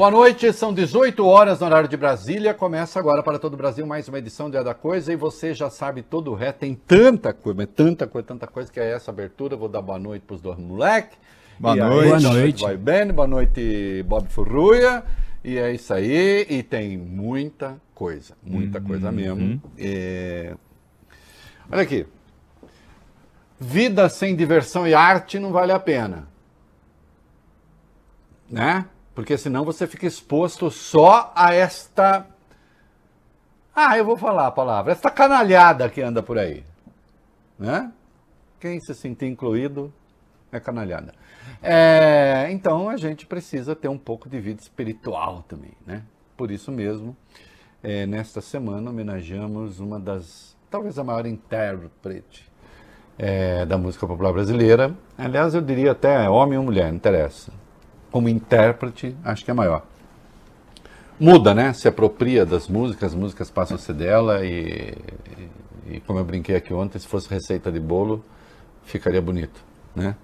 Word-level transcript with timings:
Boa 0.00 0.10
noite, 0.10 0.50
são 0.54 0.72
18 0.72 1.26
horas 1.26 1.60
no 1.60 1.66
horário 1.66 1.86
de 1.86 1.94
Brasília. 1.94 2.54
Começa 2.54 2.98
agora 2.98 3.22
para 3.22 3.38
todo 3.38 3.52
o 3.52 3.56
Brasil 3.58 3.86
mais 3.86 4.08
uma 4.08 4.18
edição 4.18 4.48
do 4.48 4.52
Dia 4.52 4.64
da 4.64 4.72
Coisa 4.72 5.12
e 5.12 5.16
você 5.16 5.52
já 5.52 5.68
sabe 5.68 6.00
todo 6.00 6.30
o 6.30 6.34
resto. 6.34 6.60
Tem 6.60 6.74
tanta 6.74 7.34
coisa, 7.34 7.66
tanta 7.66 8.06
coisa, 8.06 8.26
tanta 8.26 8.46
coisa 8.46 8.72
que 8.72 8.80
é 8.80 8.92
essa 8.92 9.10
abertura. 9.10 9.58
Vou 9.58 9.68
dar 9.68 9.82
boa 9.82 9.98
noite 9.98 10.22
para 10.26 10.36
os 10.36 10.40
dois 10.40 10.58
moleques. 10.58 11.18
Boa 11.58 11.76
e 11.76 11.80
noite. 11.80 12.08
Boa 12.08 12.20
noite. 12.32 12.62
Vai 12.62 12.76
bem, 12.78 13.12
boa 13.12 13.28
noite, 13.28 14.02
Bob 14.04 14.26
Furruia. 14.30 15.04
E 15.44 15.58
é 15.58 15.70
isso 15.70 15.92
aí. 15.92 16.46
E 16.48 16.62
tem 16.62 16.96
muita 16.96 17.78
coisa, 17.94 18.34
muita 18.42 18.78
uhum. 18.78 18.84
coisa 18.86 19.12
mesmo. 19.12 19.60
É... 19.76 20.54
Olha 21.70 21.82
aqui. 21.82 22.06
Vida 23.60 24.08
sem 24.08 24.34
diversão 24.34 24.88
e 24.88 24.94
arte 24.94 25.38
não 25.38 25.52
vale 25.52 25.72
a 25.72 25.78
pena. 25.78 26.26
Né? 28.50 28.86
Porque 29.14 29.36
senão 29.36 29.64
você 29.64 29.86
fica 29.86 30.06
exposto 30.06 30.70
só 30.70 31.32
a 31.34 31.52
esta. 31.52 32.26
Ah, 33.74 33.96
eu 33.98 34.04
vou 34.04 34.16
falar 34.16 34.46
a 34.46 34.50
palavra. 34.50 34.92
Esta 34.92 35.10
canalhada 35.10 35.88
que 35.88 36.00
anda 36.00 36.22
por 36.22 36.38
aí. 36.38 36.64
Né? 37.58 37.90
Quem 38.58 38.80
se 38.80 38.94
sentir 38.94 39.26
incluído 39.26 39.92
é 40.52 40.60
canalhada. 40.60 41.12
É, 41.62 42.48
então 42.50 42.88
a 42.88 42.96
gente 42.96 43.26
precisa 43.26 43.74
ter 43.74 43.88
um 43.88 43.98
pouco 43.98 44.28
de 44.28 44.40
vida 44.40 44.60
espiritual 44.60 45.44
também, 45.48 45.72
né? 45.86 46.02
Por 46.36 46.50
isso 46.50 46.72
mesmo, 46.72 47.16
é, 47.82 48.06
nesta 48.06 48.40
semana 48.40 48.90
homenageamos 48.90 49.78
uma 49.78 49.98
das, 49.98 50.56
talvez 50.70 50.98
a 50.98 51.04
maior 51.04 51.26
intérprete 51.26 52.50
é, 53.18 53.64
da 53.66 53.76
música 53.76 54.06
popular 54.06 54.32
brasileira. 54.32 54.94
Aliás, 55.16 55.54
eu 55.54 55.60
diria 55.60 55.92
até 55.92 56.28
homem 56.28 56.58
ou 56.58 56.64
mulher, 56.64 56.88
não 56.88 56.96
interessa 56.96 57.52
como 58.10 58.28
intérprete, 58.28 59.16
acho 59.24 59.44
que 59.44 59.50
é 59.50 59.54
maior. 59.54 59.82
Muda, 61.18 61.54
né? 61.54 61.72
Se 61.72 61.86
apropria 61.86 62.46
das 62.46 62.66
músicas, 62.66 63.12
as 63.12 63.14
músicas 63.14 63.50
passam 63.50 63.76
a 63.76 63.78
ser 63.78 63.92
dela 63.92 64.44
e, 64.44 64.94
e, 65.86 65.96
e 65.96 66.00
como 66.00 66.18
eu 66.18 66.24
brinquei 66.24 66.56
aqui 66.56 66.72
ontem, 66.72 66.98
se 66.98 67.06
fosse 67.06 67.28
receita 67.28 67.70
de 67.70 67.78
bolo, 67.78 68.24
ficaria 68.84 69.20
bonito, 69.20 69.60
né? 69.94 70.16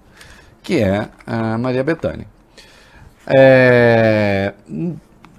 Que 0.63 0.79
é 0.79 1.09
a 1.25 1.57
Maria 1.57 1.83
Bethânia. 1.83 2.27
É... 3.27 4.53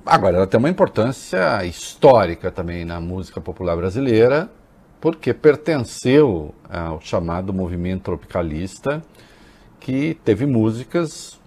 Agora, 0.04 0.36
ela 0.36 0.46
tem 0.46 0.58
uma 0.58 0.70
importância 0.70 1.64
histórica 1.64 2.50
também 2.50 2.84
na 2.84 3.00
música 3.00 3.40
popular 3.40 3.76
brasileira, 3.76 4.48
porque 5.00 5.34
pertenceu 5.34 6.54
ao 6.68 7.00
chamado 7.00 7.52
movimento 7.52 8.04
tropicalista, 8.04 9.02
que 9.80 10.18
teve 10.24 10.46
músicas 10.46 11.37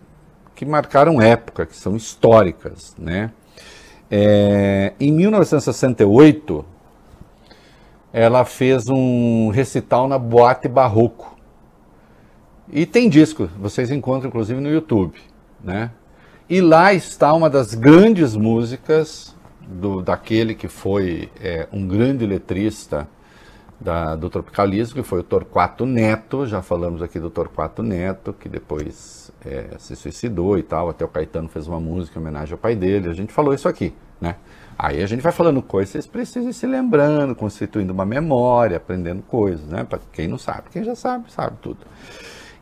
que 0.61 0.65
marcaram 0.65 1.19
época, 1.19 1.65
que 1.65 1.75
são 1.75 1.95
históricas. 1.95 2.93
Né? 2.95 3.31
É, 4.11 4.93
em 4.99 5.11
1968, 5.11 6.63
ela 8.13 8.45
fez 8.45 8.87
um 8.87 9.49
recital 9.49 10.07
na 10.07 10.19
Boate 10.19 10.67
Barroco. 10.67 11.35
E 12.71 12.85
tem 12.85 13.09
disco, 13.09 13.49
vocês 13.59 13.89
encontram 13.89 14.29
inclusive 14.29 14.61
no 14.61 14.69
YouTube. 14.69 15.17
Né? 15.63 15.89
E 16.47 16.61
lá 16.61 16.93
está 16.93 17.33
uma 17.33 17.49
das 17.49 17.73
grandes 17.73 18.35
músicas 18.35 19.35
do, 19.67 20.03
daquele 20.03 20.53
que 20.53 20.67
foi 20.67 21.31
é, 21.41 21.67
um 21.73 21.87
grande 21.87 22.23
letrista 22.23 23.09
da, 23.81 24.15
do 24.15 24.29
tropicalismo, 24.29 24.95
que 24.95 25.03
foi 25.03 25.19
o 25.19 25.23
Torquato 25.23 25.85
Neto. 25.85 26.45
Já 26.45 26.61
falamos 26.61 27.01
aqui 27.01 27.19
do 27.19 27.29
Torquato 27.29 27.81
Neto, 27.81 28.31
que 28.31 28.47
depois 28.47 29.31
é, 29.43 29.75
se 29.79 29.95
suicidou 29.95 30.57
e 30.57 30.63
tal. 30.63 30.89
Até 30.89 31.03
o 31.03 31.07
Caetano 31.07 31.49
fez 31.49 31.67
uma 31.67 31.79
música 31.79 32.19
em 32.19 32.21
homenagem 32.21 32.53
ao 32.53 32.59
pai 32.59 32.75
dele. 32.75 33.09
A 33.09 33.13
gente 33.13 33.33
falou 33.33 33.53
isso 33.53 33.67
aqui, 33.67 33.93
né? 34.19 34.35
Aí 34.77 35.01
a 35.03 35.05
gente 35.05 35.21
vai 35.21 35.31
falando 35.31 35.61
coisas, 35.61 35.91
vocês 35.91 36.07
precisam 36.07 36.49
ir 36.49 36.53
se 36.53 36.65
lembrando, 36.65 37.35
constituindo 37.35 37.93
uma 37.93 38.05
memória, 38.05 38.77
aprendendo 38.77 39.21
coisas, 39.23 39.67
né? 39.67 39.83
Para 39.83 39.99
quem 40.11 40.27
não 40.27 40.37
sabe, 40.37 40.69
quem 40.71 40.83
já 40.83 40.95
sabe, 40.95 41.31
sabe 41.31 41.57
tudo. 41.61 41.79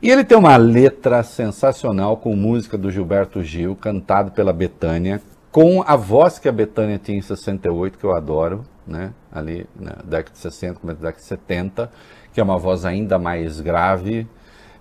E 0.01 0.09
ele 0.09 0.23
tem 0.23 0.37
uma 0.37 0.55
letra 0.55 1.23
sensacional 1.23 2.17
com 2.17 2.35
música 2.35 2.77
do 2.77 2.89
Gilberto 2.89 3.43
Gil, 3.43 3.75
cantado 3.75 4.31
pela 4.31 4.53
Betânia, 4.53 5.21
com 5.51 5.83
a 5.85 5.95
voz 5.95 6.39
que 6.39 6.47
a 6.47 6.51
Betânia 6.51 6.97
tinha 6.97 7.17
em 7.17 7.21
68, 7.21 7.97
que 7.97 8.03
eu 8.03 8.15
adoro, 8.15 8.63
né? 8.89 9.13
Ali 9.31 9.67
na 9.79 9.91
década 10.03 10.31
de 10.31 10.39
60, 10.39 10.79
começo 10.79 10.99
da 10.99 11.07
década 11.07 11.21
de 11.21 11.27
70, 11.27 11.91
que 12.33 12.39
é 12.39 12.43
uma 12.43 12.57
voz 12.57 12.85
ainda 12.85 13.17
mais 13.19 13.61
grave, 13.61 14.27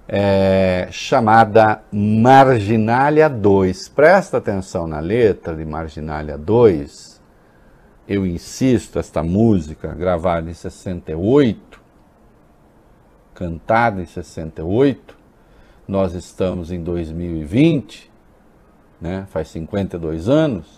é, 0.09 0.89
chamada 0.91 1.83
Marginália 1.93 3.29
2. 3.29 3.89
Presta 3.91 4.39
atenção 4.39 4.87
na 4.87 5.01
letra 5.01 5.55
de 5.55 5.65
Marginália 5.65 6.39
2. 6.39 7.21
Eu 8.09 8.27
insisto, 8.27 8.99
esta 8.99 9.23
música, 9.23 9.95
gravada 9.95 10.51
em 10.51 10.55
68, 10.55 11.79
cantada 13.35 14.01
em 14.01 14.07
68, 14.07 15.15
nós 15.87 16.15
estamos 16.15 16.73
em 16.73 16.83
2020, 16.83 18.11
né? 18.99 19.27
faz 19.31 19.49
52 19.49 20.29
anos, 20.29 20.78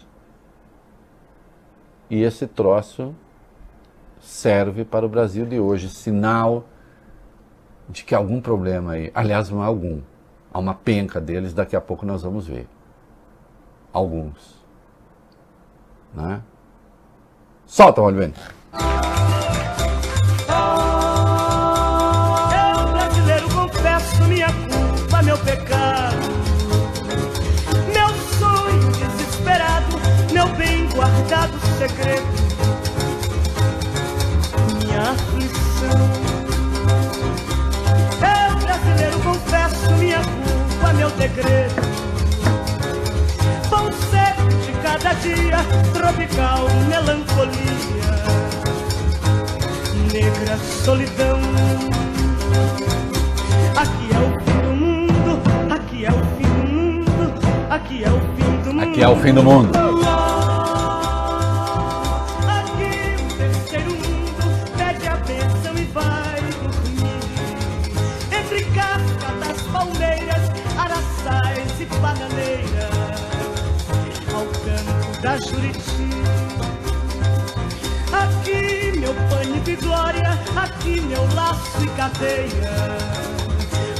e 2.10 2.22
esse 2.22 2.47
troço 2.47 3.15
serve 4.21 4.84
para 4.84 5.06
o 5.06 5.09
Brasil 5.09 5.47
de 5.47 5.60
hoje, 5.60 5.88
sinal 5.88 6.65
de 7.88 8.04
que 8.04 8.15
há 8.15 8.19
algum 8.19 8.41
problema 8.41 8.93
aí. 8.93 9.10
Aliás, 9.15 9.48
não 9.48 9.62
há 9.62 9.66
algum. 9.66 10.00
Há 10.53 10.59
uma 10.59 10.75
penca 10.75 11.21
deles, 11.21 11.54
daqui 11.54 11.76
a 11.76 11.81
pouco 11.81 12.04
nós 12.04 12.22
vamos 12.22 12.47
ver. 12.47 12.69
Alguns. 13.93 14.60
Né? 16.12 16.43
Solta, 17.66 18.03
Olivene. 18.03 18.34
Segredo. 31.80 32.26
Minha 34.84 35.12
aflição 35.12 36.30
confesso 39.24 39.92
minha 39.98 40.18
culpa, 40.18 40.92
meu 40.94 41.10
degredo. 41.10 41.80
Pão 43.70 43.91
seco 44.10 44.48
de 44.48 44.72
cada 44.82 45.12
dia, 45.14 45.58
tropical 45.94 46.68
melancolia, 46.88 48.12
negra 50.12 50.58
solidão. 50.84 51.41
Aqui 53.76 54.10
é 54.12 54.18
o 54.18 54.30
fim 54.44 54.60
do 54.60 54.76
mundo, 54.76 55.42
aqui 55.70 56.04
é 56.04 56.10
o 56.10 56.20
fim 56.36 56.50
do 56.60 56.68
mundo, 56.68 57.32
aqui 57.70 58.04
é 58.04 58.10
o 58.10 58.20
fim 58.20 58.62
do 58.64 58.72
mundo. 58.74 58.82
Aqui 58.82 59.02
é 59.02 59.08
o 59.08 59.16
fim 59.16 59.32
do 59.32 59.42
mundo. 59.42 60.50
Da 75.20 75.36
Juriti. 75.36 76.10
Aqui 78.12 78.98
meu 78.98 79.14
pano 79.28 79.60
de 79.60 79.76
glória, 79.76 80.38
aqui 80.56 81.00
meu 81.03 81.22
laço 81.34 81.82
e 81.82 81.86
cadeia. 81.88 82.98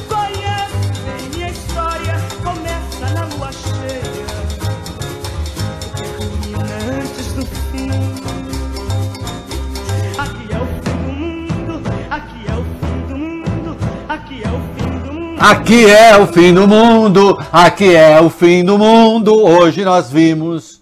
Conhece 0.09 1.28
minha 1.34 1.50
história, 1.50 2.14
começa 2.42 3.15
na 3.15 3.24
lua 3.34 3.50
cheia. 3.53 4.00
Termina 5.95 6.98
antes 6.98 7.33
do 7.34 7.45
fim. 7.45 7.91
Aqui 10.18 10.48
é 10.53 10.59
o 10.59 10.66
fim 10.83 11.47
do 11.65 11.74
mundo, 11.74 11.83
aqui 12.10 12.47
é 12.48 12.54
o 12.54 12.65
fim 12.65 13.00
do 13.09 13.16
mundo, 13.18 13.77
aqui 14.09 14.42
é 14.42 14.48
o 14.48 14.60
fim. 14.60 14.80
Aqui 15.39 15.91
é 15.91 16.16
o 16.18 16.27
fim 16.27 16.54
do 16.54 16.68
mundo, 16.68 17.39
aqui 17.53 17.95
é 17.95 18.21
o 18.21 18.28
fim 18.30 18.65
do 18.65 18.78
mundo. 18.78 19.34
Hoje 19.42 19.84
nós 19.84 20.10
vimos 20.10 20.79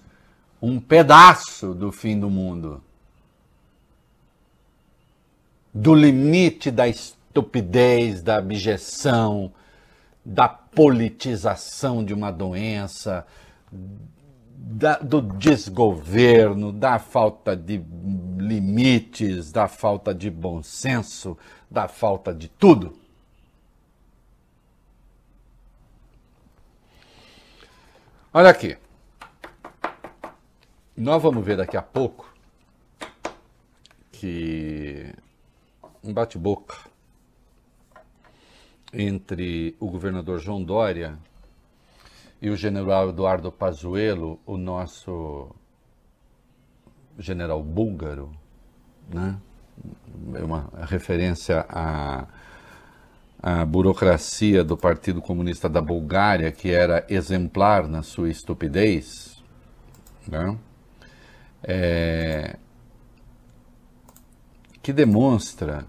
um 0.61 0.81
pedaço 0.81 1.75
do 1.75 1.93
fim 1.93 2.19
do 2.19 2.29
mundo, 2.29 2.83
do 5.73 5.95
limite 5.95 6.71
da 6.71 6.89
estupidez, 6.89 8.23
da 8.23 8.39
abjeção, 8.39 9.53
da 10.25 10.49
politização 10.49 12.05
de 12.05 12.13
uma 12.13 12.31
doença, 12.31 13.27
da, 13.71 14.99
do 14.99 15.23
desgoverno, 15.23 16.73
da 16.73 16.99
falta 16.99 17.57
de 17.57 17.83
limites, 18.37 19.53
da 19.53 19.69
falta 19.69 20.15
de 20.15 20.29
bom 20.31 20.63
senso, 20.63 21.39
da 21.71 21.87
falta 21.87 22.35
de 22.35 22.49
tudo. 22.49 22.99
Olha 28.33 28.51
aqui. 28.51 28.77
Nós 30.99 31.23
vamos 31.23 31.47
ver 31.47 31.57
daqui 31.57 31.77
a 31.77 31.83
pouco 31.83 32.29
que 34.11 35.15
um 36.03 36.13
bate-boca 36.13 36.77
entre 38.93 39.77
o 39.79 39.89
governador 39.89 40.41
João 40.41 40.61
Dória 40.61 41.17
e 42.43 42.51
o 42.51 42.57
general 42.57 43.11
Eduardo 43.11 43.53
Pazuello, 43.53 44.41
o 44.45 44.57
nosso 44.57 45.55
general 47.17 47.63
búlgaro, 47.63 48.33
né? 49.09 49.39
É 50.35 50.43
uma 50.43 50.69
referência 50.81 51.65
à, 51.69 52.27
à 53.41 53.65
burocracia 53.65 54.65
do 54.65 54.77
Partido 54.77 55.23
Comunista 55.23 55.69
da 55.69 55.81
Bulgária, 55.81 56.51
que 56.51 56.73
era 56.73 57.07
exemplar 57.09 57.87
na 57.87 58.03
sua 58.03 58.29
estupidez, 58.29 59.41
né? 60.27 60.59
É, 61.63 62.57
que 64.83 64.93
demonstra 64.93 65.85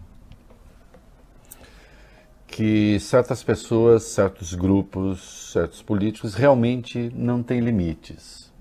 que 2.48 3.00
certas 3.00 3.42
pessoas, 3.44 4.04
certos 4.04 4.54
grupos, 4.54 5.51
certos 5.54 5.81
políticos 5.81 6.33
realmente 6.33 7.12
não 7.16 7.42
têm 7.42 7.62
limites. 7.62 8.51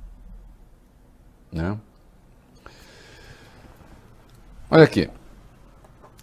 Né? 1.51 1.77
Olha 4.71 4.85
aqui. 4.85 5.11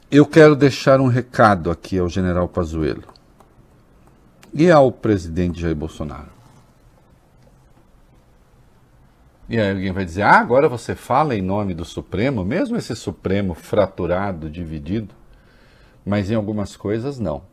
Eu 0.09 0.25
quero 0.25 0.55
deixar 0.55 1.01
um 1.01 1.07
recado 1.07 1.69
aqui 1.69 1.97
ao 1.97 2.07
general 2.07 2.47
Pazuello 2.47 3.03
e 4.53 4.71
ao 4.71 4.91
presidente 4.91 5.59
Jair 5.59 5.75
Bolsonaro. 5.75 6.34
E 9.47 9.59
aí 9.59 9.69
alguém 9.69 9.91
vai 9.91 10.05
dizer: 10.05 10.23
"Ah, 10.23 10.39
agora 10.39 10.67
você 10.67 10.95
fala 10.95 11.35
em 11.35 11.41
nome 11.41 11.73
do 11.73 11.85
Supremo, 11.85 12.43
mesmo 12.43 12.77
esse 12.77 12.95
Supremo 12.95 13.53
fraturado, 13.53 14.49
dividido?" 14.49 15.13
Mas 16.05 16.29
em 16.29 16.35
algumas 16.35 16.75
coisas 16.75 17.19
não. 17.19 17.43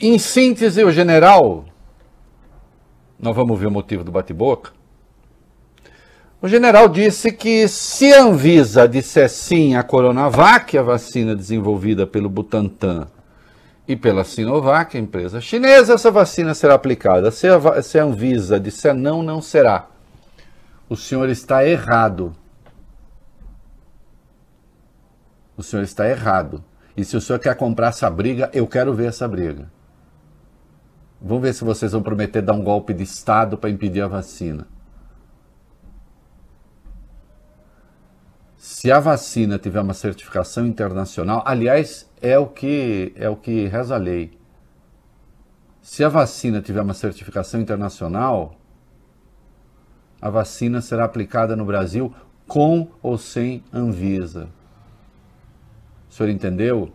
Em 0.00 0.18
síntese, 0.18 0.82
o 0.84 0.90
general, 0.90 1.64
nós 3.18 3.34
vamos 3.34 3.58
ver 3.58 3.66
o 3.66 3.70
motivo 3.70 4.04
do 4.04 4.12
bate-boca. 4.12 4.72
O 6.42 6.48
general 6.48 6.88
disse 6.88 7.32
que 7.32 7.66
se 7.68 8.12
a 8.12 8.24
Anvisa 8.24 8.86
disser 8.86 9.30
sim 9.30 9.76
à 9.76 9.82
Coronavac, 9.82 10.76
a 10.76 10.82
vacina 10.82 11.34
desenvolvida 11.34 12.06
pelo 12.06 12.28
Butantan 12.28 13.06
e 13.86 13.94
pela 13.94 14.24
Sinovac, 14.24 14.96
empresa 14.96 15.40
chinesa, 15.40 15.94
essa 15.94 16.10
vacina 16.10 16.54
será 16.54 16.74
aplicada. 16.74 17.30
Se 17.30 17.46
a, 17.46 17.82
se 17.82 17.98
a 17.98 18.04
Anvisa 18.04 18.58
disser 18.58 18.94
não, 18.94 19.22
não 19.22 19.42
será. 19.42 19.88
O 20.88 20.96
senhor 20.96 21.28
está 21.28 21.66
errado. 21.66 22.34
O 25.56 25.62
senhor 25.62 25.82
está 25.82 26.08
errado. 26.08 26.64
E 26.96 27.04
se 27.04 27.16
o 27.16 27.20
senhor 27.20 27.38
quer 27.38 27.54
comprar 27.56 27.88
essa 27.88 28.08
briga, 28.08 28.50
eu 28.52 28.66
quero 28.66 28.94
ver 28.94 29.08
essa 29.08 29.28
briga. 29.28 29.70
Vamos 31.20 31.42
ver 31.42 31.54
se 31.54 31.64
vocês 31.64 31.92
vão 31.92 32.02
prometer 32.02 32.42
dar 32.42 32.54
um 32.54 32.62
golpe 32.62 32.94
de 32.94 33.02
Estado 33.02 33.58
para 33.58 33.70
impedir 33.70 34.02
a 34.02 34.08
vacina. 34.08 34.66
Se 38.66 38.90
a 38.90 38.98
vacina 38.98 39.58
tiver 39.58 39.82
uma 39.82 39.92
certificação 39.92 40.66
internacional, 40.66 41.42
aliás, 41.44 42.10
é 42.22 42.38
o 42.38 42.46
que 42.46 43.12
é 43.14 43.28
o 43.28 43.36
que 43.36 43.66
reza 43.66 43.94
a 43.94 43.98
lei. 43.98 44.38
Se 45.82 46.02
a 46.02 46.08
vacina 46.08 46.62
tiver 46.62 46.80
uma 46.80 46.94
certificação 46.94 47.60
internacional, 47.60 48.58
a 50.18 50.30
vacina 50.30 50.80
será 50.80 51.04
aplicada 51.04 51.54
no 51.54 51.66
Brasil 51.66 52.14
com 52.48 52.88
ou 53.02 53.18
sem 53.18 53.62
Anvisa. 53.70 54.48
O 56.08 56.14
senhor 56.14 56.30
entendeu? 56.30 56.90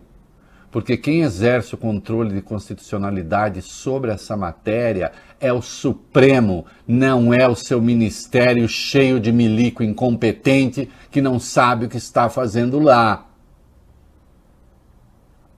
Porque 0.71 0.95
quem 0.95 1.21
exerce 1.21 1.73
o 1.73 1.77
controle 1.77 2.35
de 2.35 2.41
constitucionalidade 2.41 3.61
sobre 3.61 4.11
essa 4.11 4.37
matéria 4.37 5.11
é 5.39 5.51
o 5.51 5.61
Supremo, 5.61 6.65
não 6.87 7.33
é 7.33 7.47
o 7.47 7.55
seu 7.55 7.81
ministério 7.81 8.67
cheio 8.67 9.19
de 9.19 9.31
milico 9.31 9.81
incompetente 9.81 10.89
que 11.09 11.21
não 11.21 11.39
sabe 11.39 11.85
o 11.85 11.89
que 11.89 11.97
está 11.97 12.29
fazendo 12.29 12.79
lá. 12.79 13.25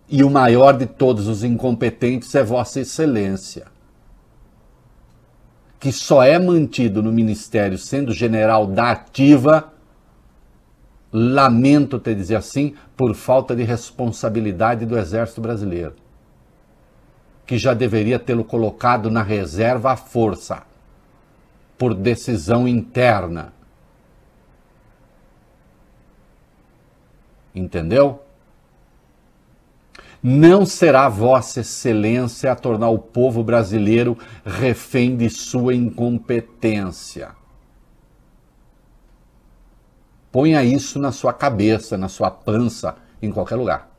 E 0.07 0.23
o 0.23 0.29
maior 0.29 0.77
de 0.77 0.85
todos 0.85 1.27
os 1.27 1.43
incompetentes 1.43 2.33
é 2.35 2.43
Vossa 2.43 2.79
Excelência, 2.79 3.65
que 5.79 5.91
só 5.91 6.23
é 6.23 6.39
mantido 6.39 7.03
no 7.03 7.11
ministério 7.11 7.77
sendo 7.77 8.13
general 8.13 8.65
da 8.65 8.91
ativa 8.91 9.73
lamento 11.11 11.99
te 11.99 12.15
dizer 12.15 12.35
assim, 12.35 12.75
por 12.95 13.13
falta 13.13 13.55
de 13.55 13.63
responsabilidade 13.63 14.85
do 14.85 14.97
Exército 14.97 15.41
Brasileiro, 15.41 15.95
que 17.45 17.57
já 17.57 17.73
deveria 17.73 18.17
tê-lo 18.17 18.43
colocado 18.43 19.09
na 19.09 19.21
reserva 19.21 19.91
à 19.91 19.97
força, 19.97 20.63
por 21.77 21.93
decisão 21.93 22.67
interna. 22.67 23.53
Entendeu? 27.53 28.23
Não 30.23 30.65
será 30.65 31.09
Vossa 31.09 31.61
Excelência 31.61 32.51
a 32.51 32.55
tornar 32.55 32.89
o 32.89 32.99
povo 32.99 33.43
brasileiro 33.43 34.15
refém 34.45 35.17
de 35.17 35.29
sua 35.29 35.73
incompetência. 35.73 37.40
Ponha 40.31 40.63
isso 40.63 40.97
na 40.97 41.11
sua 41.11 41.33
cabeça, 41.33 41.97
na 41.97 42.07
sua 42.07 42.31
pança, 42.31 42.95
em 43.21 43.31
qualquer 43.31 43.55
lugar. 43.55 43.91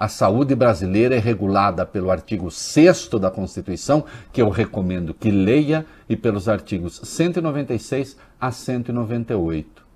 A 0.00 0.08
saúde 0.08 0.54
brasileira 0.54 1.14
é 1.14 1.18
regulada 1.18 1.84
pelo 1.84 2.10
artigo 2.10 2.50
6 2.50 3.10
da 3.20 3.30
Constituição, 3.30 4.06
que 4.32 4.40
eu 4.40 4.48
recomendo 4.48 5.12
que 5.12 5.30
leia, 5.30 5.84
e 6.08 6.16
pelos 6.16 6.48
artigos 6.48 7.00
196 7.04 8.16
a 8.40 8.50
198. 8.50 9.86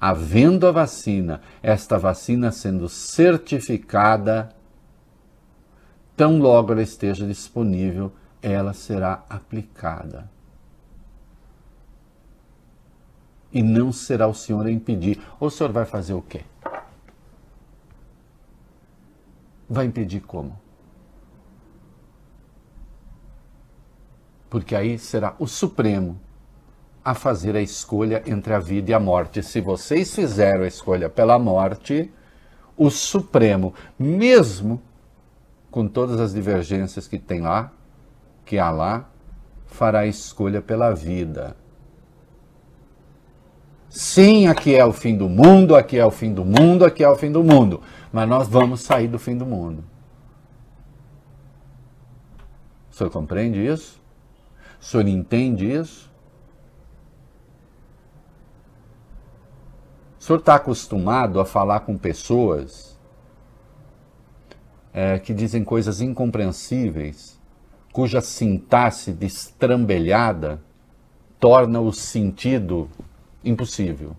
Havendo 0.00 0.68
a 0.68 0.70
vacina, 0.70 1.40
esta 1.60 1.98
vacina 1.98 2.52
sendo 2.52 2.88
certificada, 2.88 4.50
tão 6.16 6.38
logo 6.38 6.72
ela 6.72 6.82
esteja 6.82 7.26
disponível, 7.26 8.12
ela 8.40 8.72
será 8.72 9.24
aplicada. 9.28 10.33
E 13.54 13.62
não 13.62 13.92
será 13.92 14.26
o 14.26 14.34
Senhor 14.34 14.66
a 14.66 14.70
impedir. 14.70 15.22
O 15.38 15.48
Senhor 15.48 15.72
vai 15.72 15.84
fazer 15.84 16.12
o 16.12 16.20
quê? 16.20 16.40
Vai 19.70 19.86
impedir 19.86 20.20
como? 20.20 20.58
Porque 24.50 24.74
aí 24.74 24.98
será 24.98 25.34
o 25.38 25.46
Supremo 25.46 26.20
a 27.04 27.14
fazer 27.14 27.54
a 27.54 27.60
escolha 27.60 28.22
entre 28.26 28.52
a 28.52 28.58
vida 28.58 28.90
e 28.90 28.94
a 28.94 29.00
morte. 29.00 29.42
Se 29.42 29.60
vocês 29.60 30.14
fizeram 30.14 30.62
a 30.62 30.66
escolha 30.66 31.08
pela 31.08 31.38
morte, 31.38 32.12
o 32.76 32.90
Supremo, 32.90 33.72
mesmo 33.98 34.82
com 35.70 35.86
todas 35.86 36.20
as 36.20 36.32
divergências 36.32 37.06
que 37.06 37.18
tem 37.18 37.40
lá, 37.40 37.72
que 38.44 38.58
há 38.58 38.70
lá, 38.70 39.08
fará 39.66 40.00
a 40.00 40.06
escolha 40.06 40.60
pela 40.62 40.92
vida. 40.92 41.56
Sim, 43.94 44.48
aqui 44.48 44.74
é 44.74 44.84
o 44.84 44.92
fim 44.92 45.16
do 45.16 45.28
mundo, 45.28 45.76
aqui 45.76 45.96
é 45.96 46.04
o 46.04 46.10
fim 46.10 46.34
do 46.34 46.44
mundo, 46.44 46.84
aqui 46.84 47.04
é 47.04 47.08
o 47.08 47.14
fim 47.14 47.30
do 47.30 47.44
mundo. 47.44 47.80
Mas 48.12 48.28
nós 48.28 48.48
vamos 48.48 48.80
sair 48.80 49.06
do 49.06 49.20
fim 49.20 49.38
do 49.38 49.46
mundo. 49.46 49.84
O 52.90 52.94
senhor 52.96 53.08
compreende 53.08 53.64
isso? 53.64 54.02
O 54.80 54.84
senhor 54.84 55.06
entende 55.06 55.70
isso? 55.70 56.10
O 60.18 60.24
senhor 60.24 60.40
está 60.40 60.56
acostumado 60.56 61.38
a 61.38 61.44
falar 61.44 61.80
com 61.80 61.96
pessoas 61.96 62.98
é, 64.92 65.20
que 65.20 65.32
dizem 65.32 65.62
coisas 65.62 66.00
incompreensíveis, 66.00 67.40
cuja 67.92 68.20
sintaxe 68.20 69.12
destrambelhada 69.12 70.60
torna 71.38 71.80
o 71.80 71.92
sentido 71.92 72.90
impossível. 73.44 74.16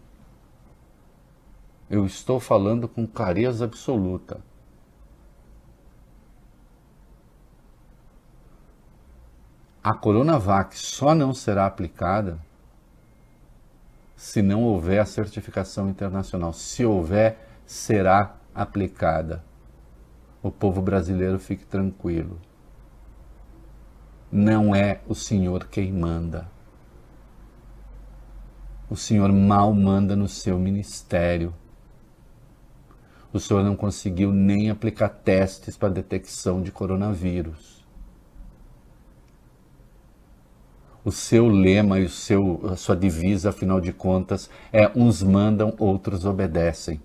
Eu 1.89 2.05
estou 2.05 2.39
falando 2.39 2.88
com 2.88 3.05
clareza 3.05 3.65
absoluta. 3.65 4.39
A 9.84 9.94
Coronavac 9.94 10.77
só 10.77 11.13
não 11.13 11.32
será 11.34 11.67
aplicada 11.67 12.39
se 14.15 14.41
não 14.41 14.63
houver 14.63 15.00
a 15.00 15.05
certificação 15.05 15.89
internacional. 15.89 16.53
Se 16.53 16.84
houver, 16.84 17.38
será 17.65 18.36
aplicada. 18.53 19.44
o 20.41 20.51
povo 20.51 20.82
brasileiro 20.82 21.39
fique 21.39 21.65
tranquilo. 21.65 22.39
Não 24.32 24.75
é 24.75 25.01
o 25.08 25.15
Senhor 25.15 25.67
quem 25.67 25.91
manda. 25.91 26.54
O 28.89 28.96
Senhor 28.96 29.32
mal 29.32 29.74
manda 29.74 30.15
no 30.15 30.27
seu 30.27 30.60
ministério. 30.60 31.54
O 33.34 33.39
Senhor 33.39 33.63
não 33.63 33.75
conseguiu 33.75 34.32
nem 34.32 34.70
aplicar 34.70 35.10
testes 35.10 35.75
para 35.75 35.89
detecção 35.89 36.62
de 36.62 36.72
coronavírus. 36.72 37.84
O 41.04 41.12
seu 41.12 41.48
lema 41.48 42.00
e 42.00 42.06
o 42.06 42.10
seu, 42.10 42.62
a 42.72 42.75
sua 42.75 42.96
divisa, 42.96 43.50
afinal 43.50 43.82
de 43.82 43.92
contas, 43.92 44.50
é 44.72 44.92
uns 44.96 45.22
mandam, 45.22 45.75
outros 45.77 46.25
obedecem. 46.25 47.01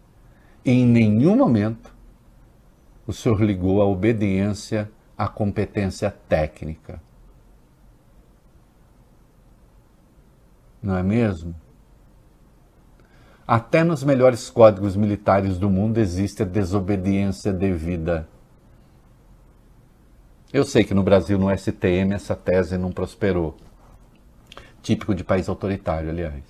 E 0.65 0.71
em 0.71 0.87
nenhum 0.87 1.37
momento 1.37 1.95
o 3.07 3.13
Senhor 3.13 3.43
ligou 3.43 3.83
a 3.83 3.87
obediência 3.87 4.91
à 5.19 5.27
competência 5.27 6.11
técnica. 6.29 7.03
Não 10.83 10.97
é 10.97 11.03
mesmo? 11.03 11.55
Até 13.51 13.83
nos 13.83 14.05
melhores 14.05 14.49
códigos 14.49 14.95
militares 14.95 15.59
do 15.59 15.69
mundo 15.69 15.99
existe 15.99 16.45
a 16.45 16.47
desobediência 16.47 17.53
devida. 17.53 18.29
Eu 20.53 20.63
sei 20.63 20.85
que 20.85 20.95
no 20.95 21.03
Brasil, 21.03 21.37
no 21.37 21.51
STM, 21.53 22.15
essa 22.15 22.37
tese 22.37 22.79
não 22.79 22.93
prosperou. 22.93 23.57
Típico 24.81 25.13
de 25.17 25.25
país 25.25 25.49
autoritário, 25.49 26.11
aliás. 26.11 26.45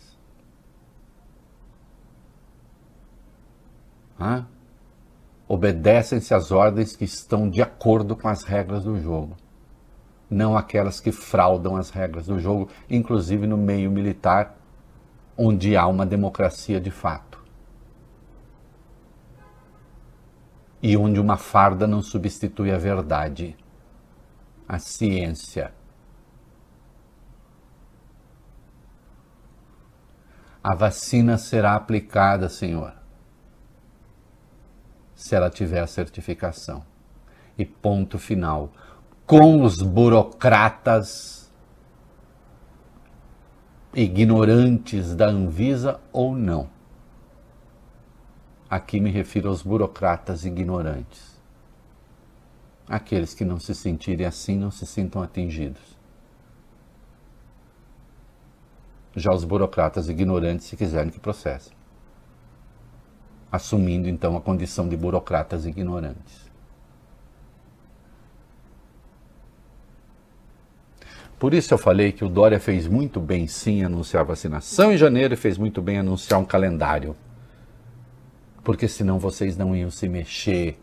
Obedecem-se 5.48 6.34
às 6.34 6.50
ordens 6.52 6.94
que 6.94 7.06
estão 7.06 7.48
de 7.48 7.62
acordo 7.62 8.14
com 8.14 8.28
as 8.28 8.44
regras 8.44 8.84
do 8.84 9.00
jogo, 9.00 9.38
não 10.28 10.54
aquelas 10.54 11.00
que 11.00 11.10
fraudam 11.10 11.76
as 11.76 11.88
regras 11.88 12.26
do 12.26 12.38
jogo, 12.38 12.68
inclusive 12.90 13.46
no 13.46 13.56
meio 13.56 13.90
militar 13.90 14.59
onde 15.36 15.76
há 15.76 15.86
uma 15.86 16.04
democracia 16.04 16.80
de 16.80 16.90
fato. 16.90 17.42
E 20.82 20.96
onde 20.96 21.20
uma 21.20 21.36
farda 21.36 21.86
não 21.86 22.02
substitui 22.02 22.70
a 22.70 22.78
verdade, 22.78 23.56
a 24.66 24.78
ciência. 24.78 25.72
A 30.62 30.74
vacina 30.74 31.38
será 31.38 31.74
aplicada, 31.74 32.48
Senhor, 32.48 32.94
se 35.14 35.34
ela 35.34 35.48
tiver 35.50 35.80
a 35.80 35.86
certificação. 35.86 36.84
E 37.56 37.64
ponto 37.64 38.18
final. 38.18 38.72
Com 39.26 39.62
os 39.62 39.82
burocratas 39.82 41.39
ignorantes 43.94 45.14
da 45.14 45.26
Anvisa 45.26 46.00
ou 46.12 46.34
não. 46.34 46.68
Aqui 48.68 49.00
me 49.00 49.10
refiro 49.10 49.48
aos 49.48 49.62
burocratas 49.62 50.44
ignorantes. 50.44 51.40
Aqueles 52.88 53.34
que 53.34 53.44
não 53.44 53.58
se 53.58 53.74
sentirem 53.74 54.26
assim 54.26 54.56
não 54.56 54.70
se 54.70 54.86
sintam 54.86 55.22
atingidos. 55.22 55.98
Já 59.14 59.32
os 59.32 59.44
burocratas 59.44 60.08
ignorantes, 60.08 60.66
se 60.66 60.76
quiserem 60.76 61.10
que 61.10 61.18
processem. 61.18 61.72
Assumindo 63.50 64.08
então 64.08 64.36
a 64.36 64.40
condição 64.40 64.88
de 64.88 64.96
burocratas 64.96 65.66
ignorantes. 65.66 66.49
Por 71.40 71.54
isso 71.54 71.72
eu 71.72 71.78
falei 71.78 72.12
que 72.12 72.22
o 72.22 72.28
Dória 72.28 72.60
fez 72.60 72.86
muito 72.86 73.18
bem 73.18 73.46
sim 73.46 73.82
anunciar 73.82 74.20
a 74.20 74.26
vacinação 74.26 74.92
em 74.92 74.98
janeiro 74.98 75.32
e 75.32 75.38
fez 75.38 75.56
muito 75.56 75.80
bem 75.80 75.96
em 75.96 76.00
anunciar 76.00 76.38
um 76.38 76.44
calendário. 76.44 77.16
Porque 78.62 78.86
senão 78.86 79.18
vocês 79.18 79.56
não 79.56 79.74
iam 79.74 79.90
se 79.90 80.06
mexer. 80.06 80.78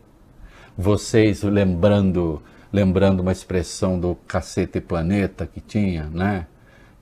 Vocês 0.76 1.44
lembrando, 1.44 2.42
lembrando 2.72 3.20
uma 3.20 3.30
expressão 3.30 4.00
do 4.00 4.16
cacete 4.26 4.80
planeta 4.80 5.46
que 5.46 5.60
tinha, 5.60 6.10
né? 6.12 6.48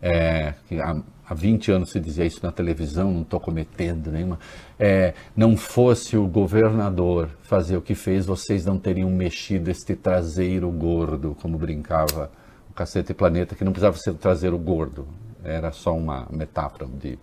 É, 0.03 0.53
que 0.69 0.79
há, 0.79 0.95
há 1.27 1.33
20 1.33 1.73
anos 1.73 1.93
se 1.93 1.99
dizia 1.99 2.27
isso 2.27 2.41
na 2.43 2.53
televisão, 2.53 3.11
não 3.11 3.23
estou 3.23 3.41
cometendo 3.41 4.13
nenhuma. 4.13 4.39
É, 4.79 5.15
não 5.35 5.57
fosse 5.57 6.15
o 6.15 6.27
governador 6.27 7.31
fazer 7.43 7.79
o 7.79 7.81
que 7.81 7.95
fez, 7.95 8.27
vocês 8.27 8.67
não 8.67 8.79
teriam 8.79 9.09
mexido 9.09 9.71
este 9.71 9.97
traseiro 9.97 10.71
gordo, 10.71 11.35
como 11.41 11.57
brincava 11.57 12.31
Cacete 12.77 13.15
Planeta, 13.15 13.55
que 13.55 13.65
não 13.65 13.73
precisava 13.73 13.97
ser 13.97 14.15
traseiro 14.15 14.59
gordo, 14.59 15.09
era 15.43 15.73
só 15.73 15.97
uma 15.97 16.29
metáfora 16.31 16.87
de 16.87 17.19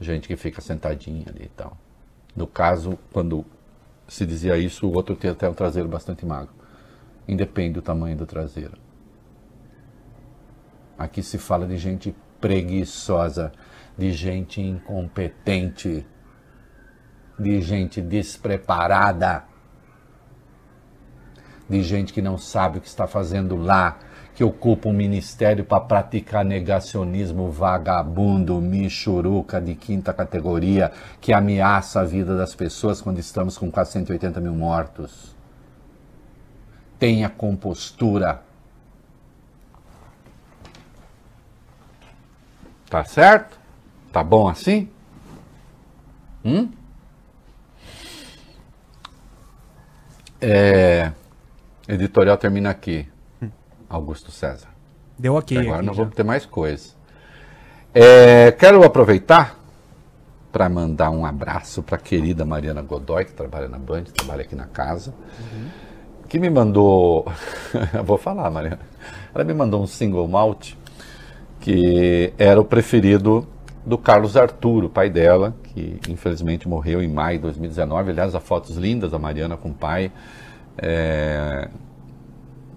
gente 0.00 0.28
que 0.28 0.36
fica 0.36 0.60
sentadinha 0.60 1.26
ali 1.28 1.46
e 1.46 1.48
tal. 1.48 1.76
No 2.36 2.46
caso, 2.46 2.96
quando 3.12 3.44
se 4.06 4.24
dizia 4.24 4.56
isso, 4.56 4.86
o 4.86 4.94
outro 4.94 5.16
tinha 5.16 5.32
até 5.32 5.48
um 5.48 5.54
traseiro 5.54 5.88
bastante 5.88 6.24
magro. 6.24 6.54
Independe 7.26 7.74
do 7.74 7.82
tamanho 7.82 8.16
do 8.16 8.26
traseiro. 8.26 8.78
Aqui 10.96 11.22
se 11.22 11.38
fala 11.38 11.66
de 11.66 11.76
gente 11.76 12.14
preguiçosa, 12.40 13.52
de 13.98 14.12
gente 14.12 14.60
incompetente, 14.60 16.06
de 17.38 17.60
gente 17.60 18.00
despreparada, 18.00 19.44
de 21.68 21.82
gente 21.82 22.12
que 22.12 22.22
não 22.22 22.38
sabe 22.38 22.78
o 22.78 22.80
que 22.80 22.86
está 22.86 23.06
fazendo 23.06 23.56
lá, 23.56 23.98
que 24.34 24.42
ocupa 24.42 24.88
um 24.88 24.92
ministério 24.92 25.64
para 25.64 25.80
praticar 25.80 26.44
negacionismo 26.44 27.50
vagabundo, 27.50 28.60
michuruca 28.60 29.60
de 29.60 29.76
quinta 29.76 30.12
categoria, 30.12 30.90
que 31.20 31.32
ameaça 31.32 32.00
a 32.00 32.04
vida 32.04 32.36
das 32.36 32.54
pessoas 32.54 33.00
quando 33.00 33.18
estamos 33.18 33.56
com 33.56 33.70
quase 33.70 33.92
180 33.92 34.40
mil 34.40 34.52
mortos. 34.52 35.34
Tenha 36.98 37.28
compostura. 37.28 38.42
Tá 42.90 43.04
certo? 43.04 43.58
Tá 44.12 44.22
bom 44.22 44.48
assim? 44.48 44.88
Hum? 46.44 46.70
É, 50.40 51.12
editorial 51.88 52.36
termina 52.36 52.70
aqui. 52.70 53.13
Augusto 53.94 54.30
César. 54.30 54.68
Deu 55.18 55.34
ok. 55.34 55.56
Agora 55.58 55.82
não 55.82 55.94
vamos 55.94 56.14
ter 56.14 56.24
mais 56.24 56.44
coisa. 56.44 56.90
É, 57.94 58.50
quero 58.52 58.82
aproveitar 58.84 59.58
para 60.50 60.68
mandar 60.68 61.10
um 61.10 61.24
abraço 61.24 61.82
para 61.82 61.96
a 61.96 61.98
querida 61.98 62.44
Mariana 62.44 62.82
Godoy, 62.82 63.24
que 63.24 63.32
trabalha 63.32 63.68
na 63.68 63.78
Band, 63.78 64.04
trabalha 64.04 64.42
aqui 64.42 64.54
na 64.54 64.66
casa, 64.66 65.14
uhum. 65.38 65.68
que 66.28 66.38
me 66.38 66.50
mandou. 66.50 67.26
vou 68.04 68.18
falar, 68.18 68.50
Mariana. 68.50 68.80
Ela 69.34 69.44
me 69.44 69.54
mandou 69.54 69.82
um 69.82 69.86
single 69.86 70.26
malt 70.28 70.74
que 71.60 72.32
era 72.36 72.60
o 72.60 72.64
preferido 72.64 73.48
do 73.86 73.96
Carlos 73.96 74.36
Arturo, 74.36 74.88
pai 74.88 75.08
dela, 75.08 75.54
que 75.62 75.98
infelizmente 76.08 76.68
morreu 76.68 77.02
em 77.02 77.08
maio 77.08 77.38
de 77.38 77.42
2019. 77.42 78.10
Aliás, 78.10 78.34
há 78.34 78.40
fotos 78.40 78.76
lindas 78.76 79.12
da 79.12 79.18
Mariana 79.18 79.56
com 79.56 79.70
o 79.70 79.74
pai. 79.74 80.12
É, 80.76 81.68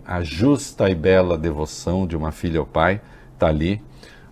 a 0.08 0.24
justa 0.24 0.90
e 0.90 0.96
bela 0.96 1.38
devoção 1.38 2.08
de 2.08 2.16
uma 2.16 2.32
filha 2.32 2.62
ao 2.62 2.66
pai 2.66 3.02
está 3.34 3.48
ali. 3.48 3.84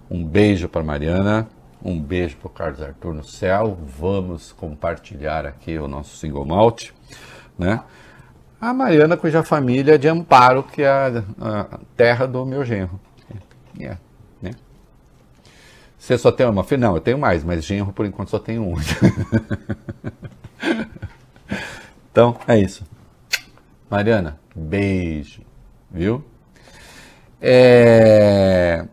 Um 0.10 0.24
beijo 0.24 0.70
para 0.70 0.82
Mariana, 0.82 1.50
um 1.84 2.00
beijo 2.02 2.38
para 2.38 2.48
o 2.48 2.50
Carlos 2.50 2.82
Arthur 2.82 3.14
no 3.14 3.26
céu. 3.26 3.78
Vamos 4.00 4.54
compartilhar 4.54 5.46
aqui 5.46 5.78
o 5.78 5.86
nosso 5.86 6.16
single 6.16 6.46
malt, 6.46 6.92
né? 7.60 7.84
A 8.62 8.74
Mariana, 8.74 9.18
cuja 9.18 9.44
família 9.44 9.96
é 9.96 9.98
de 9.98 10.08
Amparo, 10.08 10.64
que 10.64 10.82
é 10.82 10.88
a, 10.88 11.08
a 11.42 11.80
terra 11.98 12.26
do 12.26 12.46
meu 12.46 12.64
genro. 12.64 12.98
É, 13.78 13.98
né? 14.42 14.52
Você 16.00 16.18
só 16.18 16.32
tem 16.32 16.48
uma 16.48 16.64
filha? 16.64 16.88
Não, 16.88 16.96
eu 16.96 17.02
tenho 17.02 17.18
mais, 17.18 17.44
mas 17.44 17.66
genro 17.66 17.92
por 17.92 18.06
enquanto 18.06 18.30
só 18.30 18.40
tenho 18.40 18.64
um. 18.64 18.76
então, 22.10 22.38
é 22.48 22.58
isso. 22.58 22.86
Mariana, 23.90 24.40
beijo 24.56 25.45
viu? 25.96 26.24
É... 27.42 28.86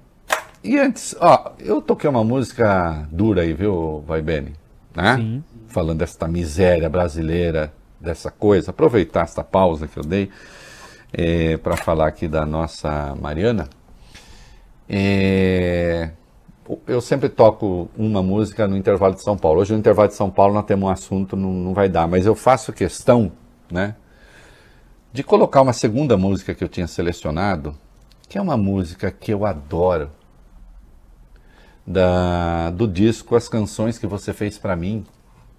E 0.63 0.79
antes, 0.79 1.17
ó, 1.21 1.53
eu 1.59 1.83
toquei 1.83 2.09
uma 2.09 2.23
música 2.23 3.07
dura 3.11 3.43
aí, 3.43 3.53
viu, 3.53 4.05
Vai 4.07 4.23
Bene? 4.23 4.53
Né? 4.95 5.17
Sim. 5.17 5.45
Falando 5.67 5.99
dessa 5.99 6.29
miséria 6.29 6.89
brasileira, 6.89 7.73
dessa 8.01 8.31
coisa. 8.31 8.71
Aproveitar 8.71 9.23
essa 9.23 9.43
pausa 9.43 9.89
que 9.89 9.99
eu 9.99 10.05
dei 10.05 10.31
é, 11.13 11.57
para 11.57 11.77
falar 11.77 12.07
aqui 12.07 12.29
da 12.29 12.47
nossa 12.47 13.15
Mariana. 13.21 13.69
É... 14.89 16.11
Eu 16.87 17.01
sempre 17.01 17.29
toco 17.29 17.91
uma 17.99 18.23
música 18.23 18.69
no 18.69 18.77
intervalo 18.77 19.15
de 19.15 19.23
São 19.23 19.37
Paulo. 19.37 19.61
Hoje 19.61 19.73
no 19.73 19.79
intervalo 19.79 20.09
de 20.09 20.15
São 20.15 20.31
Paulo 20.31 20.55
nós 20.55 20.65
temos 20.65 20.89
um 20.89 20.93
assunto, 20.93 21.37
não, 21.37 21.53
não 21.53 21.75
vai 21.75 21.89
dar, 21.89 22.07
mas 22.07 22.25
eu 22.25 22.37
faço 22.37 22.73
questão, 22.73 23.33
né? 23.71 23.97
De 25.13 25.23
colocar 25.23 25.61
uma 25.61 25.73
segunda 25.73 26.17
música 26.17 26.55
que 26.55 26.65
eu 26.65 26.69
tinha 26.69 26.87
selecionado, 26.87 27.77
que 28.29 28.39
é 28.39 28.41
uma 28.41 28.57
música 28.57 29.11
que 29.11 29.33
eu 29.33 29.45
adoro, 29.45 30.11
da, 31.87 32.71
do 32.71 32.87
disco 32.87 33.37
As 33.37 33.49
Canções 33.49 33.99
que 33.99 34.07
Você 34.07 34.33
Fez 34.33 34.57
para 34.57 34.77
Mim, 34.77 35.05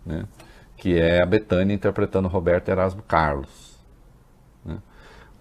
né? 0.06 0.26
que 0.78 0.98
é 0.98 1.22
a 1.22 1.26
Betânia 1.26 1.74
interpretando 1.74 2.28
Roberto 2.28 2.70
Erasmo 2.70 3.04
Carlos. 3.04 3.78
Né? 4.66 4.78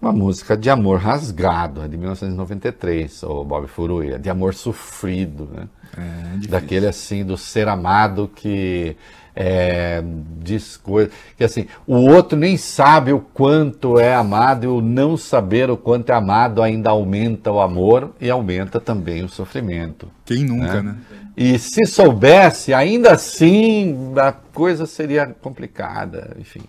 Uma 0.01 0.11
música 0.11 0.55
de 0.55 0.69
amor 0.69 0.99
rasgado, 0.99 1.81
é 1.81 1.87
de 1.87 1.97
1993, 1.97 3.23
o 3.23 3.43
Bob 3.43 3.67
Furuia, 3.67 4.19
de 4.19 4.29
amor 4.29 4.53
sofrido, 4.53 5.49
né? 5.51 5.67
É, 5.97 6.47
Daquele 6.47 6.87
assim, 6.87 7.23
do 7.23 7.37
ser 7.37 7.67
amado 7.67 8.27
que 8.27 8.97
é, 9.35 10.03
diz 10.39 10.77
coisa, 10.77 11.09
que 11.37 11.43
assim, 11.43 11.67
o 11.87 11.95
outro 11.95 12.37
nem 12.37 12.55
sabe 12.57 13.11
o 13.11 13.19
quanto 13.19 13.99
é 13.99 14.13
amado 14.13 14.65
e 14.65 14.67
o 14.67 14.81
não 14.81 15.17
saber 15.17 15.69
o 15.69 15.77
quanto 15.77 16.11
é 16.11 16.15
amado 16.15 16.61
ainda 16.61 16.91
aumenta 16.91 17.51
o 17.51 17.59
amor 17.59 18.13
e 18.21 18.29
aumenta 18.29 18.79
também 18.79 19.23
o 19.23 19.29
sofrimento. 19.29 20.07
Quem 20.25 20.43
nunca, 20.43 20.81
né? 20.81 20.91
né? 20.91 20.97
E 21.35 21.57
se 21.57 21.85
soubesse, 21.85 22.73
ainda 22.73 23.13
assim 23.13 24.13
a 24.17 24.31
coisa 24.31 24.85
seria 24.85 25.25
complicada, 25.27 26.35
enfim. 26.39 26.61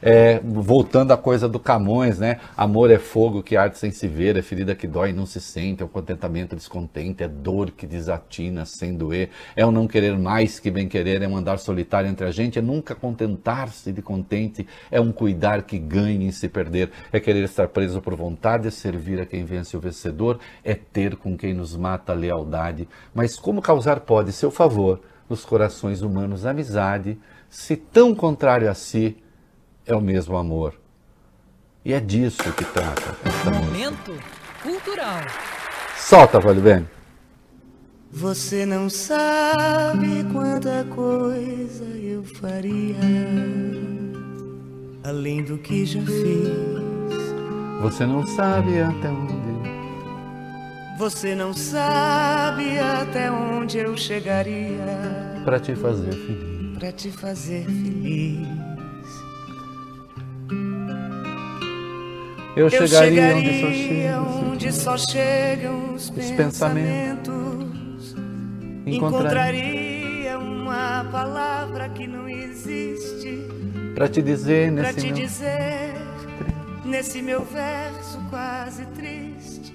É, 0.00 0.40
voltando 0.44 1.12
à 1.12 1.16
coisa 1.16 1.48
do 1.48 1.58
Camões, 1.58 2.18
né? 2.18 2.38
Amor 2.56 2.90
é 2.90 2.98
fogo 2.98 3.42
que 3.42 3.56
arde 3.56 3.78
sem 3.78 3.90
se 3.90 4.06
ver, 4.06 4.36
é 4.36 4.42
ferida 4.42 4.74
que 4.74 4.86
dói 4.86 5.10
e 5.10 5.12
não 5.12 5.26
se 5.26 5.40
sente, 5.40 5.82
é 5.82 5.84
o 5.84 5.88
contentamento 5.88 6.54
descontente, 6.54 7.22
é 7.22 7.28
dor 7.28 7.70
que 7.70 7.86
desatina 7.86 8.64
sem 8.64 8.94
doer, 8.94 9.30
é 9.56 9.66
o 9.66 9.70
não 9.70 9.86
querer 9.86 10.16
mais 10.16 10.60
que 10.60 10.70
bem 10.70 10.88
querer, 10.88 11.22
é 11.22 11.28
um 11.28 11.36
andar 11.36 11.58
solitário 11.58 12.08
entre 12.08 12.26
a 12.26 12.30
gente, 12.30 12.58
é 12.58 12.62
nunca 12.62 12.94
contentar-se 12.94 13.92
de 13.92 14.02
contente, 14.02 14.66
é 14.90 15.00
um 15.00 15.12
cuidar 15.12 15.62
que 15.62 15.78
ganha 15.78 16.26
em 16.26 16.30
se 16.30 16.48
perder, 16.48 16.90
é 17.12 17.18
querer 17.18 17.44
estar 17.44 17.68
preso 17.68 18.00
por 18.00 18.14
vontade, 18.14 18.68
é 18.68 18.70
servir 18.70 19.20
a 19.20 19.26
quem 19.26 19.44
vence 19.44 19.76
o 19.76 19.80
vencedor, 19.80 20.38
é 20.64 20.74
ter 20.74 21.16
com 21.16 21.36
quem 21.36 21.54
nos 21.54 21.76
mata 21.76 22.12
a 22.12 22.14
lealdade. 22.14 22.88
Mas 23.14 23.36
como 23.36 23.62
causar 23.62 24.00
pode 24.00 24.32
seu 24.32 24.50
favor 24.50 25.00
nos 25.28 25.44
corações 25.44 26.02
humanos 26.02 26.46
amizade, 26.46 27.18
se 27.50 27.76
tão 27.76 28.14
contrário 28.14 28.70
a 28.70 28.74
si, 28.74 29.16
é 29.88 29.94
o 29.96 30.00
mesmo 30.00 30.36
amor. 30.36 30.74
E 31.84 31.92
é 31.92 32.00
disso 32.00 32.52
que 32.52 32.64
trata 32.64 33.16
esta 33.24 33.50
Momento 33.50 34.10
música. 34.12 34.28
cultural. 34.62 35.22
Solta, 35.96 36.38
Vale 36.38 36.60
Bem. 36.60 36.88
Você 38.10 38.64
não 38.64 38.88
sabe 38.88 40.24
quanta 40.32 40.84
coisa 40.94 41.84
eu 41.84 42.24
faria 42.24 42.96
além 45.04 45.42
do 45.42 45.58
que 45.58 45.84
já 45.84 46.00
fiz. 46.00 46.48
Você 47.82 48.06
não 48.06 48.26
sabe 48.26 48.80
até 48.80 49.08
onde. 49.08 49.38
Você 50.98 51.34
não 51.34 51.54
sabe 51.54 52.78
até 52.78 53.30
onde 53.30 53.78
eu 53.78 53.96
chegaria 53.96 54.84
para 55.44 55.60
te 55.60 55.74
fazer 55.76 56.12
feliz. 56.12 56.78
Para 56.78 56.92
te 56.92 57.10
fazer 57.12 57.64
feliz. 57.66 58.67
Eu, 62.58 62.64
eu 62.64 62.70
chegaria, 62.70 64.20
onde 64.20 64.72
só 64.72 64.98
chegam 64.98 65.94
os, 65.94 66.10
os 66.10 66.30
pensamentos. 66.32 68.16
Encontraria 68.84 70.36
uma 70.36 71.04
palavra 71.04 71.88
que 71.88 72.08
não 72.08 72.28
existe 72.28 73.46
para 73.94 74.08
te 74.08 74.20
dizer 74.20 74.72
nesse 74.72 74.94
te 74.94 75.06
meu... 75.06 75.14
dizer 75.14 75.94
nesse 76.84 77.22
meu 77.22 77.44
verso 77.44 78.18
quase 78.28 78.84
triste. 78.86 79.72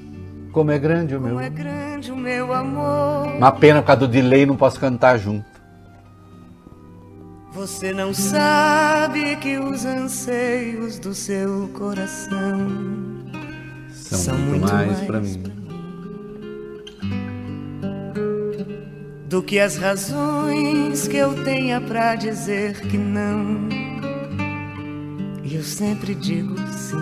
Como 0.52 0.69
é 0.69 0.78
grande 0.78 1.15
o 1.15 1.22
meu. 1.22 1.36
Como 1.36 1.41
é 1.41 1.50
grande 1.50 2.12
o 2.12 2.17
meu 2.17 2.54
amor. 2.54 3.28
Uma 3.38 3.52
pena 3.54 3.82
por 3.82 3.88
causa 3.88 4.02
do 4.02 4.08
delay 4.10 4.46
não 4.46 4.58
posso 4.58 4.78
cantar 4.78 5.17
junto. 5.17 5.53
Você 7.54 7.94
não 7.94 8.16
sabe 8.16 9.36
que 9.36 9.60
os 9.60 9.86
anseios 9.86 10.98
do 10.98 11.13
seu 11.13 11.70
coração 11.78 12.68
são, 13.92 14.18
são 14.18 14.38
muito, 14.39 14.60
muito, 14.62 14.74
mais, 14.74 14.92
mais 14.92 15.06
para 15.06 15.20
mim. 15.20 15.44
Do 19.30 19.44
que 19.44 19.60
as 19.60 19.78
razões 19.78 21.08
que 21.08 21.18
eu 21.18 21.44
tenha 21.44 21.80
para 21.80 22.16
dizer 22.16 22.82
que 22.88 22.98
não. 22.98 23.70
E 25.44 25.56
eu 25.56 25.63
sempre 25.63 26.16
digo 26.16 26.56
sim. 26.72 26.98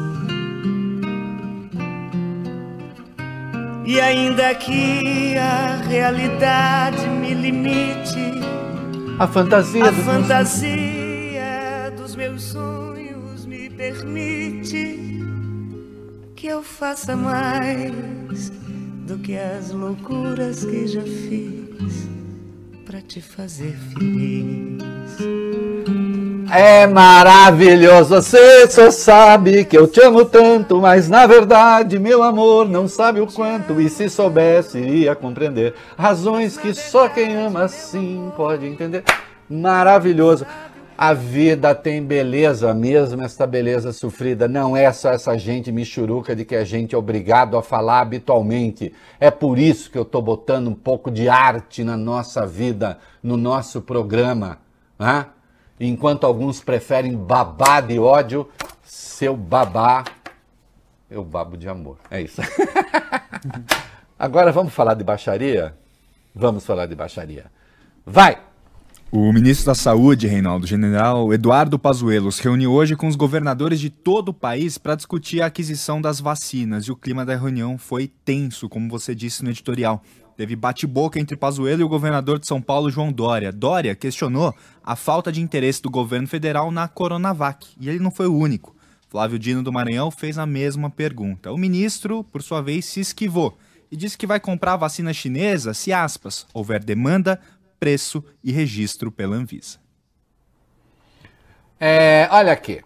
E 3.86 4.02
ainda 4.02 4.54
que 4.56 5.38
a 5.38 5.78
realidade 5.78 7.08
me 7.08 7.34
limite 7.34 8.42
a 9.20 9.28
fantasia, 9.28 9.86
a 9.86 9.92
dos, 9.92 10.06
fantasia 10.06 11.90
meus... 11.90 12.02
dos 12.02 12.16
meus 12.16 12.44
sonhos 12.44 13.46
me 13.46 13.70
permite 13.70 15.22
que 16.36 16.48
eu 16.48 16.64
faça 16.64 17.16
mais 17.16 18.50
do 19.08 19.18
que 19.20 19.38
as 19.38 19.72
loucuras 19.72 20.66
que 20.66 20.88
já 20.88 21.04
fiz 21.04 22.10
para 22.86 23.02
te 23.02 23.22
fazer 23.22 23.78
feliz. 23.94 24.82
É 26.54 26.86
maravilhoso, 26.86 28.10
você 28.10 28.70
só 28.70 28.92
sabe 28.92 29.64
que 29.64 29.78
eu 29.78 29.88
te 29.88 30.02
amo 30.02 30.26
tanto, 30.26 30.82
mas 30.82 31.08
na 31.08 31.26
verdade, 31.26 31.98
meu 31.98 32.22
amor, 32.22 32.68
não 32.68 32.90
sabe 32.90 33.22
o 33.22 33.28
quanto, 33.28 33.80
e 33.80 33.90
se 33.90 34.10
soubesse, 34.10 34.78
iria 34.78 35.16
compreender 35.16 35.74
razões 35.98 36.58
que 36.58 36.74
só 36.74 37.08
quem 37.08 37.38
ama 37.38 37.64
assim 37.64 38.34
pode 38.36 38.66
entender. 38.68 39.02
Maravilhoso. 39.50 40.46
A 40.98 41.14
vida 41.14 41.74
tem 41.74 42.04
beleza, 42.04 42.74
mesmo 42.74 43.24
esta 43.24 43.48
beleza 43.48 43.94
sofrida. 43.94 44.46
Não 44.46 44.76
é 44.76 44.92
só 44.92 45.12
essa 45.12 45.38
gente 45.38 45.72
michuruca 45.72 46.36
de 46.36 46.44
que 46.44 46.56
a 46.56 46.66
gente 46.66 46.94
é 46.94 46.98
obrigado 46.98 47.58
a 47.58 47.64
falar 47.64 48.02
habitualmente. 48.02 48.94
É 49.22 49.32
por 49.32 49.58
isso 49.58 49.90
que 49.90 49.98
eu 49.98 50.04
estou 50.04 50.22
botando 50.22 50.68
um 50.68 50.76
pouco 50.76 51.10
de 51.10 51.30
arte 51.30 51.82
na 51.82 51.96
nossa 51.96 52.46
vida, 52.46 53.00
no 53.24 53.38
nosso 53.38 53.82
programa. 53.82 54.60
Né? 55.00 55.26
Enquanto 55.84 56.26
alguns 56.26 56.62
preferem 56.62 57.18
babar 57.18 57.82
de 57.82 57.98
ódio, 57.98 58.48
seu 58.84 59.36
babá, 59.36 60.04
eu 61.10 61.24
babo 61.24 61.58
de 61.58 61.68
amor. 61.68 61.98
É 62.12 62.22
isso. 62.22 62.40
Agora 64.18 64.52
vamos 64.52 64.74
falar 64.74 64.94
de 64.94 65.04
baixaria? 65.04 65.76
Vamos 66.36 66.64
falar 66.64 66.86
de 66.86 66.94
baixaria. 66.94 67.46
Vai! 68.06 68.38
O 69.12 69.34
ministro 69.34 69.66
da 69.66 69.76
Saúde, 69.76 70.28
Reinaldo 70.28 70.68
General 70.68 71.34
Eduardo 71.34 71.80
Pazuello, 71.80 72.32
se 72.32 72.44
reuniu 72.44 72.72
hoje 72.72 72.96
com 72.96 73.08
os 73.08 73.16
governadores 73.16 73.80
de 73.80 73.90
todo 73.90 74.30
o 74.30 74.34
país 74.36 74.78
para 74.78 74.94
discutir 74.94 75.42
a 75.42 75.48
aquisição 75.48 76.00
das 76.00 76.20
vacinas 76.20 76.86
e 76.86 76.92
o 76.92 76.96
clima 76.96 77.26
da 77.26 77.36
reunião 77.36 77.76
foi 77.80 78.08
tenso, 78.24 78.70
como 78.70 78.88
você 78.88 79.16
disse 79.16 79.44
no 79.44 79.50
editorial. 79.50 80.04
Teve 80.36 80.56
bate-boca 80.56 81.20
entre 81.20 81.36
Pazuello 81.36 81.82
e 81.82 81.84
o 81.84 81.90
governador 81.90 82.40
de 82.40 82.48
São 82.48 82.62
Paulo, 82.62 82.90
João 82.90 83.12
Dória. 83.12 83.52
Dória 83.52 83.96
questionou 83.96 84.54
a 84.84 84.96
falta 84.96 85.32
de 85.32 85.42
interesse 85.42 85.82
do 85.82 85.90
governo 85.90 86.28
federal 86.28 86.72
na 86.72 86.88
Coronavac, 86.88 87.68
e 87.80 87.90
ele 87.90 88.00
não 88.00 88.12
foi 88.12 88.28
o 88.28 88.36
único. 88.36 88.76
Flávio 89.10 89.38
Dino 89.38 89.62
do 89.62 89.74
Maranhão 89.74 90.10
fez 90.10 90.38
a 90.38 90.46
mesma 90.46 90.90
pergunta. 90.90 91.52
O 91.52 91.58
ministro, 91.58 92.24
por 92.24 92.42
sua 92.42 92.62
vez, 92.62 92.86
se 92.86 93.02
esquivou 93.02 93.58
e 93.92 93.98
disse 93.98 94.18
que 94.18 94.26
vai 94.26 94.40
comprar 94.40 94.74
a 94.74 94.78
vacina 94.78 95.14
chinesa 95.14 95.74
se, 95.74 95.92
aspas, 95.92 96.48
houver 96.54 96.82
demanda, 96.82 97.40
preço 97.78 98.24
e 98.42 98.52
registro 98.52 99.12
pela 99.12 99.36
Anvisa. 99.36 99.80
É, 101.78 102.30
olha 102.32 102.54
aqui. 102.54 102.82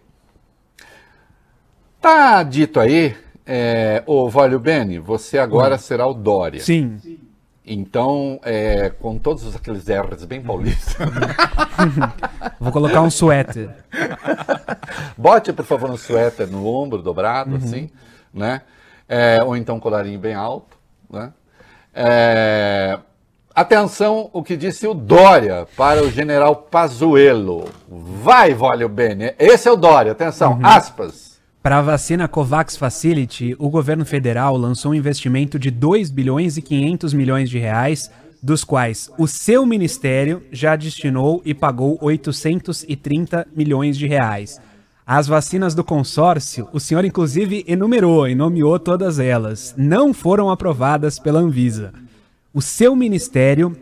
Tá 2.00 2.42
dito 2.42 2.80
aí, 2.80 3.16
é, 3.44 4.02
ô 4.06 4.28
Vólio 4.28 4.58
Bene, 4.58 4.98
você 4.98 5.38
agora 5.38 5.78
será 5.78 6.06
o 6.06 6.14
Dória. 6.14 6.60
Sim. 6.60 6.98
Então, 7.66 8.38
é, 8.44 8.90
com 8.90 9.18
todos 9.18 9.56
aqueles 9.56 9.84
R's 9.88 10.24
bem 10.24 10.40
paulistas. 10.40 10.94
Vou 12.60 12.70
colocar 12.70 13.00
um 13.00 13.10
suéter. 13.10 13.70
Bote, 15.18 15.52
por 15.52 15.64
favor, 15.64 15.90
um 15.90 15.96
suéter 15.96 16.46
no 16.46 16.64
ombro 16.64 17.02
dobrado, 17.02 17.50
uhum. 17.50 17.56
assim, 17.56 17.90
né? 18.32 18.62
É, 19.08 19.42
ou 19.42 19.56
então 19.56 19.76
um 19.76 19.80
colarinho 19.80 20.18
bem 20.18 20.34
alto, 20.34 20.76
né? 21.10 21.32
É, 21.92 23.00
atenção, 23.52 24.30
o 24.32 24.44
que 24.44 24.56
disse 24.56 24.86
o 24.86 24.94
Dória 24.94 25.66
para 25.76 26.04
o 26.04 26.10
general 26.10 26.54
Pazuello. 26.54 27.68
Vai, 27.88 28.54
Vólio 28.54 28.88
Bene. 28.88 29.34
Esse 29.40 29.66
é 29.66 29.72
o 29.72 29.76
Dória, 29.76 30.12
atenção, 30.12 30.52
uhum. 30.52 30.64
aspas. 30.64 31.25
Para 31.66 31.78
a 31.78 31.82
vacina 31.82 32.28
COVAX 32.28 32.76
Facility, 32.76 33.56
o 33.58 33.68
governo 33.68 34.06
federal 34.06 34.56
lançou 34.56 34.92
um 34.92 34.94
investimento 34.94 35.58
de 35.58 35.68
2 35.68 36.10
bilhões 36.12 36.56
e 36.56 36.62
500 36.62 37.12
milhões 37.12 37.50
de 37.50 37.58
reais, 37.58 38.08
dos 38.40 38.62
quais 38.62 39.10
o 39.18 39.26
seu 39.26 39.66
ministério 39.66 40.44
já 40.52 40.76
destinou 40.76 41.42
e 41.44 41.52
pagou 41.52 41.98
830 42.00 43.48
milhões 43.52 43.98
de 43.98 44.06
reais. 44.06 44.60
As 45.04 45.26
vacinas 45.26 45.74
do 45.74 45.82
consórcio, 45.82 46.68
o 46.72 46.78
senhor 46.78 47.04
inclusive 47.04 47.64
enumerou 47.66 48.28
e 48.28 48.36
nomeou 48.36 48.78
todas 48.78 49.18
elas, 49.18 49.74
não 49.76 50.14
foram 50.14 50.48
aprovadas 50.50 51.18
pela 51.18 51.40
Anvisa. 51.40 51.92
O 52.54 52.62
seu 52.62 52.94
ministério, 52.94 53.76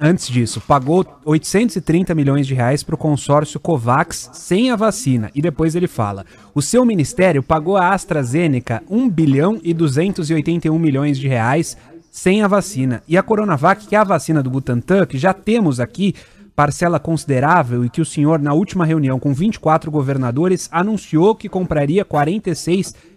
antes 0.00 0.28
disso, 0.28 0.60
pagou 0.60 1.04
830 1.24 2.14
milhões 2.14 2.46
de 2.46 2.54
reais 2.54 2.82
para 2.82 2.94
o 2.94 2.98
consórcio 2.98 3.60
Covax 3.60 4.30
sem 4.32 4.70
a 4.70 4.76
vacina. 4.76 5.30
E 5.34 5.42
depois 5.42 5.74
ele 5.74 5.86
fala: 5.86 6.24
o 6.54 6.62
seu 6.62 6.84
ministério 6.84 7.42
pagou 7.42 7.76
a 7.76 7.92
AstraZeneca 7.92 8.82
1 8.88 9.08
bilhão 9.10 9.60
e 9.62 9.74
281 9.74 10.78
milhões 10.78 11.18
de 11.18 11.28
reais 11.28 11.76
sem 12.10 12.42
a 12.42 12.48
vacina. 12.48 13.02
E 13.06 13.16
a 13.16 13.22
Coronavac, 13.22 13.86
que 13.86 13.94
é 13.94 13.98
a 13.98 14.04
vacina 14.04 14.42
do 14.42 14.50
Butantan, 14.50 15.06
que 15.06 15.18
já 15.18 15.32
temos 15.32 15.78
aqui, 15.78 16.14
parcela 16.56 16.98
considerável 16.98 17.84
e 17.84 17.88
que 17.88 18.00
o 18.00 18.04
senhor, 18.04 18.40
na 18.40 18.52
última 18.52 18.84
reunião 18.84 19.18
com 19.18 19.32
24 19.32 19.90
governadores, 19.90 20.68
anunciou 20.72 21.34
que 21.34 21.48
compraria 21.48 22.04
46 22.04 22.94
milhões. 22.94 23.09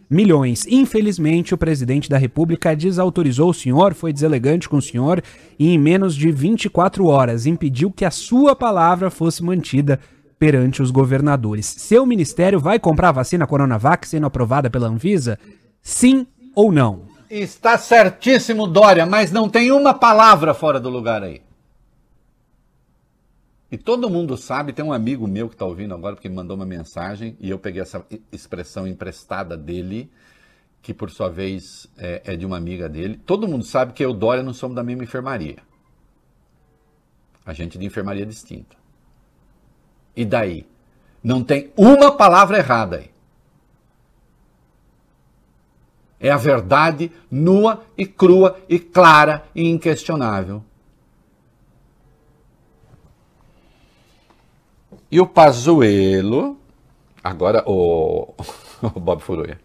Infelizmente, 0.68 1.54
o 1.54 1.58
presidente 1.58 2.10
da 2.10 2.18
República 2.18 2.76
desautorizou 2.76 3.50
o 3.50 3.54
senhor, 3.54 3.94
foi 3.94 4.14
deselegante 4.14 4.70
com 4.70 4.78
o 4.78 4.82
senhor 4.82 5.24
e, 5.58 5.74
em 5.74 5.78
menos 5.78 6.16
de 6.16 6.32
24 6.32 7.06
horas, 7.08 7.46
impediu 7.46 7.92
que 7.92 8.06
a 8.06 8.12
sua 8.12 8.56
palavra 8.56 9.10
fosse 9.10 9.44
mantida 9.44 10.00
perante 10.38 10.82
os 10.82 10.92
governadores. 10.92 11.66
Seu 11.66 12.06
ministério 12.06 12.60
vai 12.60 12.78
comprar 12.78 13.10
a 13.10 13.14
vacina 13.14 13.48
Coronavac 13.48 14.08
sendo 14.08 14.26
aprovada 14.26 14.70
pela 14.70 14.88
Anvisa? 14.88 15.40
Sim 15.82 16.28
ou 16.54 16.72
não? 16.72 17.04
Está 17.30 17.78
certíssimo, 17.78 18.68
Dória, 18.68 19.06
mas 19.06 19.32
não 19.32 19.50
tem 19.50 19.72
uma 19.72 19.94
palavra 19.94 20.54
fora 20.54 20.80
do 20.80 20.90
lugar 20.90 21.24
aí. 21.24 21.42
E 23.74 23.78
todo 23.80 24.08
mundo 24.08 24.38
sabe, 24.38 24.72
tem 24.72 24.86
um 24.86 24.94
amigo 24.94 25.28
meu 25.28 25.50
que 25.50 25.56
está 25.56 25.66
ouvindo 25.66 25.96
agora, 25.96 26.14
porque 26.14 26.28
ele 26.28 26.36
mandou 26.36 26.56
uma 26.56 26.64
mensagem, 26.64 27.36
e 27.40 27.50
eu 27.50 27.58
peguei 27.58 27.82
essa 27.82 28.06
expressão 28.32 28.88
emprestada 28.88 29.58
dele, 29.58 30.12
que 30.80 30.94
por 30.94 31.10
sua 31.10 31.28
vez 31.28 31.88
é, 31.98 32.22
é 32.24 32.36
de 32.36 32.46
uma 32.46 32.56
amiga 32.56 32.88
dele. 32.88 33.20
Todo 33.26 33.48
mundo 33.48 33.66
sabe 33.66 33.94
que 33.94 34.06
eu 34.06 34.12
e 34.12 34.14
Dória 34.16 34.44
não 34.44 34.54
somos 34.54 34.76
da 34.76 34.84
mesma 34.84 35.04
enfermaria. 35.04 35.58
A 37.44 37.52
gente 37.52 37.80
de 37.80 37.84
enfermaria 37.84 38.28
distinta. 38.28 38.76
E 40.16 40.24
daí? 40.24 40.68
Não 41.24 41.44
tem 41.44 41.74
uma 41.76 42.16
palavra 42.16 42.60
errada 42.60 42.98
aí. 42.98 43.10
É 46.20 46.30
a 46.30 46.38
verdade 46.38 47.12
nua 47.32 47.84
e 47.98 48.06
crua 48.06 48.56
e 48.70 48.78
clara 48.78 49.44
e 49.56 49.68
inquestionável. 49.68 50.64
E 55.14 55.22
o 55.22 55.28
Pazuelo, 55.28 56.58
agora 57.24 57.64
o, 57.68 58.34
o 58.82 59.00
Bob 59.00 59.22
Furuia. 59.22 59.60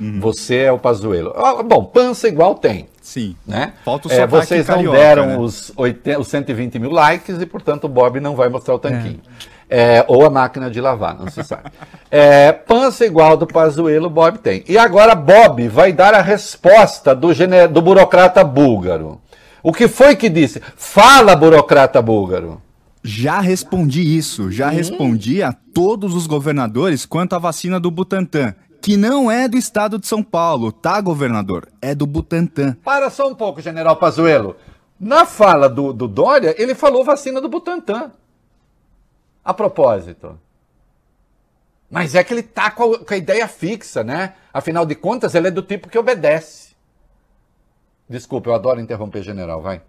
Uhum. 0.00 0.20
Você 0.20 0.56
é 0.56 0.72
o 0.72 0.78
Pazuelo. 0.78 1.34
Ah, 1.36 1.62
bom, 1.62 1.84
pança 1.84 2.26
igual 2.26 2.54
tem. 2.54 2.88
Sim. 3.02 3.36
Né? 3.46 3.74
Falta 3.84 4.08
o 4.08 4.10
é, 4.10 4.26
Vocês 4.26 4.66
carioca, 4.66 4.96
não 4.96 5.04
deram 5.04 5.26
né? 5.26 5.36
os, 5.36 5.70
80, 5.76 6.18
os 6.18 6.28
120 6.28 6.78
mil 6.78 6.90
likes 6.90 7.38
e, 7.38 7.44
portanto, 7.44 7.84
o 7.84 7.88
Bob 7.90 8.20
não 8.20 8.34
vai 8.34 8.48
mostrar 8.48 8.74
o 8.74 8.78
tanquinho. 8.78 9.20
É. 9.68 9.98
É, 9.98 10.04
ou 10.08 10.24
a 10.24 10.30
máquina 10.30 10.70
de 10.70 10.80
lavar, 10.80 11.14
não 11.14 11.28
se 11.28 11.44
sabe. 11.44 11.70
É, 12.10 12.50
pança 12.50 13.04
igual 13.04 13.36
do 13.36 13.46
Pazuelo, 13.46 14.08
Bob 14.08 14.38
tem. 14.38 14.64
E 14.66 14.78
agora 14.78 15.14
Bob 15.14 15.68
vai 15.68 15.92
dar 15.92 16.14
a 16.14 16.22
resposta 16.22 17.14
do, 17.14 17.28
do 17.70 17.82
burocrata 17.82 18.42
búlgaro. 18.42 19.20
O 19.62 19.74
que 19.74 19.88
foi 19.88 20.16
que 20.16 20.30
disse? 20.30 20.62
Fala, 20.74 21.36
burocrata 21.36 22.00
búlgaro. 22.00 22.62
Já 23.06 23.38
respondi 23.38 24.02
isso, 24.02 24.50
já 24.50 24.68
respondi 24.68 25.40
a 25.40 25.52
todos 25.52 26.12
os 26.12 26.26
governadores 26.26 27.06
quanto 27.06 27.36
à 27.36 27.38
vacina 27.38 27.78
do 27.78 27.88
Butantan, 27.88 28.52
que 28.82 28.96
não 28.96 29.30
é 29.30 29.46
do 29.46 29.56
estado 29.56 29.96
de 29.96 30.08
São 30.08 30.24
Paulo, 30.24 30.72
tá, 30.72 31.00
governador? 31.00 31.68
É 31.80 31.94
do 31.94 32.04
Butantan. 32.04 32.76
Para 32.82 33.08
só 33.08 33.28
um 33.28 33.34
pouco, 33.34 33.60
general 33.60 33.94
Pazuello. 33.94 34.56
Na 34.98 35.24
fala 35.24 35.68
do, 35.68 35.92
do 35.92 36.08
Dória, 36.08 36.52
ele 36.60 36.74
falou 36.74 37.04
vacina 37.04 37.40
do 37.40 37.48
Butantan. 37.48 38.10
A 39.44 39.54
propósito. 39.54 40.36
Mas 41.88 42.16
é 42.16 42.24
que 42.24 42.34
ele 42.34 42.42
tá 42.42 42.72
com 42.72 42.92
a, 42.92 42.98
com 42.98 43.14
a 43.14 43.16
ideia 43.16 43.46
fixa, 43.46 44.02
né? 44.02 44.34
Afinal 44.52 44.84
de 44.84 44.96
contas, 44.96 45.32
ele 45.36 45.46
é 45.46 45.52
do 45.52 45.62
tipo 45.62 45.88
que 45.88 45.96
obedece. 45.96 46.74
Desculpa, 48.08 48.50
eu 48.50 48.54
adoro 48.56 48.80
interromper 48.80 49.22
general, 49.22 49.62
vai. 49.62 49.80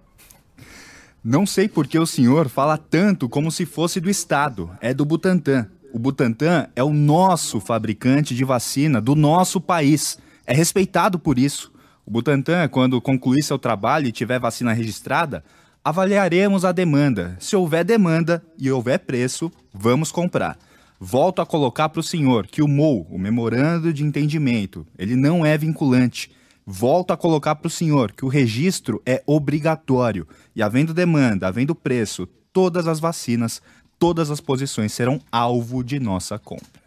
Não 1.29 1.45
sei 1.45 1.67
por 1.67 1.85
que 1.85 1.99
o 1.99 2.05
senhor 2.05 2.47
fala 2.47 2.77
tanto 2.77 3.27
como 3.27 3.51
se 3.51 3.65
fosse 3.65 3.99
do 3.99 4.09
Estado. 4.09 4.71
É 4.79 4.93
do 4.93 5.03
Butantan. 5.03 5.67
O 5.91 5.99
Butantan 5.99 6.69
é 6.73 6.81
o 6.81 6.93
nosso 6.93 7.59
fabricante 7.59 8.33
de 8.33 8.45
vacina 8.45 9.01
do 9.01 9.13
nosso 9.13 9.59
país. 9.59 10.17
É 10.45 10.53
respeitado 10.53 11.19
por 11.19 11.37
isso. 11.37 11.69
O 12.05 12.11
Butantan, 12.11 12.69
quando 12.69 13.01
concluir 13.01 13.43
seu 13.43 13.59
trabalho 13.59 14.07
e 14.07 14.11
tiver 14.13 14.39
vacina 14.39 14.71
registrada, 14.71 15.43
avaliaremos 15.83 16.63
a 16.63 16.71
demanda. 16.71 17.35
Se 17.41 17.57
houver 17.57 17.83
demanda 17.83 18.41
e 18.57 18.71
houver 18.71 18.99
preço, 18.99 19.51
vamos 19.73 20.13
comprar. 20.13 20.57
Volto 20.97 21.41
a 21.41 21.45
colocar 21.45 21.89
para 21.89 21.99
o 21.99 22.03
senhor 22.03 22.47
que 22.47 22.61
o 22.61 22.69
MOU, 22.69 23.05
o 23.11 23.19
Memorando 23.19 23.91
de 23.91 24.01
Entendimento, 24.01 24.87
ele 24.97 25.17
não 25.17 25.45
é 25.45 25.57
vinculante. 25.57 26.31
Volto 26.69 27.11
a 27.11 27.17
colocar 27.17 27.55
para 27.55 27.67
o 27.67 27.69
senhor 27.69 28.11
que 28.11 28.25
o 28.25 28.27
registro 28.27 29.01
é 29.05 29.23
obrigatório 29.25 30.27
e, 30.53 30.61
havendo 30.61 30.93
demanda, 30.93 31.47
havendo 31.47 31.73
preço, 31.73 32.27
todas 32.51 32.89
as 32.89 32.99
vacinas, 32.99 33.61
todas 33.97 34.29
as 34.29 34.41
posições 34.41 34.91
serão 34.91 35.17
alvo 35.31 35.81
de 35.81 35.97
nossa 35.97 36.37
compra. 36.37 36.81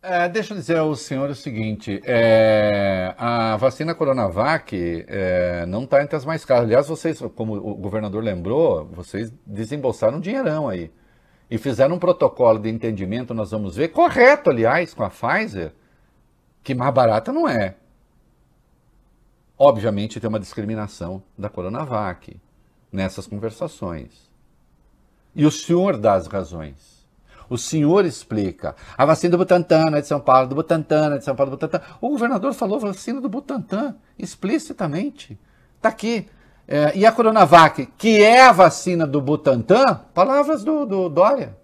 É, 0.00 0.26
deixa 0.30 0.54
eu 0.54 0.56
dizer 0.56 0.78
ao 0.78 0.94
senhor 0.94 1.28
o 1.28 1.34
seguinte: 1.34 2.00
é, 2.06 3.14
a 3.18 3.54
vacina 3.58 3.94
Coronavac 3.94 5.04
é, 5.06 5.66
não 5.66 5.84
está 5.84 6.02
entre 6.02 6.16
as 6.16 6.24
mais 6.24 6.42
caras. 6.46 6.64
Aliás, 6.64 6.88
vocês, 6.88 7.20
como 7.34 7.54
o 7.54 7.74
governador 7.74 8.24
lembrou, 8.24 8.86
vocês 8.86 9.30
desembolsaram 9.46 10.16
um 10.16 10.20
dinheirão 10.22 10.70
aí. 10.70 10.90
E 11.50 11.58
fizeram 11.58 11.96
um 11.96 11.98
protocolo 11.98 12.58
de 12.58 12.70
entendimento, 12.70 13.34
nós 13.34 13.50
vamos 13.50 13.76
ver, 13.76 13.88
correto, 13.88 14.48
aliás, 14.48 14.94
com 14.94 15.04
a 15.04 15.10
Pfizer, 15.10 15.72
que 16.62 16.74
mais 16.74 16.94
barata 16.94 17.30
não 17.30 17.46
é. 17.46 17.74
Obviamente 19.58 20.20
tem 20.20 20.28
uma 20.28 20.38
discriminação 20.38 21.22
da 21.36 21.48
Coronavac 21.48 22.40
nessas 22.92 23.26
conversações. 23.26 24.30
E 25.34 25.44
o 25.44 25.50
senhor 25.50 25.96
dá 25.96 26.14
as 26.14 26.26
razões. 26.28 26.98
O 27.50 27.56
senhor 27.56 28.04
explica. 28.04 28.76
A 28.96 29.04
vacina 29.04 29.32
do 29.32 29.38
Butantan 29.38 29.96
é 29.96 30.00
de 30.00 30.06
São 30.06 30.20
Paulo, 30.20 30.48
do 30.48 30.54
Butantan 30.54 31.14
é 31.14 31.18
de 31.18 31.24
São 31.24 31.34
Paulo, 31.34 31.50
do 31.50 31.56
Butantan. 31.56 31.82
O 32.00 32.10
governador 32.10 32.52
falou 32.52 32.78
vacina 32.78 33.20
do 33.20 33.28
Butantan 33.28 33.96
explicitamente. 34.18 35.38
Está 35.76 35.88
aqui. 35.88 36.28
É, 36.66 36.96
e 36.96 37.06
a 37.06 37.10
Coronavac, 37.10 37.86
que 37.96 38.22
é 38.22 38.42
a 38.42 38.52
vacina 38.52 39.06
do 39.06 39.22
Butantan, 39.22 40.02
palavras 40.12 40.62
do, 40.62 40.84
do 40.84 41.08
Dória. 41.08 41.56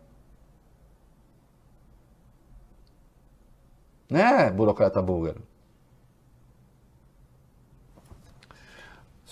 Né, 4.08 4.50
burocrata 4.50 5.02
búlgaro? 5.02 5.42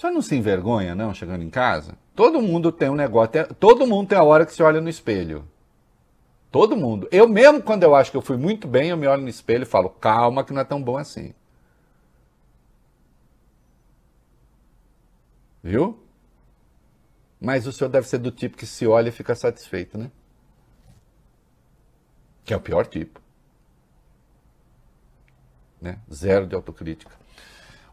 Senhor 0.02 0.12
não 0.12 0.22
se 0.22 0.34
envergonha, 0.34 0.94
não, 0.94 1.14
chegando 1.14 1.44
em 1.44 1.50
casa? 1.50 1.96
Todo 2.14 2.42
mundo 2.42 2.72
tem 2.72 2.90
um 2.90 2.94
negócio, 2.94 3.54
todo 3.54 3.86
mundo 3.86 4.08
tem 4.08 4.18
a 4.18 4.22
hora 4.22 4.44
que 4.44 4.52
se 4.52 4.62
olha 4.62 4.80
no 4.80 4.88
espelho. 4.88 5.48
Todo 6.50 6.76
mundo. 6.76 7.08
Eu 7.10 7.28
mesmo, 7.28 7.62
quando 7.62 7.84
eu 7.84 7.94
acho 7.94 8.10
que 8.10 8.16
eu 8.16 8.22
fui 8.22 8.36
muito 8.36 8.68
bem, 8.68 8.90
eu 8.90 8.96
me 8.96 9.06
olho 9.06 9.22
no 9.22 9.28
espelho 9.28 9.62
e 9.62 9.66
falo, 9.66 9.88
calma 9.88 10.44
que 10.44 10.52
não 10.52 10.60
é 10.60 10.64
tão 10.64 10.82
bom 10.82 10.98
assim. 10.98 11.32
Viu? 15.62 15.98
Mas 17.40 17.66
o 17.66 17.72
senhor 17.72 17.88
deve 17.88 18.06
ser 18.06 18.18
do 18.18 18.30
tipo 18.30 18.56
que 18.56 18.66
se 18.66 18.86
olha 18.86 19.08
e 19.08 19.12
fica 19.12 19.34
satisfeito, 19.34 19.96
né? 19.96 20.10
Que 22.44 22.52
é 22.52 22.56
o 22.56 22.60
pior 22.60 22.86
tipo. 22.86 23.20
Né? 25.80 25.98
Zero 26.12 26.46
de 26.46 26.54
autocrítica. 26.54 27.21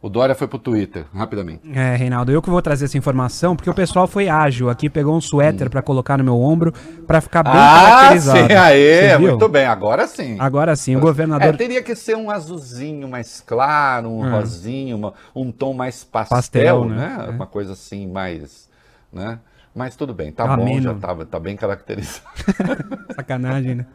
O 0.02 0.08
Dória 0.08 0.34
foi 0.34 0.48
pro 0.48 0.58
Twitter, 0.58 1.06
rapidamente. 1.14 1.70
É, 1.78 1.94
Reinaldo, 1.96 2.32
eu 2.32 2.42
que 2.42 2.50
vou 2.50 2.62
trazer 2.62 2.86
essa 2.86 2.98
informação, 2.98 3.54
porque 3.54 3.70
o 3.70 3.74
pessoal 3.74 4.08
foi 4.08 4.30
ágil 4.30 4.70
aqui, 4.70 4.90
pegou 4.90 5.16
um 5.16 5.20
suéter 5.20 5.68
hum. 5.68 5.70
para 5.70 5.82
colocar 5.82 6.18
no 6.18 6.24
meu 6.24 6.40
ombro, 6.40 6.74
para 7.06 7.20
ficar 7.20 7.44
bem 7.44 7.52
ah, 7.54 7.84
caracterizado. 7.84 8.48
Sim, 8.48 8.54
aê, 8.54 9.18
muito 9.18 9.50
bem, 9.50 9.66
agora 9.66 10.08
sim. 10.08 10.38
Agora 10.40 10.74
sim, 10.78 10.96
o 10.96 11.02
governador... 11.02 11.54
É, 11.54 11.58
teria 11.58 11.84
que 11.84 11.96
ser 11.96 12.16
um 12.16 12.32
azulzinho 12.32 13.10
mais 13.10 13.42
claro, 13.46 14.10
um 14.10 14.26
é. 14.26 14.32
rosinho, 14.32 14.96
uma, 14.96 15.14
um 15.36 15.52
tom 15.52 15.74
mais 15.74 16.02
pastel, 16.06 16.38
pastel 16.38 16.86
né? 16.86 16.96
né? 17.18 17.26
É. 17.28 17.30
Uma 17.32 17.46
coisa 17.46 17.74
assim, 17.74 18.08
mais... 18.08 18.70
Né? 19.12 19.38
Mas 19.76 19.96
tudo 19.96 20.14
bem, 20.14 20.32
tá 20.32 20.46
Ameno. 20.46 20.66
bom, 20.66 20.82
já 20.82 20.94
tá, 20.94 21.26
tá 21.26 21.40
bem 21.40 21.58
caracterizado. 21.58 22.26
Sacanagem, 23.16 23.76
né? 23.76 23.86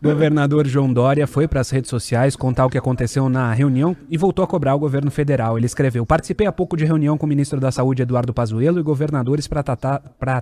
Governador 0.00 0.64
João 0.64 0.92
Dória 0.92 1.26
foi 1.26 1.48
para 1.48 1.60
as 1.60 1.70
redes 1.70 1.90
sociais 1.90 2.36
contar 2.36 2.64
o 2.64 2.70
que 2.70 2.78
aconteceu 2.78 3.28
na 3.28 3.52
reunião 3.52 3.96
e 4.08 4.16
voltou 4.16 4.44
a 4.44 4.46
cobrar 4.46 4.76
o 4.76 4.78
governo 4.78 5.10
federal. 5.10 5.58
Ele 5.58 5.66
escreveu: 5.66 6.06
Participei 6.06 6.46
há 6.46 6.52
pouco 6.52 6.76
de 6.76 6.84
reunião 6.84 7.18
com 7.18 7.26
o 7.26 7.28
ministro 7.28 7.58
da 7.58 7.72
Saúde, 7.72 8.02
Eduardo 8.02 8.32
Pazuello, 8.32 8.78
e 8.78 8.82
governadores 8.82 9.48
para 9.48 9.60
tratar, 9.60 9.98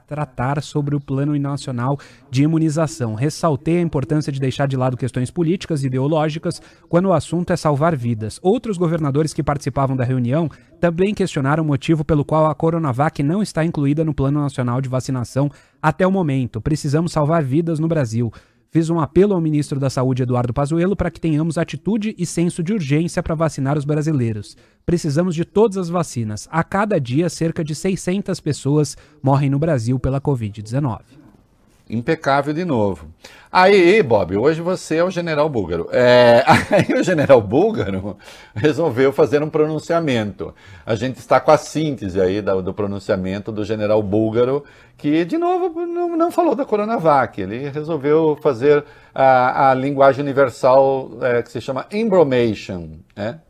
tratar 0.06 0.62
sobre 0.62 0.94
o 0.94 1.00
Plano 1.00 1.34
Nacional 1.38 1.98
de 2.30 2.42
Imunização. 2.42 3.14
Ressaltei 3.14 3.78
a 3.78 3.80
importância 3.80 4.30
de 4.30 4.38
deixar 4.38 4.68
de 4.68 4.76
lado 4.76 4.94
questões 4.94 5.30
políticas 5.30 5.82
e 5.82 5.86
ideológicas 5.86 6.60
quando 6.86 7.06
o 7.06 7.14
assunto 7.14 7.50
é 7.50 7.56
salvar 7.56 7.96
vidas. 7.96 8.38
Outros 8.42 8.76
governadores 8.76 9.32
que 9.32 9.42
participavam 9.42 9.96
da 9.96 10.04
reunião 10.04 10.50
também 10.78 11.14
questionaram 11.14 11.64
o 11.64 11.66
motivo 11.66 12.04
pelo 12.04 12.26
qual 12.26 12.44
a 12.44 12.54
Coronavac 12.54 13.22
não 13.22 13.40
está 13.40 13.64
incluída 13.64 14.04
no 14.04 14.12
Plano 14.12 14.38
Nacional 14.38 14.82
de 14.82 14.88
Vacinação 14.90 15.50
até 15.80 16.06
o 16.06 16.12
momento. 16.12 16.60
Precisamos 16.60 17.10
salvar 17.10 17.42
vidas 17.42 17.78
no 17.78 17.88
Brasil. 17.88 18.30
Fiz 18.70 18.90
um 18.90 19.00
apelo 19.00 19.34
ao 19.34 19.40
ministro 19.40 19.78
da 19.78 19.88
Saúde, 19.88 20.22
Eduardo 20.22 20.52
Pazuello, 20.52 20.96
para 20.96 21.10
que 21.10 21.20
tenhamos 21.20 21.56
atitude 21.56 22.14
e 22.18 22.26
senso 22.26 22.62
de 22.62 22.72
urgência 22.72 23.22
para 23.22 23.34
vacinar 23.34 23.78
os 23.78 23.84
brasileiros. 23.84 24.56
Precisamos 24.84 25.34
de 25.34 25.44
todas 25.44 25.76
as 25.76 25.88
vacinas. 25.88 26.48
A 26.50 26.62
cada 26.62 27.00
dia, 27.00 27.28
cerca 27.28 27.64
de 27.64 27.74
600 27.74 28.40
pessoas 28.40 28.96
morrem 29.22 29.50
no 29.50 29.58
Brasil 29.58 29.98
pela 29.98 30.20
Covid-19 30.20 31.25
impecável 31.88 32.52
de 32.52 32.64
novo. 32.64 33.08
Aí, 33.50 34.02
Bob, 34.02 34.36
hoje 34.36 34.60
você 34.60 34.96
é 34.96 35.04
o 35.04 35.10
general 35.10 35.48
búlgaro. 35.48 35.88
É, 35.92 36.44
aí 36.70 36.98
o 36.98 37.02
general 37.02 37.40
búlgaro 37.40 38.16
resolveu 38.54 39.12
fazer 39.12 39.42
um 39.42 39.48
pronunciamento. 39.48 40.54
A 40.84 40.94
gente 40.94 41.16
está 41.16 41.40
com 41.40 41.50
a 41.50 41.56
síntese 41.56 42.20
aí 42.20 42.42
do, 42.42 42.60
do 42.60 42.74
pronunciamento 42.74 43.50
do 43.50 43.64
general 43.64 44.02
búlgaro, 44.02 44.64
que, 44.96 45.24
de 45.24 45.38
novo, 45.38 45.86
não, 45.86 46.16
não 46.16 46.30
falou 46.30 46.54
da 46.54 46.64
Coronavac. 46.64 47.40
Ele 47.40 47.68
resolveu 47.68 48.36
fazer 48.42 48.84
a, 49.14 49.70
a 49.70 49.74
linguagem 49.74 50.22
universal 50.22 51.10
é, 51.22 51.42
que 51.42 51.50
se 51.50 51.60
chama 51.60 51.86
embromation, 51.90 52.90
né? 53.16 53.40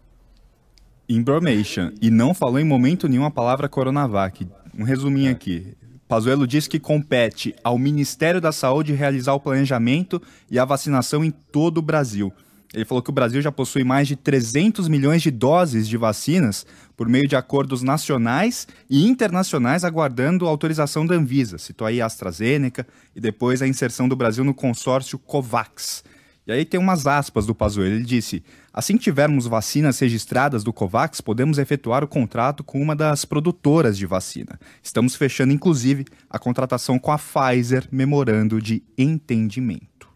Embromation. 1.08 1.92
E 2.02 2.10
não 2.10 2.34
falou 2.34 2.58
em 2.58 2.64
momento 2.64 3.08
nenhum 3.08 3.24
a 3.24 3.30
palavra 3.30 3.68
Coronavac. 3.68 4.46
Um 4.78 4.82
resuminho 4.84 5.30
aqui. 5.30 5.76
Pazuello 6.08 6.46
diz 6.46 6.68
que 6.68 6.78
compete 6.78 7.54
ao 7.64 7.76
Ministério 7.78 8.40
da 8.40 8.52
Saúde 8.52 8.92
realizar 8.92 9.34
o 9.34 9.40
planejamento 9.40 10.22
e 10.50 10.58
a 10.58 10.64
vacinação 10.64 11.24
em 11.24 11.30
todo 11.30 11.78
o 11.78 11.82
Brasil. 11.82 12.32
Ele 12.72 12.84
falou 12.84 13.02
que 13.02 13.10
o 13.10 13.12
Brasil 13.12 13.40
já 13.40 13.50
possui 13.50 13.84
mais 13.84 14.06
de 14.06 14.16
300 14.16 14.86
milhões 14.86 15.22
de 15.22 15.30
doses 15.30 15.88
de 15.88 15.96
vacinas 15.96 16.66
por 16.96 17.08
meio 17.08 17.26
de 17.26 17.34
acordos 17.34 17.82
nacionais 17.82 18.68
e 18.88 19.06
internacionais 19.06 19.84
aguardando 19.84 20.46
autorização 20.46 21.06
da 21.06 21.14
Anvisa. 21.14 21.58
Citou 21.58 21.86
aí 21.86 22.00
a 22.00 22.06
AstraZeneca 22.06 22.86
e 23.14 23.20
depois 23.20 23.62
a 23.62 23.66
inserção 23.66 24.08
do 24.08 24.16
Brasil 24.16 24.44
no 24.44 24.54
consórcio 24.54 25.18
COVAX. 25.18 26.04
E 26.46 26.52
aí 26.52 26.64
tem 26.64 26.78
umas 26.78 27.06
aspas 27.06 27.44
do 27.44 27.54
Pazuello. 27.54 27.96
Ele 27.96 28.04
disse: 28.04 28.44
Assim 28.72 28.96
que 28.96 29.02
tivermos 29.02 29.46
vacinas 29.46 29.98
registradas 29.98 30.62
do 30.62 30.72
COVAX, 30.72 31.20
podemos 31.20 31.58
efetuar 31.58 32.04
o 32.04 32.08
contrato 32.08 32.62
com 32.62 32.80
uma 32.80 32.94
das 32.94 33.24
produtoras 33.24 33.98
de 33.98 34.06
vacina. 34.06 34.58
Estamos 34.82 35.16
fechando, 35.16 35.52
inclusive, 35.52 36.04
a 36.30 36.38
contratação 36.38 36.98
com 36.98 37.10
a 37.10 37.18
Pfizer, 37.18 37.88
memorando 37.90 38.62
de 38.62 38.82
entendimento. 38.96 40.08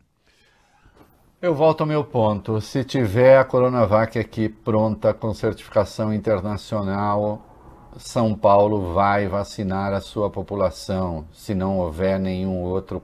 Eu 1.43 1.55
volto 1.55 1.81
ao 1.81 1.87
meu 1.87 2.05
ponto. 2.05 2.61
Se 2.61 2.85
tiver 2.85 3.39
a 3.39 3.45
Coronavac 3.45 4.19
aqui 4.19 4.49
pronta 4.49 5.13
com 5.13 5.33
certificação 5.35 6.13
internacional, 6.13 7.50
são 7.99 8.35
Paulo 8.35 8.93
vai 8.93 9.29
vacinar 9.29 9.93
a 9.93 10.01
sua 10.01 10.31
população, 10.31 11.25
se 11.33 11.55
não 11.55 11.79
houver 11.79 12.19
nenhum 12.19 12.63
outro 12.63 13.03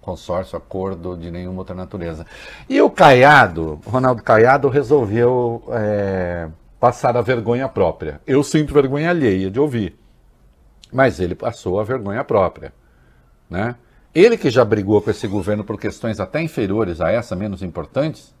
consórcio, 0.00 0.56
acordo 0.56 1.16
de 1.16 1.30
nenhuma 1.30 1.60
outra 1.60 1.74
natureza. 1.74 2.26
E 2.68 2.80
o 2.80 2.90
Caiado, 2.90 3.80
Ronaldo 3.86 4.22
Caiado, 4.22 4.68
resolveu 4.68 5.62
é, 5.70 6.48
passar 6.80 7.16
a 7.16 7.22
vergonha 7.22 7.68
própria. 7.68 8.20
Eu 8.26 8.42
sinto 8.42 8.74
vergonha 8.74 9.10
alheia 9.10 9.50
de 9.50 9.60
ouvir, 9.60 9.98
mas 10.92 11.20
ele 11.20 11.34
passou 11.34 11.78
a 11.78 11.84
vergonha 11.84 12.24
própria. 12.24 12.72
Né? 13.48 13.76
Ele 14.14 14.36
que 14.36 14.50
já 14.50 14.64
brigou 14.64 15.00
com 15.00 15.10
esse 15.10 15.26
governo 15.26 15.64
por 15.64 15.78
questões 15.78 16.20
até 16.20 16.42
inferiores 16.42 17.00
a 17.00 17.10
essa, 17.10 17.36
menos 17.36 17.62
importantes, 17.62 18.34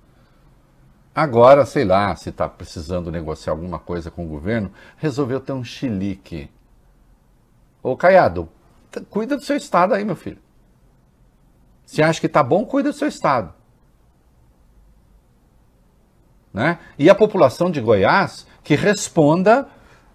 Agora, 1.14 1.66
sei 1.66 1.84
lá, 1.84 2.14
se 2.16 2.30
está 2.30 2.48
precisando 2.48 3.10
negociar 3.10 3.52
alguma 3.52 3.78
coisa 3.78 4.10
com 4.10 4.24
o 4.24 4.28
governo, 4.28 4.72
resolveu 4.96 5.40
ter 5.40 5.52
um 5.52 5.62
chilique. 5.62 6.50
Ô 7.82 7.96
Caiado, 7.96 8.48
cuida 9.10 9.36
do 9.36 9.44
seu 9.44 9.56
estado 9.56 9.92
aí, 9.92 10.04
meu 10.04 10.16
filho. 10.16 10.38
Se 11.84 12.02
acha 12.02 12.20
que 12.20 12.26
está 12.26 12.42
bom, 12.42 12.64
cuida 12.64 12.90
do 12.90 12.96
seu 12.96 13.08
estado. 13.08 13.52
Né? 16.52 16.78
E 16.98 17.10
a 17.10 17.14
população 17.14 17.70
de 17.70 17.80
Goiás 17.80 18.46
que 18.62 18.74
responda 18.74 19.68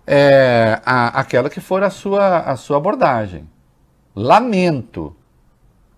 é, 0.05 0.81
a, 0.85 1.19
aquela 1.19 1.49
que 1.49 1.59
for 1.59 1.83
a 1.83 1.89
sua, 1.89 2.39
a 2.39 2.55
sua 2.55 2.77
abordagem. 2.77 3.47
Lamento. 4.15 5.15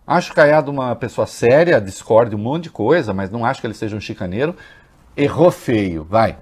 Acho 0.06 0.34
Caiado 0.34 0.72
uma 0.72 0.96
pessoa 0.96 1.28
séria, 1.28 1.80
discorde 1.80 2.36
um 2.36 2.40
monte 2.40 2.64
de 2.64 2.70
coisa, 2.72 3.14
mas 3.14 3.30
não 3.30 3.46
acho 3.46 3.62
que 3.62 3.68
ele 3.68 3.76
seja 3.76 3.96
um 3.96 4.02
chicaneiro. 4.02 4.56
Errou 5.22 5.52
feio, 5.52 6.06
vai. 6.06 6.38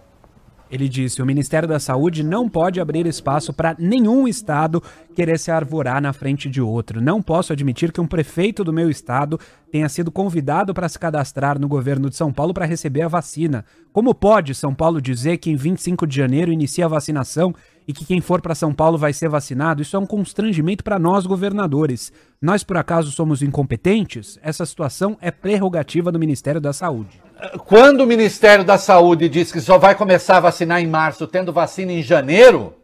Ele 0.70 0.88
disse: 0.88 1.20
o 1.20 1.26
Ministério 1.26 1.68
da 1.68 1.80
Saúde 1.80 2.24
não 2.24 2.48
pode 2.48 2.80
abrir 2.80 3.08
espaço 3.08 3.52
para 3.52 3.76
nenhum 3.80 4.28
estado 4.28 4.84
querer 5.16 5.40
se 5.40 5.50
arvorar 5.50 6.00
na 6.00 6.14
frente 6.14 6.48
de 6.48 6.62
outro. 6.62 7.02
Não 7.02 7.20
posso 7.20 7.52
admitir 7.52 7.92
que 7.92 8.00
um 8.00 8.06
prefeito 8.06 8.64
do 8.64 8.72
meu 8.72 8.88
estado 8.88 9.40
tenha 9.72 9.90
sido 9.90 10.12
convidado 10.12 10.76
para 10.76 10.88
se 10.88 11.00
cadastrar 11.00 11.60
no 11.60 11.68
governo 11.68 12.08
de 12.08 12.16
São 12.16 12.32
Paulo 12.32 12.54
para 12.54 12.68
receber 12.68 13.02
a 13.02 13.08
vacina. 13.08 13.66
Como 13.92 14.14
pode 14.14 14.54
São 14.54 14.76
Paulo 14.76 15.02
dizer 15.02 15.38
que 15.38 15.50
em 15.50 15.56
25 15.56 16.06
de 16.06 16.16
janeiro 16.16 16.52
inicia 16.52 16.86
a 16.86 16.90
vacinação 16.90 17.56
e 17.88 17.94
que 17.94 18.04
quem 18.04 18.20
for 18.20 18.42
para 18.42 18.54
São 18.54 18.74
Paulo 18.74 18.98
vai 18.98 19.14
ser 19.14 19.30
vacinado? 19.30 19.82
Isso 19.82 19.96
é 19.96 20.00
um 20.00 20.06
constrangimento 20.06 20.84
para 20.84 21.00
nós 21.00 21.26
governadores. 21.26 22.12
Nós 22.42 22.62
por 22.62 22.76
acaso 22.76 23.12
somos 23.12 23.42
incompetentes? 23.42 24.38
Essa 24.44 24.66
situação 24.66 25.18
é 25.22 25.32
prerrogativa 25.32 26.12
do 26.12 26.20
Ministério 26.20 26.60
da 26.60 26.74
Saúde. 26.74 27.22
Quando 27.66 28.02
o 28.02 28.08
Ministério 28.08 28.66
da 28.66 28.78
Saúde 28.78 29.30
diz 29.30 29.52
que 29.52 29.62
só 29.62 29.78
vai 29.78 29.96
começar 29.96 30.38
a 30.38 30.42
vacinar 30.42 30.82
em 30.82 30.88
março, 30.88 31.26
tendo 31.26 31.54
vacina 31.54 31.94
em 31.94 32.04
janeiro, 32.04 32.76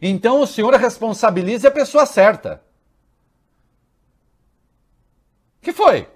então 0.00 0.40
o 0.40 0.46
senhor 0.46 0.72
responsabilize 0.74 1.66
a 1.66 1.70
pessoa 1.70 2.06
certa. 2.06 2.62
que 5.60 5.72
foi? 5.72 6.08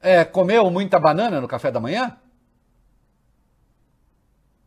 É, 0.00 0.24
comeu 0.24 0.70
muita 0.70 1.00
banana 1.00 1.40
no 1.40 1.48
café 1.48 1.70
da 1.70 1.80
manhã? 1.80 2.16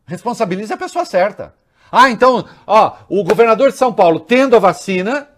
Responsabilize 0.08 0.74
a 0.74 0.78
pessoa 0.78 1.06
certa. 1.06 1.54
Ah, 1.92 2.10
então, 2.10 2.48
ó, 2.66 2.98
o 3.10 3.24
governador 3.24 3.72
de 3.72 3.78
São 3.78 3.94
Paulo 3.94 4.22
tendo 4.22 4.56
a 4.56 4.60
vacina 4.60 5.30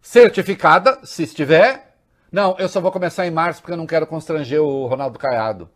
certificada, 0.00 1.00
se 1.02 1.24
estiver, 1.24 1.96
não, 2.30 2.56
eu 2.58 2.68
só 2.68 2.80
vou 2.80 2.92
começar 2.92 3.26
em 3.26 3.30
março 3.30 3.60
porque 3.60 3.72
eu 3.72 3.76
não 3.76 3.86
quero 3.86 4.06
constranger 4.06 4.60
o 4.60 4.86
Ronaldo 4.86 5.18
Caiado. 5.18 5.68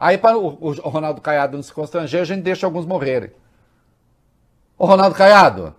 Aí, 0.00 0.18
para 0.18 0.36
o, 0.36 0.46
o 0.46 0.70
Ronaldo 0.88 1.20
Caiado 1.20 1.56
não 1.56 1.62
se 1.62 1.72
constranger, 1.72 2.22
a 2.22 2.24
gente 2.24 2.42
deixa 2.42 2.66
alguns 2.66 2.86
morrerem. 2.86 3.30
Ô 4.78 4.86
Ronaldo 4.86 5.14
Caiado. 5.14 5.74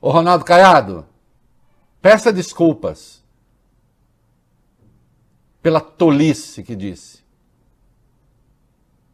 Ô 0.00 0.10
Ronaldo 0.10 0.44
Caiado. 0.44 1.06
Peça 2.02 2.32
desculpas 2.32 3.24
pela 5.62 5.80
tolice 5.80 6.62
que 6.62 6.76
disse. 6.76 7.15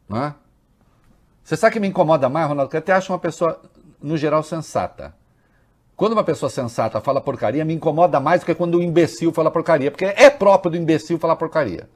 Não 0.08 0.24
é? 0.24 0.34
Você 1.42 1.56
sabe 1.56 1.74
que 1.74 1.80
me 1.80 1.88
incomoda 1.88 2.28
mais, 2.28 2.48
Ronaldo? 2.48 2.70
Que 2.70 2.76
eu 2.76 2.80
até 2.80 2.92
acho 2.92 3.12
uma 3.12 3.18
pessoa, 3.18 3.60
no 4.00 4.16
geral, 4.16 4.42
sensata. 4.42 5.14
Quando 5.96 6.12
uma 6.12 6.24
pessoa 6.24 6.50
sensata 6.50 7.00
fala 7.00 7.20
porcaria, 7.20 7.64
me 7.64 7.74
incomoda 7.74 8.18
mais 8.18 8.40
do 8.40 8.46
que 8.46 8.54
quando 8.54 8.76
o 8.76 8.82
imbecil 8.82 9.32
fala 9.32 9.50
porcaria, 9.50 9.90
porque 9.90 10.04
é 10.04 10.30
próprio 10.30 10.72
do 10.72 10.76
imbecil 10.76 11.18
falar 11.18 11.36
porcaria. 11.36 11.88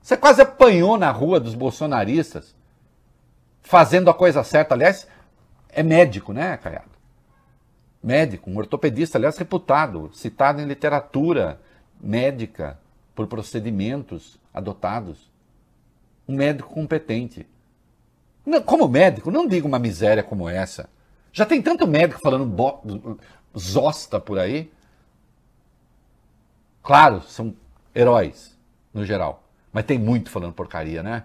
Você 0.00 0.16
quase 0.16 0.42
apanhou 0.42 0.98
na 0.98 1.10
rua 1.10 1.40
dos 1.40 1.54
bolsonaristas, 1.54 2.54
fazendo 3.62 4.10
a 4.10 4.14
coisa 4.14 4.44
certa. 4.44 4.74
Aliás, 4.74 5.08
é 5.70 5.82
médico, 5.82 6.32
né, 6.32 6.58
Caiado? 6.58 6.90
Médico, 8.02 8.50
um 8.50 8.58
ortopedista, 8.58 9.16
aliás, 9.16 9.38
reputado, 9.38 10.10
citado 10.12 10.60
em 10.60 10.66
literatura 10.66 11.58
médica 11.98 12.78
por 13.14 13.26
procedimentos 13.26 14.38
adotados. 14.52 15.30
Um 16.26 16.36
médico 16.36 16.72
competente. 16.72 17.46
Como 18.66 18.88
médico, 18.88 19.30
não 19.30 19.46
diga 19.46 19.66
uma 19.66 19.78
miséria 19.78 20.22
como 20.22 20.48
essa. 20.48 20.88
Já 21.32 21.46
tem 21.46 21.62
tanto 21.62 21.86
médico 21.86 22.20
falando 22.22 23.18
zosta 23.58 24.20
por 24.20 24.38
aí. 24.38 24.70
Claro, 26.82 27.22
são 27.22 27.54
heróis, 27.94 28.58
no 28.92 29.04
geral. 29.04 29.42
Mas 29.72 29.84
tem 29.84 29.98
muito 29.98 30.30
falando 30.30 30.52
porcaria, 30.52 31.02
né? 31.02 31.24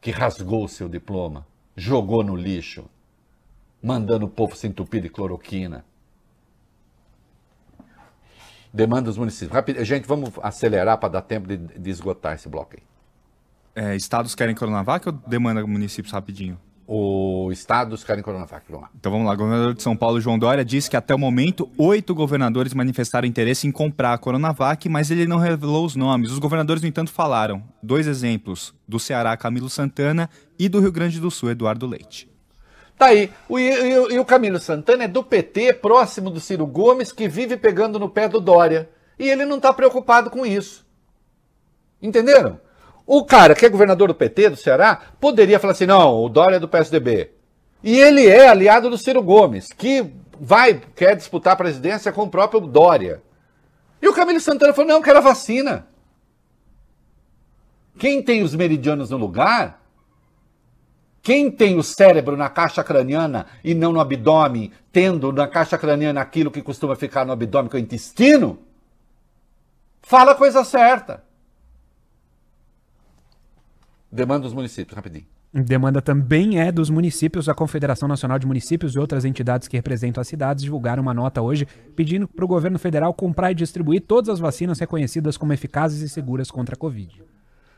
Que 0.00 0.10
rasgou 0.10 0.64
o 0.64 0.68
seu 0.68 0.88
diploma, 0.88 1.46
jogou 1.76 2.22
no 2.22 2.36
lixo, 2.36 2.84
mandando 3.82 4.26
o 4.26 4.30
povo 4.30 4.56
se 4.56 4.66
entupir 4.66 5.00
de 5.00 5.08
cloroquina. 5.08 5.84
Demanda 8.78 9.02
dos 9.02 9.18
municípios. 9.18 9.50
Rápido, 9.50 9.84
gente, 9.84 10.06
vamos 10.06 10.30
acelerar 10.40 10.96
para 10.98 11.08
dar 11.08 11.22
tempo 11.22 11.48
de, 11.48 11.56
de 11.56 11.90
esgotar 11.90 12.36
esse 12.36 12.48
bloco 12.48 12.76
aí. 12.76 12.82
É, 13.74 13.96
estados 13.96 14.36
querem 14.36 14.54
Coronavac 14.54 15.08
ou 15.08 15.12
demanda 15.26 15.66
municípios 15.66 16.12
rapidinho? 16.12 16.56
O 16.86 17.50
estados 17.50 18.04
querem 18.04 18.22
Coronavac, 18.22 18.64
vamos 18.68 18.82
lá. 18.84 18.90
Então 18.96 19.10
vamos 19.10 19.26
lá. 19.26 19.34
O 19.34 19.36
governador 19.36 19.74
de 19.74 19.82
São 19.82 19.96
Paulo, 19.96 20.20
João 20.20 20.38
Dória, 20.38 20.64
disse 20.64 20.88
que 20.88 20.96
até 20.96 21.12
o 21.12 21.18
momento 21.18 21.68
oito 21.76 22.14
governadores 22.14 22.72
manifestaram 22.72 23.26
interesse 23.26 23.66
em 23.66 23.72
comprar 23.72 24.12
a 24.12 24.18
Coronavac, 24.18 24.88
mas 24.88 25.10
ele 25.10 25.26
não 25.26 25.38
revelou 25.38 25.84
os 25.84 25.96
nomes. 25.96 26.30
Os 26.30 26.38
governadores, 26.38 26.80
no 26.80 26.88
entanto, 26.88 27.10
falaram. 27.10 27.64
Dois 27.82 28.06
exemplos: 28.06 28.72
do 28.86 29.00
Ceará, 29.00 29.36
Camilo 29.36 29.68
Santana, 29.68 30.30
e 30.56 30.68
do 30.68 30.78
Rio 30.78 30.92
Grande 30.92 31.18
do 31.18 31.32
Sul, 31.32 31.50
Eduardo 31.50 31.84
Leite. 31.84 32.30
Tá 32.98 33.06
aí. 33.06 33.30
O, 33.48 33.58
e, 33.58 33.70
e 34.12 34.18
o 34.18 34.24
Camilo 34.24 34.58
Santana 34.58 35.04
é 35.04 35.08
do 35.08 35.22
PT, 35.22 35.74
próximo 35.74 36.30
do 36.30 36.40
Ciro 36.40 36.66
Gomes, 36.66 37.12
que 37.12 37.28
vive 37.28 37.56
pegando 37.56 37.98
no 37.98 38.10
pé 38.10 38.28
do 38.28 38.40
Dória. 38.40 38.90
E 39.16 39.28
ele 39.28 39.44
não 39.44 39.56
está 39.56 39.72
preocupado 39.72 40.30
com 40.30 40.44
isso. 40.44 40.84
Entenderam? 42.02 42.60
O 43.06 43.24
cara 43.24 43.54
que 43.54 43.64
é 43.64 43.68
governador 43.68 44.08
do 44.08 44.14
PT, 44.14 44.50
do 44.50 44.56
Ceará, 44.56 45.00
poderia 45.20 45.60
falar 45.60 45.72
assim: 45.72 45.86
não, 45.86 46.22
o 46.22 46.28
Dória 46.28 46.56
é 46.56 46.60
do 46.60 46.68
PSDB. 46.68 47.30
E 47.82 47.98
ele 47.98 48.26
é 48.26 48.48
aliado 48.48 48.90
do 48.90 48.98
Ciro 48.98 49.22
Gomes, 49.22 49.68
que 49.68 50.12
vai, 50.38 50.80
quer 50.96 51.14
disputar 51.14 51.52
a 51.52 51.56
presidência 51.56 52.12
com 52.12 52.24
o 52.24 52.30
próprio 52.30 52.60
Dória. 52.60 53.22
E 54.02 54.08
o 54.08 54.12
Camilo 54.12 54.40
Santana 54.40 54.74
falou: 54.74 54.90
não, 54.90 55.02
quero 55.02 55.18
a 55.18 55.22
vacina. 55.22 55.86
Quem 57.96 58.22
tem 58.22 58.42
os 58.42 58.54
meridianos 58.54 59.10
no 59.10 59.16
lugar, 59.16 59.82
quem 61.22 61.50
tem 61.50 61.76
o 61.76 61.82
cérebro 61.82 62.36
na 62.36 62.48
caixa 62.48 62.82
craniana 62.82 63.46
e 63.62 63.74
não 63.74 63.92
no 63.92 64.00
abdômen, 64.00 64.72
tendo 64.92 65.32
na 65.32 65.46
caixa 65.46 65.76
craniana 65.76 66.20
aquilo 66.20 66.50
que 66.50 66.62
costuma 66.62 66.96
ficar 66.96 67.24
no 67.24 67.32
abdômen, 67.32 67.68
que 67.68 67.76
é 67.76 67.80
o 67.80 67.82
intestino, 67.82 68.58
fala 70.02 70.32
a 70.32 70.34
coisa 70.34 70.64
certa. 70.64 71.22
Demanda 74.10 74.44
dos 74.44 74.54
municípios, 74.54 74.96
rapidinho. 74.96 75.26
Demanda 75.52 76.02
também 76.02 76.60
é 76.60 76.70
dos 76.70 76.90
municípios. 76.90 77.48
A 77.48 77.54
Confederação 77.54 78.06
Nacional 78.06 78.38
de 78.38 78.46
Municípios 78.46 78.94
e 78.94 78.98
outras 78.98 79.24
entidades 79.24 79.66
que 79.66 79.76
representam 79.76 80.20
as 80.20 80.28
cidades 80.28 80.62
divulgaram 80.62 81.02
uma 81.02 81.14
nota 81.14 81.40
hoje 81.40 81.66
pedindo 81.96 82.28
para 82.28 82.44
o 82.44 82.48
governo 82.48 82.78
federal 82.78 83.14
comprar 83.14 83.50
e 83.52 83.54
distribuir 83.54 84.02
todas 84.02 84.28
as 84.28 84.38
vacinas 84.38 84.78
reconhecidas 84.78 85.36
como 85.36 85.52
eficazes 85.52 86.02
e 86.02 86.08
seguras 86.08 86.50
contra 86.50 86.74
a 86.74 86.78
Covid. 86.78 87.22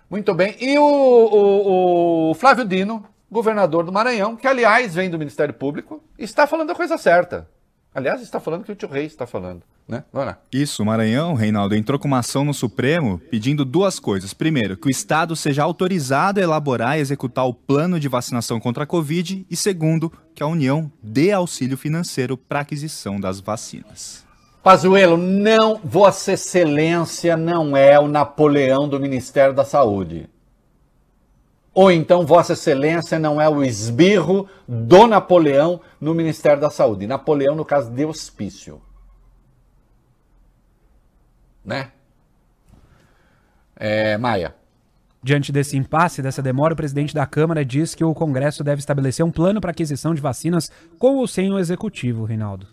Muito 0.08 0.34
bem. 0.34 0.56
E 0.60 0.76
o, 0.78 0.82
o, 0.82 2.30
o 2.30 2.34
Flávio 2.34 2.64
Dino, 2.64 3.04
governador 3.30 3.84
do 3.84 3.92
Maranhão, 3.92 4.36
que 4.36 4.46
aliás 4.46 4.94
vem 4.94 5.08
do 5.08 5.18
Ministério 5.18 5.54
Público, 5.54 6.02
está 6.18 6.46
falando 6.46 6.70
a 6.70 6.74
coisa 6.74 6.98
certa. 6.98 7.48
Aliás, 7.92 8.22
está 8.22 8.38
falando 8.38 8.64
que 8.64 8.70
o 8.70 8.76
tio 8.76 8.88
Rei 8.88 9.06
está 9.06 9.26
falando, 9.26 9.62
né? 9.88 10.04
Vamos 10.12 10.28
lá. 10.28 10.38
Isso, 10.52 10.80
o 10.80 10.86
Maranhão, 10.86 11.34
Reinaldo, 11.34 11.74
entrou 11.74 11.98
com 11.98 12.06
uma 12.06 12.20
ação 12.20 12.44
no 12.44 12.54
Supremo 12.54 13.20
pedindo 13.30 13.64
duas 13.64 13.98
coisas. 13.98 14.32
Primeiro, 14.32 14.76
que 14.76 14.86
o 14.86 14.90
Estado 14.90 15.34
seja 15.34 15.64
autorizado 15.64 16.38
a 16.38 16.42
elaborar 16.42 16.96
e 16.96 17.00
executar 17.00 17.46
o 17.46 17.54
plano 17.54 17.98
de 17.98 18.08
vacinação 18.08 18.60
contra 18.60 18.84
a 18.84 18.86
Covid. 18.86 19.44
E 19.50 19.56
segundo, 19.56 20.12
que 20.36 20.42
a 20.42 20.46
União 20.46 20.90
dê 21.02 21.32
auxílio 21.32 21.76
financeiro 21.76 22.36
para 22.36 22.60
aquisição 22.60 23.18
das 23.18 23.40
vacinas. 23.40 24.24
Pazuello, 24.62 25.16
não, 25.16 25.80
Vossa 25.82 26.32
Excelência 26.32 27.36
não 27.36 27.76
é 27.76 27.98
o 27.98 28.06
Napoleão 28.06 28.88
do 28.88 29.00
Ministério 29.00 29.54
da 29.54 29.64
Saúde. 29.64 30.28
Ou 31.72 31.90
então 31.90 32.26
Vossa 32.26 32.54
Excelência 32.54 33.18
não 33.18 33.40
é 33.40 33.48
o 33.48 33.64
esbirro 33.64 34.48
do 34.66 35.06
Napoleão 35.06 35.80
no 36.00 36.14
Ministério 36.14 36.60
da 36.60 36.70
Saúde. 36.70 37.06
Napoleão, 37.06 37.54
no 37.54 37.64
caso 37.64 37.90
de 37.90 38.04
hospício. 38.04 38.82
Né? 41.64 41.92
É, 43.76 44.18
Maia. 44.18 44.54
Diante 45.22 45.52
desse 45.52 45.76
impasse, 45.76 46.22
dessa 46.22 46.42
demora, 46.42 46.72
o 46.72 46.76
presidente 46.76 47.14
da 47.14 47.26
Câmara 47.26 47.64
diz 47.64 47.94
que 47.94 48.02
o 48.02 48.14
Congresso 48.14 48.64
deve 48.64 48.80
estabelecer 48.80 49.24
um 49.24 49.30
plano 49.30 49.60
para 49.60 49.70
aquisição 49.70 50.14
de 50.14 50.20
vacinas 50.20 50.72
com 50.98 51.16
ou 51.16 51.26
sem 51.28 51.52
o 51.52 51.58
executivo, 51.58 52.24
Reinaldo. 52.24 52.66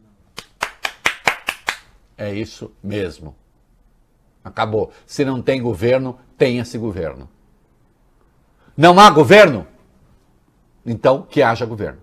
É 2.18 2.34
isso 2.34 2.72
mesmo. 2.82 3.36
Acabou. 4.44 4.92
Se 5.06 5.24
não 5.26 5.42
tem 5.42 5.62
governo, 5.62 6.18
tenha-se 6.38 6.78
governo. 6.78 7.30
Não 8.78 9.00
há 9.00 9.10
governo? 9.10 9.66
Então 10.86 11.24
que 11.24 11.42
haja 11.42 11.66
governo. 11.66 12.00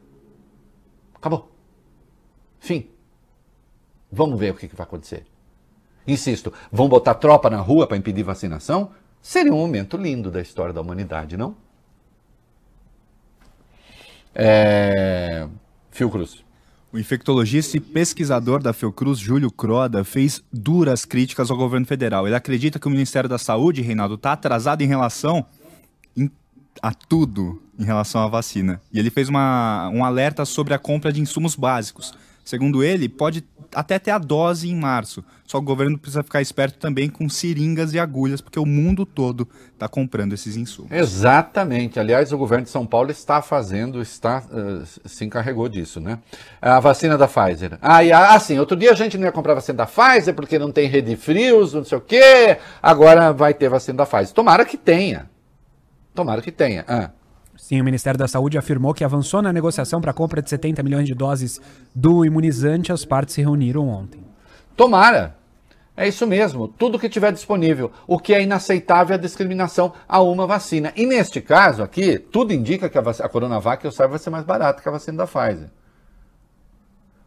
Acabou. 1.15 1.49
Fim. 2.59 2.89
Vamos 4.11 4.39
ver 4.39 4.53
o 4.53 4.55
que, 4.55 4.67
vai 4.75 4.85
acontecer. 4.85 5.25
Insisto, 6.07 6.53
vão 6.71 6.89
botar 6.89 7.15
tropa 7.15 7.49
na 7.49 7.61
rua 7.61 7.87
para 7.87 7.97
impedir 7.97 8.23
vacinação? 8.23 8.91
Seria 9.23 9.55
um 9.55 9.59
momento 9.59 9.97
lindo 9.97 10.31
da 10.31 10.41
história 10.41 10.73
da 10.73 10.81
humanidade, 10.81 11.37
não? 11.37 11.57
É... 14.35 15.49
Fiocruz. 15.91 16.45
O 16.93 16.99
infectologista 16.99 17.77
e 17.77 17.81
pesquisador 17.81 18.63
da 18.63 18.73
Fiocruz, 18.73 19.19
Júlio 19.19 19.51
Croda, 19.51 20.05
fez 20.05 20.45
duras 20.53 21.05
críticas 21.05 21.51
ao 21.51 21.57
governo 21.57 21.87
federal. 21.87 22.27
Ele 22.27 22.37
acredita 22.37 22.79
que 22.79 22.87
o 22.87 22.91
Ministério 22.91 23.29
da 23.29 23.39
Saúde, 23.39 23.83
Reinaldo, 23.83 24.15
está 24.15 24.33
atrasado 24.33 24.83
em 24.83 24.87
relação 24.87 25.45
a 26.83 26.93
tudo 26.93 27.63
em 27.79 27.85
relação 27.85 28.23
à 28.23 28.29
vacina. 28.29 28.81
E 28.93 28.99
ele 28.99 29.11
fez 29.11 29.29
uma, 29.29 29.91
um 29.93 30.05
alerta 30.05 30.45
sobre 30.45 30.75
a 30.75 30.79
compra 30.79 31.13
de 31.13 31.21
insumos 31.21 31.55
básicos. 31.55 32.15
Segundo 32.45 32.85
ele, 32.85 33.09
pode 33.09 33.43
até 33.75 33.99
ter 33.99 34.11
a 34.11 34.19
dose 34.19 34.69
em 34.69 34.77
março. 34.77 35.25
Só 35.47 35.59
o 35.59 35.63
governo 35.63 35.99
precisa 35.99 36.23
ficar 36.23 36.41
esperto 36.41 36.79
também 36.79 37.09
com 37.09 37.29
seringas 37.29 37.93
e 37.93 37.99
agulhas, 37.99 38.41
porque 38.41 38.59
o 38.59 38.67
mundo 38.67 39.05
todo 39.05 39.49
está 39.73 39.89
comprando 39.89 40.33
esses 40.33 40.57
insumos. 40.57 40.93
Exatamente. 40.93 41.99
Aliás, 41.99 42.33
o 42.33 42.39
governo 42.39 42.65
de 42.65 42.71
São 42.71 42.87
Paulo 42.87 43.11
está 43.11 43.43
fazendo, 43.43 44.01
está 44.01 44.43
uh, 44.51 45.09
se 45.09 45.25
encarregou 45.25 45.69
disso, 45.69 46.01
né? 46.01 46.19
A 46.61 46.81
vacina 46.81 47.19
da 47.19 47.27
Pfizer. 47.27 47.79
Ah, 47.81 48.05
e, 48.05 48.13
assim, 48.13 48.59
outro 48.59 48.77
dia 48.77 48.93
a 48.93 48.95
gente 48.95 49.19
não 49.19 49.25
ia 49.25 49.33
comprar 49.33 49.55
vacina 49.55 49.79
da 49.79 49.87
Pfizer 49.87 50.35
porque 50.35 50.59
não 50.59 50.71
tem 50.71 50.89
rede 50.89 51.17
frios, 51.17 51.75
não 51.75 51.85
sei 51.85 51.99
o 51.99 52.01
quê. 52.01 52.59
Agora 52.83 53.33
vai 53.33 53.53
ter 53.53 53.69
vacina 53.69 53.99
da 53.99 54.07
Pfizer. 54.07 54.35
Tomara 54.35 54.65
que 54.65 54.77
tenha. 54.77 55.34
Tomara 56.15 56.41
que 56.41 56.53
tenha. 56.53 56.85
Ah. 56.87 57.11
Sim, 57.57 57.81
o 57.81 57.85
Ministério 57.85 58.19
da 58.19 58.29
Saúde 58.29 58.59
afirmou 58.59 58.95
que 58.95 59.05
avançou 59.05 59.41
na 59.41 59.53
negociação 59.53 60.01
para 60.01 60.11
a 60.11 60.15
compra 60.15 60.43
de 60.43 60.51
70 60.51 60.83
milhões 60.83 61.07
de 61.07 61.15
doses 61.15 61.61
do 61.95 62.25
imunizante. 62.25 62.93
As 62.93 63.05
partes 63.05 63.35
se 63.35 63.41
reuniram 63.41 63.89
ontem. 63.89 64.21
Tomara. 64.77 65.37
É 65.97 66.09
isso 66.09 66.27
mesmo. 66.27 66.67
Tudo 66.67 66.99
que 66.99 67.09
tiver 67.09 67.33
disponível. 67.33 67.93
O 68.07 68.19
que 68.19 68.35
é 68.35 68.43
inaceitável 68.43 69.15
é 69.15 69.19
a 69.19 69.21
discriminação 69.21 69.93
a 70.09 70.21
uma 70.21 70.47
vacina. 70.47 70.93
E 70.97 71.07
neste 71.07 71.41
caso 71.41 71.83
aqui, 71.83 72.19
tudo 72.19 72.53
indica 72.53 72.89
que 72.89 72.99
a, 72.99 73.01
a 73.01 73.29
Coronavac, 73.29 73.85
eu 73.85 73.93
saiba, 73.93 74.11
vai 74.11 74.19
ser 74.19 74.31
mais 74.31 74.45
barata 74.45 74.83
que 74.83 74.89
a 74.89 74.93
vacina 74.93 75.19
da 75.19 75.27
Pfizer. 75.27 75.71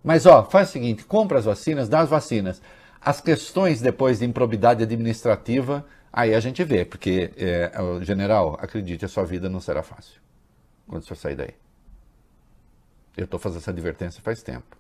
Mas, 0.04 0.26
ó, 0.26 0.44
faz 0.44 0.70
o 0.70 0.72
seguinte: 0.74 1.06
compra 1.06 1.40
as 1.40 1.46
vacinas, 1.46 1.88
dá 1.88 2.02
as 2.02 2.10
vacinas. 2.10 2.62
As 3.02 3.22
questões 3.22 3.80
depois 3.80 4.20
de 4.20 4.26
improbidade 4.26 4.84
administrativa 4.84 5.86
Aí 6.18 6.34
a 6.34 6.40
gente 6.40 6.64
vê, 6.64 6.84
porque, 6.84 7.32
é, 7.38 7.72
general, 8.02 8.58
acredite, 8.60 9.06
a 9.06 9.08
sua 9.08 9.24
vida 9.24 9.48
não 9.48 9.60
será 9.60 9.84
fácil 9.84 10.20
quando 10.88 11.04
o 11.04 11.06
senhor 11.06 11.16
sair 11.16 11.36
daí. 11.36 11.54
Eu 13.16 13.26
estou 13.26 13.40
fazendo 13.40 13.60
essa 13.60 13.70
advertência 13.70 14.20
faz 14.24 14.42
tempo. 14.42 14.76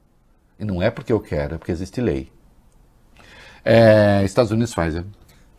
E 0.59 0.65
não 0.65 0.81
é 0.81 0.89
porque 0.89 1.13
eu 1.13 1.19
quero, 1.19 1.53
é 1.53 1.57
porque 1.59 1.71
existe 1.71 2.01
lei. 2.01 2.31
É, 3.63 4.23
Estados 4.25 4.51
Unidos 4.51 4.73
Pfizer. 4.73 5.05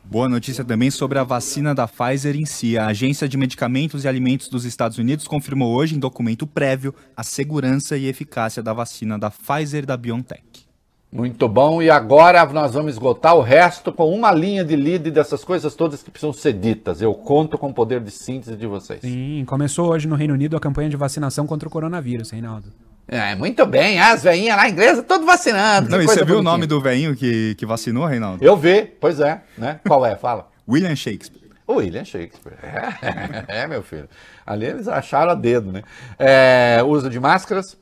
Boa 0.03 0.29
notícia 0.29 0.65
também 0.65 0.91
sobre 0.91 1.17
a 1.17 1.23
vacina 1.23 1.73
da 1.73 1.87
Pfizer 1.87 2.35
em 2.35 2.45
si. 2.45 2.77
A 2.77 2.89
Agência 2.89 3.29
de 3.29 3.37
Medicamentos 3.37 4.03
e 4.03 4.09
Alimentos 4.09 4.49
dos 4.49 4.65
Estados 4.65 4.99
Unidos 4.99 5.29
confirmou 5.29 5.73
hoje, 5.77 5.95
em 5.95 6.01
documento 6.01 6.45
prévio, 6.45 6.93
a 7.17 7.23
segurança 7.23 7.97
e 7.97 8.07
eficácia 8.07 8.65
da 8.65 8.73
vacina 8.73 9.17
da 9.17 9.31
Pfizer 9.31 9.87
da 9.87 9.97
BioNTech. 9.97 10.68
Muito 11.11 11.49
bom. 11.49 11.81
E 11.83 11.89
agora 11.89 12.45
nós 12.47 12.75
vamos 12.75 12.93
esgotar 12.93 13.35
o 13.35 13.41
resto 13.41 13.91
com 13.93 14.13
uma 14.13 14.31
linha 14.31 14.65
de 14.65 14.77
lead 14.77 15.11
dessas 15.11 15.43
coisas 15.43 15.75
todas 15.75 16.03
que 16.03 16.11
precisam 16.11 16.33
ser 16.33 16.53
ditas. 16.53 17.01
Eu 17.01 17.15
conto 17.15 17.57
com 17.57 17.71
o 17.71 17.75
poder 17.75 18.01
de 18.01 18.11
síntese 18.11 18.57
de 18.57 18.67
vocês. 18.67 19.01
Sim, 19.01 19.45
começou 19.47 19.91
hoje 19.91 20.07
no 20.07 20.15
Reino 20.15 20.35
Unido 20.35 20.57
a 20.57 20.61
campanha 20.61 20.91
de 20.91 20.97
vacinação 20.97 21.47
contra 21.47 21.67
o 21.67 21.71
coronavírus, 21.71 22.31
Reinaldo. 22.31 22.73
É, 23.09 23.35
muito 23.35 23.65
bem. 23.65 23.99
As 23.99 24.23
veinhas 24.23 24.55
lá 24.55 24.69
inglesas, 24.69 25.03
todo 25.07 25.25
vacinando. 25.25 25.89
Não, 25.89 26.03
e 26.03 26.07
você 26.07 26.23
viu 26.25 26.41
o 26.41 26.43
nome 26.43 26.67
do 26.67 26.79
veinho 26.79 27.17
que, 27.17 27.55
que 27.55 27.65
vacinou, 27.65 28.05
Reinaldo? 28.05 28.45
Eu 28.45 28.55
vi, 28.55 28.83
pois 28.83 29.19
é. 29.19 29.41
Né? 29.57 29.81
Qual 29.87 30.05
é? 30.05 30.15
Fala. 30.15 30.49
William 30.69 30.95
Shakespeare. 30.95 31.49
William 31.67 32.05
Shakespeare. 32.05 32.57
É, 32.63 33.45
é, 33.63 33.67
meu 33.67 33.83
filho. 33.83 34.09
Ali 34.47 34.67
eles 34.67 34.89
acharam 34.89 35.33
a 35.33 35.35
dedo, 35.35 35.73
né? 35.73 35.83
É, 36.19 36.83
uso 36.85 37.09
de 37.09 37.19
máscaras. 37.19 37.79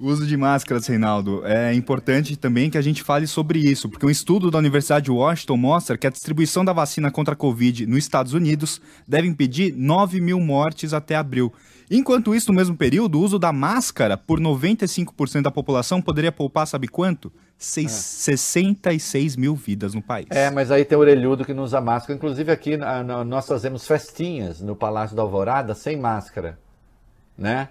O 0.00 0.06
uso 0.06 0.24
de 0.24 0.36
máscaras, 0.36 0.86
Reinaldo, 0.86 1.44
é 1.44 1.74
importante 1.74 2.36
também 2.36 2.70
que 2.70 2.78
a 2.78 2.82
gente 2.82 3.02
fale 3.02 3.26
sobre 3.26 3.58
isso, 3.58 3.88
porque 3.88 4.06
um 4.06 4.10
estudo 4.10 4.48
da 4.48 4.56
Universidade 4.56 5.06
de 5.06 5.10
Washington 5.10 5.56
mostra 5.56 5.98
que 5.98 6.06
a 6.06 6.10
distribuição 6.10 6.64
da 6.64 6.72
vacina 6.72 7.10
contra 7.10 7.34
a 7.34 7.36
Covid 7.36 7.84
nos 7.84 7.98
Estados 7.98 8.32
Unidos 8.32 8.80
deve 9.08 9.26
impedir 9.26 9.74
9 9.76 10.20
mil 10.20 10.38
mortes 10.38 10.94
até 10.94 11.16
abril. 11.16 11.52
Enquanto 11.90 12.32
isso, 12.32 12.52
no 12.52 12.56
mesmo 12.56 12.76
período, 12.76 13.18
o 13.18 13.22
uso 13.22 13.40
da 13.40 13.52
máscara 13.52 14.16
por 14.16 14.38
95% 14.38 15.42
da 15.42 15.50
população 15.50 16.00
poderia 16.00 16.30
poupar, 16.30 16.68
sabe 16.68 16.86
quanto? 16.86 17.32
Seis, 17.56 17.90
é. 17.90 18.34
66 18.36 19.34
mil 19.34 19.56
vidas 19.56 19.94
no 19.94 20.02
país. 20.02 20.28
É, 20.30 20.48
mas 20.48 20.70
aí 20.70 20.84
tem 20.84 20.96
o 20.96 21.00
orelhudo 21.00 21.44
que 21.44 21.52
não 21.52 21.64
usa 21.64 21.80
máscara. 21.80 22.16
Inclusive 22.16 22.52
aqui 22.52 22.76
nós 23.26 23.48
fazemos 23.48 23.84
festinhas 23.84 24.60
no 24.60 24.76
Palácio 24.76 25.16
da 25.16 25.22
Alvorada 25.22 25.74
sem 25.74 25.96
máscara, 25.96 26.56
né? 27.36 27.68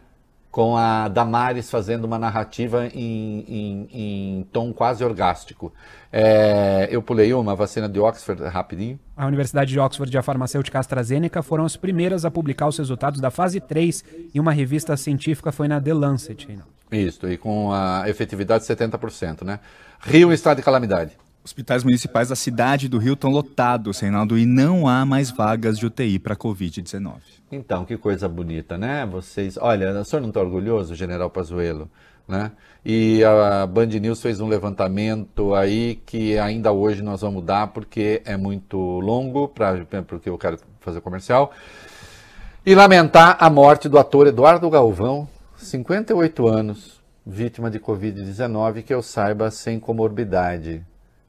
Com 0.52 0.76
a 0.76 1.08
Damares 1.08 1.70
fazendo 1.70 2.06
uma 2.06 2.18
narrativa 2.18 2.88
em, 2.88 3.46
em, 3.48 3.90
em 3.92 4.44
tom 4.52 4.74
quase 4.74 5.04
orgástico. 5.04 5.72
É, 6.12 6.88
eu 6.90 7.02
pulei 7.02 7.34
uma, 7.34 7.56
vacina 7.56 7.88
de 7.88 8.00
Oxford, 8.00 8.42
rapidinho. 8.44 9.00
A 9.16 9.26
Universidade 9.28 9.72
de 9.72 9.80
Oxford 9.80 10.16
e 10.16 10.18
a 10.18 10.24
farmacêutica 10.24 10.80
AstraZeneca 10.80 11.44
foram 11.44 11.66
as 11.66 11.76
primeiras 11.76 12.26
a 12.26 12.32
publicar 12.32 12.68
os 12.68 12.78
resultados 12.78 13.20
da 13.20 13.30
fase 13.30 13.60
3 13.60 14.04
em 14.34 14.40
uma 14.40 14.52
revista 14.52 14.96
científica, 14.98 15.52
foi 15.52 15.68
na 15.68 15.80
The 15.82 15.94
Lancet. 15.94 16.48
Isso, 16.92 17.28
e 17.28 17.38
com 17.38 17.72
a 17.72 18.06
efetividade 18.08 18.66
de 18.66 18.74
70%, 18.74 19.44
né? 19.44 19.60
Rio, 20.00 20.32
estado 20.32 20.58
de 20.58 20.64
calamidade. 20.64 21.12
Hospitais 21.48 21.82
municipais 21.82 22.28
da 22.28 22.36
cidade 22.36 22.90
do 22.90 22.98
Rio 22.98 23.14
estão 23.14 23.32
lotados, 23.32 24.02
Reinaldo, 24.02 24.38
e 24.38 24.46
não 24.46 24.86
há 24.86 25.06
mais 25.06 25.32
vagas 25.32 25.80
de 25.80 25.86
UTI 25.86 26.20
para 26.20 26.36
Covid-19. 26.36 27.14
Então, 27.50 27.86
que 27.86 27.96
coisa 27.96 28.28
bonita, 28.28 28.78
né? 28.78 29.06
Vocês. 29.06 29.58
Olha, 29.58 29.98
o 29.98 30.04
senhor 30.04 30.20
não 30.20 30.28
está 30.28 30.42
orgulhoso, 30.42 30.94
general 30.94 31.30
Pazuello? 31.30 31.90
Né? 32.28 32.52
E 32.84 33.24
a 33.24 33.66
Band 33.66 33.86
News 33.86 34.22
fez 34.22 34.42
um 34.42 34.50
levantamento 34.50 35.56
aí 35.56 35.96
que 36.06 36.38
ainda 36.38 36.74
hoje 36.74 37.02
nós 37.02 37.22
vamos 37.22 37.46
dar 37.46 37.68
porque 37.68 38.22
é 38.26 38.36
muito 38.36 38.78
longo, 39.00 39.48
pra, 39.48 39.86
porque 40.06 40.30
eu 40.30 40.38
quero 40.38 40.60
fazer 40.82 41.00
comercial. 41.00 41.54
E 42.66 42.76
lamentar 42.76 43.38
a 43.40 43.50
morte 43.50 43.88
do 43.88 43.98
ator 43.98 44.28
Eduardo 44.28 44.70
Galvão, 44.70 45.26
58 45.56 46.46
anos, 46.46 47.02
vítima 47.26 47.72
de 47.72 47.80
Covid-19, 47.80 48.84
que 48.84 48.94
eu 48.94 49.02
saiba 49.02 49.50
sem 49.50 49.80
comorbidade. 49.80 50.84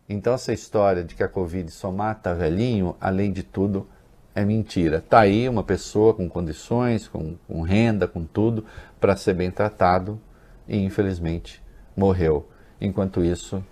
Então 0.09 0.33
essa 0.33 0.53
história 0.53 1.05
de 1.05 1.15
que 1.15 1.23
a 1.23 1.29
Covid 1.29 1.71
só 1.71 1.93
mata 1.93 2.35
velhinho, 2.35 2.97
além 3.01 3.31
de 3.31 3.43
tudo, 3.43 3.87
é 4.35 4.45
mentira. 4.45 5.05
Tá 5.07 5.21
aí 5.21 5.49
uma 5.49 5.63
pessoa 5.63 6.15
com 6.15 6.29
condições, 6.29 7.07
com, 7.07 7.37
com 7.47 7.61
renda, 7.61 8.09
com 8.09 8.25
tudo, 8.25 8.65
para 8.99 9.17
ser 9.17 9.35
bem 9.35 9.51
tratado 9.51 10.19
e 10.67 10.79
infelizmente 10.79 11.63
morreu. 11.97 12.49
Enquanto 12.81 13.23
isso, 13.23 13.63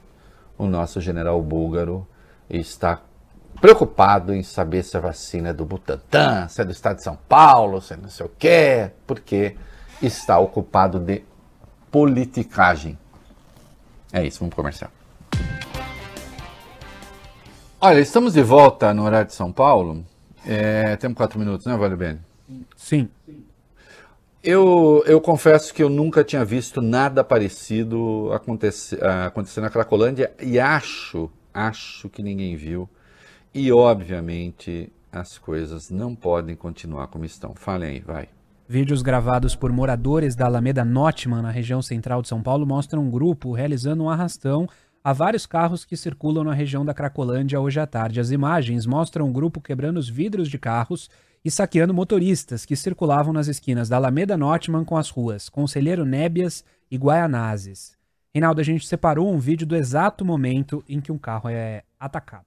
o 0.59 0.67
nosso 0.67 1.01
general 1.01 1.41
búlgaro 1.41 2.07
está 2.51 3.01
preocupado 3.61 4.35
em 4.35 4.43
saber 4.43 4.83
se 4.83 4.97
a 4.97 5.01
vacina 5.01 5.51
é 5.51 5.53
do 5.53 5.65
Butantan, 5.65 6.49
se 6.49 6.61
é 6.61 6.65
do 6.65 6.73
estado 6.73 6.97
de 6.97 7.03
São 7.03 7.17
Paulo, 7.29 7.81
se 7.81 7.95
é 7.95 7.97
não 7.97 8.09
sei 8.09 8.27
o 8.27 8.31
quê, 8.39 8.91
porque 9.07 9.57
está 10.03 10.39
ocupado 10.39 10.99
de 10.99 11.23
politicagem. 11.91 12.99
É 14.13 14.27
isso, 14.27 14.41
vamos 14.41 14.55
comercial. 14.55 14.91
Olha, 17.79 18.01
estamos 18.01 18.33
de 18.33 18.43
volta 18.43 18.95
no 18.95 19.05
horário 19.05 19.27
de 19.27 19.35
São 19.35 19.53
Paulo. 19.53 20.03
É, 20.47 20.97
temos 20.97 21.15
quatro 21.15 21.39
minutos, 21.39 21.67
né, 21.67 21.77
Vale 21.77 21.95
Bene? 21.95 22.21
Sim. 22.75 23.07
Eu, 24.43 25.05
eu 25.07 25.21
confesso 25.21 25.75
que 25.75 25.83
eu 25.83 25.91
nunca 25.91 26.25
tinha 26.25 26.43
visto 26.43 26.81
nada 26.81 27.23
parecido 27.23 28.31
acontecer, 28.33 29.05
acontecer 29.05 29.61
na 29.61 29.69
Cracolândia 29.69 30.33
e 30.41 30.59
acho, 30.59 31.31
acho 31.53 32.09
que 32.09 32.23
ninguém 32.23 32.57
viu. 32.57 32.89
E, 33.53 33.71
obviamente, 33.71 34.91
as 35.13 35.37
coisas 35.37 35.91
não 35.91 36.15
podem 36.15 36.57
continuar 36.57 37.09
como 37.09 37.27
estão. 37.27 37.55
Falem 37.55 37.91
aí, 37.91 38.01
vai. 38.01 38.29
Vídeos 38.69 39.03
gravados 39.03 39.55
por 39.55 39.71
moradores 39.71 40.35
da 40.35 40.47
Alameda 40.47 40.85
Notman, 40.85 41.43
na 41.43 41.51
região 41.51 41.83
central 41.83 42.23
de 42.23 42.29
São 42.29 42.43
Paulo, 42.43 42.67
mostram 42.67 43.03
um 43.03 43.11
grupo 43.11 43.53
realizando 43.53 44.03
um 44.03 44.11
arrastão 44.11 44.67
a 45.07 45.13
vários 45.13 45.47
carros 45.47 45.85
que 45.85 45.97
circulam 45.97 46.43
na 46.43 46.53
região 46.53 46.85
da 46.85 46.93
Cracolândia 46.93 47.61
hoje 47.61 47.79
à 47.79 47.87
tarde. 47.87 48.19
As 48.19 48.33
imagens 48.33 48.87
mostram 48.87 49.29
um 49.29 49.33
grupo 49.33 49.61
quebrando 49.61 49.99
os 49.99 50.09
vidros 50.09 50.51
de 50.51 50.59
carros 50.59 51.09
e 51.45 51.49
saqueando 51.49 51.95
motoristas 51.95 52.65
que 52.65 52.75
circulavam 52.75 53.33
nas 53.33 53.47
esquinas 53.47 53.89
da 53.89 53.99
Alameda 53.99 54.37
Notman 54.37 54.85
com 54.85 54.97
as 54.97 55.09
ruas 55.09 55.49
Conselheiro 55.49 56.05
Nébias 56.05 56.65
e 56.91 56.97
Guaianazes. 56.97 57.97
Reinaldo, 58.35 58.61
a 58.61 58.65
gente 58.65 58.85
separou 58.85 59.33
um 59.33 59.39
vídeo 59.39 59.65
do 59.65 59.77
exato 59.77 60.25
momento 60.25 60.83
em 60.89 61.01
que 61.01 61.13
um 61.13 61.19
carro 61.19 61.49
é 61.49 61.85
atacado. 62.01 62.47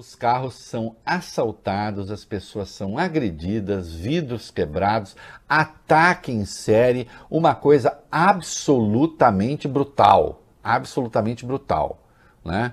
Os 0.00 0.14
carros 0.14 0.54
são 0.54 0.96
assaltados, 1.04 2.10
as 2.10 2.24
pessoas 2.24 2.70
são 2.70 2.96
agredidas, 2.96 3.92
vidros 3.92 4.50
quebrados, 4.50 5.14
ataque 5.46 6.32
em 6.32 6.46
série, 6.46 7.06
uma 7.30 7.54
coisa 7.54 7.98
absolutamente 8.10 9.68
brutal, 9.68 10.42
absolutamente 10.64 11.44
brutal, 11.44 12.02
né? 12.42 12.72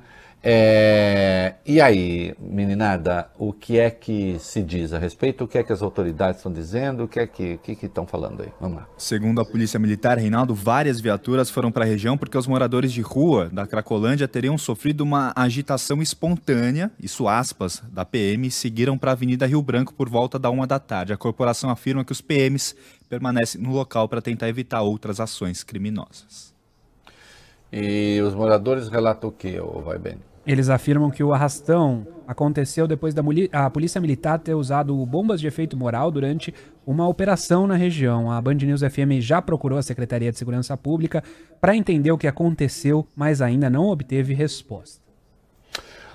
É, 0.49 1.55
e 1.65 1.81
aí, 1.81 2.33
meninada, 2.39 3.29
o 3.37 3.51
que 3.51 3.77
é 3.77 3.91
que 3.91 4.37
se 4.39 4.63
diz 4.63 4.93
a 4.93 4.97
respeito? 4.97 5.43
O 5.43 5.47
que 5.47 5.57
é 5.57 5.63
que 5.63 5.73
as 5.73 5.81
autoridades 5.81 6.37
estão 6.37 6.53
dizendo? 6.53 7.03
O 7.03 7.07
que 7.09 7.19
é 7.19 7.27
que 7.27 7.57
que 7.57 7.85
estão 7.85 8.07
falando 8.07 8.43
aí? 8.43 8.49
Vamos 8.57 8.77
lá. 8.77 8.87
Segundo 8.97 9.41
a 9.41 9.45
Polícia 9.45 9.77
Militar, 9.77 10.17
Reinaldo, 10.17 10.55
várias 10.55 11.01
viaturas 11.01 11.49
foram 11.49 11.69
para 11.69 11.83
a 11.83 11.85
região 11.85 12.17
porque 12.17 12.37
os 12.37 12.47
moradores 12.47 12.93
de 12.93 13.01
rua 13.01 13.49
da 13.51 13.67
Cracolândia 13.67 14.25
teriam 14.25 14.57
sofrido 14.57 15.01
uma 15.01 15.33
agitação 15.35 16.01
espontânea, 16.01 16.91
isso 16.97 17.27
aspas, 17.27 17.83
da 17.91 18.05
PM, 18.05 18.47
e 18.47 18.51
seguiram 18.51 18.97
para 18.97 19.11
a 19.11 19.15
Avenida 19.15 19.45
Rio 19.45 19.61
Branco 19.61 19.93
por 19.93 20.07
volta 20.07 20.39
da 20.39 20.49
uma 20.49 20.65
da 20.65 20.79
tarde. 20.79 21.11
A 21.11 21.17
corporação 21.17 21.69
afirma 21.69 22.05
que 22.05 22.13
os 22.13 22.21
PMs 22.21 22.73
permanecem 23.09 23.59
no 23.59 23.73
local 23.73 24.07
para 24.07 24.21
tentar 24.21 24.47
evitar 24.47 24.81
outras 24.81 25.19
ações 25.19 25.61
criminosas. 25.61 26.55
E 27.69 28.21
os 28.21 28.33
moradores 28.33 28.87
relatam 28.87 29.29
o 29.29 29.33
que, 29.33 29.59
vai 29.83 29.97
bem? 29.99 30.17
Eles 30.47 30.69
afirmam 30.69 31.11
que 31.11 31.21
o 31.21 31.33
arrastão 31.33 32.07
aconteceu 32.25 32.87
depois 32.87 33.13
da 33.13 33.21
a 33.51 33.69
polícia 33.69 33.99
militar 33.99 34.39
ter 34.39 34.55
usado 34.55 34.95
bombas 35.05 35.41
de 35.41 35.47
efeito 35.47 35.75
moral 35.75 36.09
durante 36.09 36.53
uma 36.85 37.05
operação 37.05 37.67
na 37.67 37.75
região. 37.75 38.31
A 38.31 38.41
Band 38.41 38.53
News 38.55 38.79
FM 38.79 39.19
já 39.19 39.41
procurou 39.41 39.77
a 39.77 39.83
Secretaria 39.83 40.31
de 40.31 40.37
Segurança 40.37 40.77
Pública 40.77 41.21
para 41.59 41.75
entender 41.75 42.11
o 42.13 42.17
que 42.17 42.27
aconteceu, 42.27 43.05
mas 43.13 43.41
ainda 43.41 43.69
não 43.69 43.89
obteve 43.89 44.33
resposta. 44.33 45.05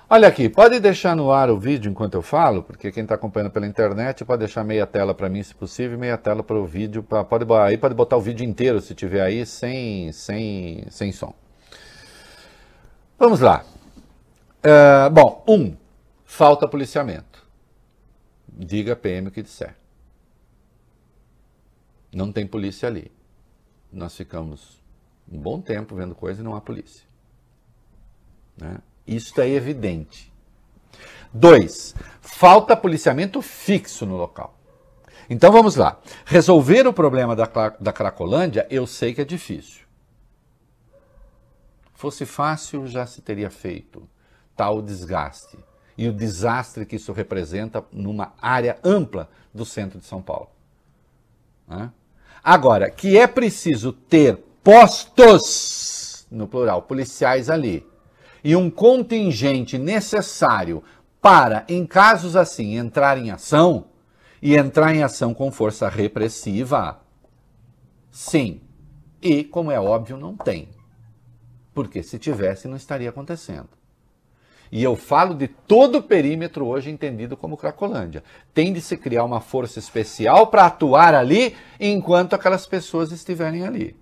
Olha 0.09 0.29
aqui, 0.29 0.49
pode 0.49 0.81
deixar 0.81 1.15
no 1.15 1.31
ar 1.31 1.51
o 1.51 1.59
vídeo 1.59 1.91
enquanto 1.91 2.15
eu 2.15 2.23
falo, 2.23 2.63
porque 2.63 2.91
quem 2.91 3.03
está 3.03 3.17
acompanhando 3.17 3.51
pela 3.51 3.67
internet 3.67 4.25
pode 4.25 4.41
deixar 4.41 4.65
meia 4.65 4.87
tela 4.87 5.15
para 5.15 5.29
mim, 5.29 5.43
se 5.43 5.55
possível, 5.55 5.99
meia 5.99 6.17
tela 6.17 6.43
para 6.43 6.57
o 6.57 6.65
vídeo. 6.65 7.03
Pra, 7.03 7.23
pode, 7.23 7.45
aí 7.53 7.77
pode 7.77 7.95
botar 7.95 8.17
o 8.17 8.21
vídeo 8.21 8.45
inteiro, 8.45 8.81
se 8.81 8.95
tiver 8.95 9.21
aí, 9.21 9.45
sem, 9.45 10.11
sem, 10.13 10.87
sem 10.89 11.13
som. 11.13 11.35
Vamos 13.19 13.41
lá. 13.41 13.63
Uh, 14.65 15.11
bom, 15.11 15.45
um, 15.49 15.77
falta 16.25 16.69
policiamento. 16.69 17.45
Diga 18.47 18.93
a 18.93 18.97
PM 18.97 19.27
o 19.27 19.31
que 19.33 19.43
disser. 19.43 19.75
Não 22.13 22.31
tem 22.31 22.47
polícia 22.47 22.89
ali. 22.89 23.11
Nós 23.93 24.17
ficamos 24.17 24.81
um 25.31 25.39
bom 25.39 25.61
tempo 25.61 25.97
vendo 25.97 26.15
coisa 26.15 26.41
e 26.41 26.45
não 26.45 26.55
há 26.55 26.61
polícia. 26.61 27.05
Né? 28.57 28.79
Isso 29.05 29.41
é 29.41 29.49
evidente. 29.49 30.33
Dois, 31.33 31.95
falta 32.21 32.77
policiamento 32.77 33.43
fixo 33.43 34.07
no 34.07 34.17
local. 34.17 34.57
Então 35.29 35.51
vamos 35.51 35.75
lá. 35.75 36.01
Resolver 36.25 36.87
o 36.87 36.93
problema 36.93 37.35
da, 37.35 37.47
da 37.81 37.93
Cracolândia, 37.93 38.67
eu 38.71 38.87
sei 38.87 39.13
que 39.13 39.23
é 39.23 39.25
difícil. 39.25 39.83
Fosse 41.95 42.25
fácil, 42.25 42.87
já 42.87 43.07
se 43.07 43.23
teria 43.23 43.51
feito 43.51 44.09
tal 44.63 44.81
desgaste 44.81 45.59
e 45.99 46.09
o 46.09 46.13
desastre 46.13 46.87
que 46.87 46.95
isso 46.95 47.13
representa 47.13 47.85
numa 47.91 48.33
área 48.41 48.79
ampla 48.85 49.29
do 49.53 49.67
centro 49.67 49.99
de 49.99 50.07
São 50.07 50.23
Paulo. 50.23 50.51
Né? 51.67 51.91
Agora, 52.45 52.89
que 52.89 53.19
é 53.19 53.27
preciso 53.27 53.93
ter 53.93 54.37
postos, 54.63 56.29
no 56.31 56.47
plural, 56.47 56.83
policiais 56.83 57.51
ali, 57.51 57.85
e 58.45 58.55
um 58.55 58.71
contingente 58.71 59.77
necessário 59.79 60.81
para, 61.21 61.65
em 61.69 61.85
casos 61.85 62.37
assim, 62.37 62.77
entrar 62.77 63.19
em 63.19 63.33
ação 63.33 63.87
e 64.41 64.55
entrar 64.55 64.95
em 64.95 65.03
ação 65.03 65.35
com 65.35 65.51
força 65.51 65.89
repressiva? 65.89 67.01
Sim. 68.13 68.61
E, 69.21 69.43
como 69.43 69.73
é 69.73 69.81
óbvio, 69.81 70.17
não 70.17 70.37
tem. 70.37 70.69
Porque 71.75 72.01
se 72.01 72.17
tivesse, 72.17 72.69
não 72.69 72.77
estaria 72.77 73.11
acontecendo. 73.11 73.82
E 74.73 74.83
eu 74.83 74.97
falo 74.97 75.35
de 75.35 75.47
todo 75.49 75.99
o 75.99 76.03
perímetro 76.03 76.67
hoje 76.67 76.91
entendido 76.91 77.37
como 77.37 77.59
Cracolândia. 77.59 78.25
Tem 78.55 78.73
de 78.73 78.81
se 78.81 78.97
criar 78.97 79.23
uma 79.23 79.39
força 79.39 79.79
especial 79.79 80.47
para 80.47 80.65
atuar 80.65 81.15
ali 81.15 81.55
enquanto 81.79 82.33
aquelas 82.33 82.67
pessoas 82.67 83.13
estiverem 83.13 83.67
ali. 83.67 83.95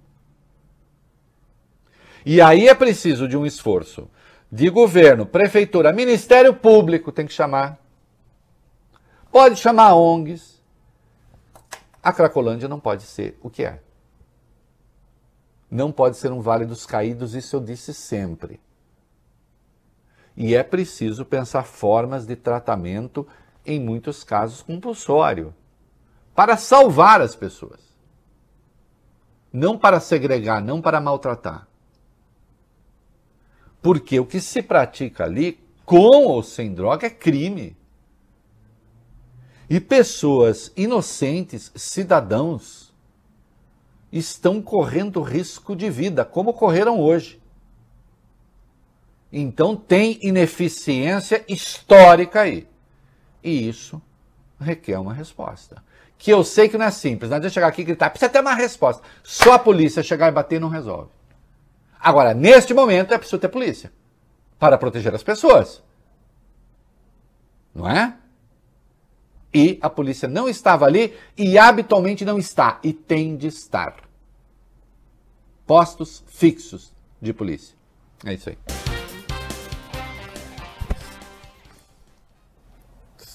E 2.25 2.41
aí 2.41 2.69
é 2.69 2.75
preciso 2.75 3.27
de 3.27 3.37
um 3.37 3.45
esforço 3.45 4.09
de 4.53 4.71
governo, 4.71 5.27
prefeitura, 5.27 5.93
Ministério 5.93 6.55
Público, 6.55 7.11
tem 7.11 7.27
que 7.27 7.33
chamar. 7.33 7.77
Pode 9.31 9.57
chamar 9.57 9.95
ONGs. 9.95 10.63
A 12.01 12.13
Cracolândia 12.13 12.69
não 12.69 12.79
pode 12.79 13.03
ser 13.03 13.37
o 13.43 13.51
que 13.51 13.65
é. 13.65 13.81
Não 15.69 15.91
pode 15.91 16.17
ser 16.17 16.31
um 16.31 16.41
vale 16.41 16.65
dos 16.65 16.87
caídos, 16.87 17.35
isso 17.35 17.57
eu 17.57 17.61
disse 17.61 17.93
sempre. 17.93 18.61
E 20.43 20.55
é 20.55 20.63
preciso 20.63 21.23
pensar 21.27 21.65
formas 21.65 22.25
de 22.25 22.35
tratamento, 22.35 23.29
em 23.63 23.79
muitos 23.79 24.25
casos 24.25 24.63
compulsório, 24.63 25.55
para 26.35 26.57
salvar 26.57 27.21
as 27.21 27.37
pessoas. 27.37 27.95
Não 29.53 29.77
para 29.77 30.01
segregar, 30.01 30.63
não 30.63 30.81
para 30.81 30.99
maltratar. 30.99 31.69
Porque 33.83 34.19
o 34.19 34.25
que 34.25 34.41
se 34.41 34.63
pratica 34.63 35.25
ali, 35.25 35.63
com 35.85 36.25
ou 36.25 36.43
sem 36.43 36.73
droga, 36.73 37.07
é 37.07 37.11
crime. 37.11 37.77
E 39.69 39.79
pessoas 39.79 40.73
inocentes, 40.75 41.71
cidadãos, 41.77 42.95
estão 44.11 44.63
correndo 44.63 45.21
risco 45.21 45.77
de 45.77 45.91
vida, 45.91 46.25
como 46.25 46.55
correram 46.55 46.99
hoje. 46.99 47.40
Então 49.33 49.77
tem 49.77 50.19
ineficiência 50.23 51.45
histórica 51.49 52.43
aí. 52.43 52.67
E 53.43 53.69
isso 53.69 54.01
requer 54.59 54.99
uma 54.99 55.15
resposta. 55.15 55.83
Que 56.19 56.31
eu 56.31 56.45
sei 56.45 56.69
que 56.69 56.77
não 56.77 56.85
é 56.85 56.91
simples, 56.91 57.31
não 57.31 57.39
adianta 57.39 57.55
chegar 57.55 57.69
aqui 57.69 57.81
e 57.81 57.85
gritar, 57.85 58.11
precisa 58.11 58.31
ter 58.31 58.41
uma 58.41 58.55
resposta. 58.55 59.03
Só 59.23 59.55
a 59.55 59.59
polícia 59.59 60.03
chegar 60.03 60.29
e 60.29 60.33
bater 60.33 60.61
não 60.61 60.69
resolve. 60.69 61.11
Agora, 61.99 62.35
neste 62.35 62.75
momento, 62.75 63.15
é 63.15 63.19
preciso 63.19 63.39
ter 63.39 63.49
polícia 63.49 63.93
para 64.59 64.77
proteger 64.77 65.15
as 65.15 65.23
pessoas. 65.23 65.83
Não 67.75 67.89
é? 67.89 68.15
E 69.53 69.79
a 69.81 69.91
polícia 69.91 70.29
não 70.29 70.49
estava 70.49 70.87
ali 70.87 71.15
e 71.37 71.59
habitualmente 71.59 72.25
não 72.25 72.39
está 72.39 72.79
e 72.83 72.93
tem 72.93 73.37
de 73.37 73.47
estar. 73.47 73.97
Postos 75.67 76.25
fixos 76.29 76.93
de 77.21 77.33
polícia. 77.33 77.77
É 78.25 78.35
isso 78.35 78.51
aí. 78.51 78.90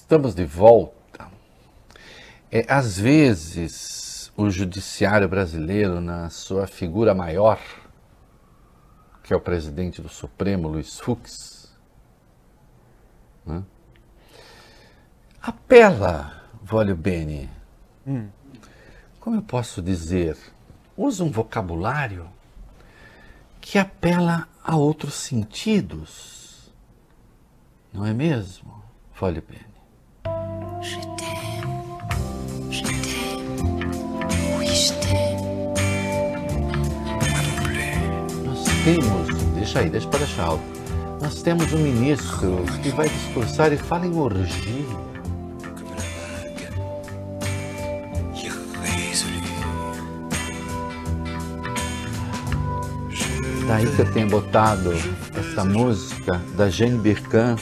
Estamos 0.06 0.36
de 0.36 0.44
volta. 0.44 1.28
É, 2.48 2.64
às 2.72 2.96
vezes, 2.96 4.32
o 4.36 4.48
judiciário 4.48 5.28
brasileiro, 5.28 6.00
na 6.00 6.30
sua 6.30 6.68
figura 6.68 7.12
maior, 7.12 7.58
que 9.24 9.32
é 9.32 9.36
o 9.36 9.40
presidente 9.40 10.00
do 10.00 10.08
Supremo, 10.08 10.68
Luiz 10.68 11.00
Fux, 11.00 11.76
né? 13.44 13.64
apela, 15.42 16.40
Vólio 16.62 16.94
Bene, 16.94 17.50
hum. 18.06 18.28
como 19.18 19.34
eu 19.34 19.42
posso 19.42 19.82
dizer, 19.82 20.38
usa 20.96 21.24
um 21.24 21.32
vocabulário 21.32 22.30
que 23.60 23.76
apela 23.76 24.46
a 24.62 24.76
outros 24.76 25.14
sentidos, 25.14 26.72
não 27.92 28.06
é 28.06 28.14
mesmo, 28.14 28.84
Vólio 29.12 29.42
Bene? 29.42 29.75
Temos, 38.86 39.26
deixa 39.56 39.80
aí, 39.80 39.90
deixa 39.90 40.06
para 40.06 40.20
deixar 40.20 40.44
alto. 40.44 40.62
Nós 41.20 41.42
temos 41.42 41.72
um 41.72 41.78
ministro 41.78 42.64
que 42.84 42.90
vai 42.90 43.08
discursar 43.08 43.72
e 43.72 43.76
fala 43.76 44.06
em 44.06 44.16
orgia. 44.16 44.84
Daí 53.66 53.86
que 53.96 53.98
eu 53.98 54.12
tenho 54.12 54.28
botado 54.28 54.92
essa 55.36 55.64
música 55.64 56.40
da 56.56 56.70
Jane 56.70 56.98
Birkin 56.98 57.56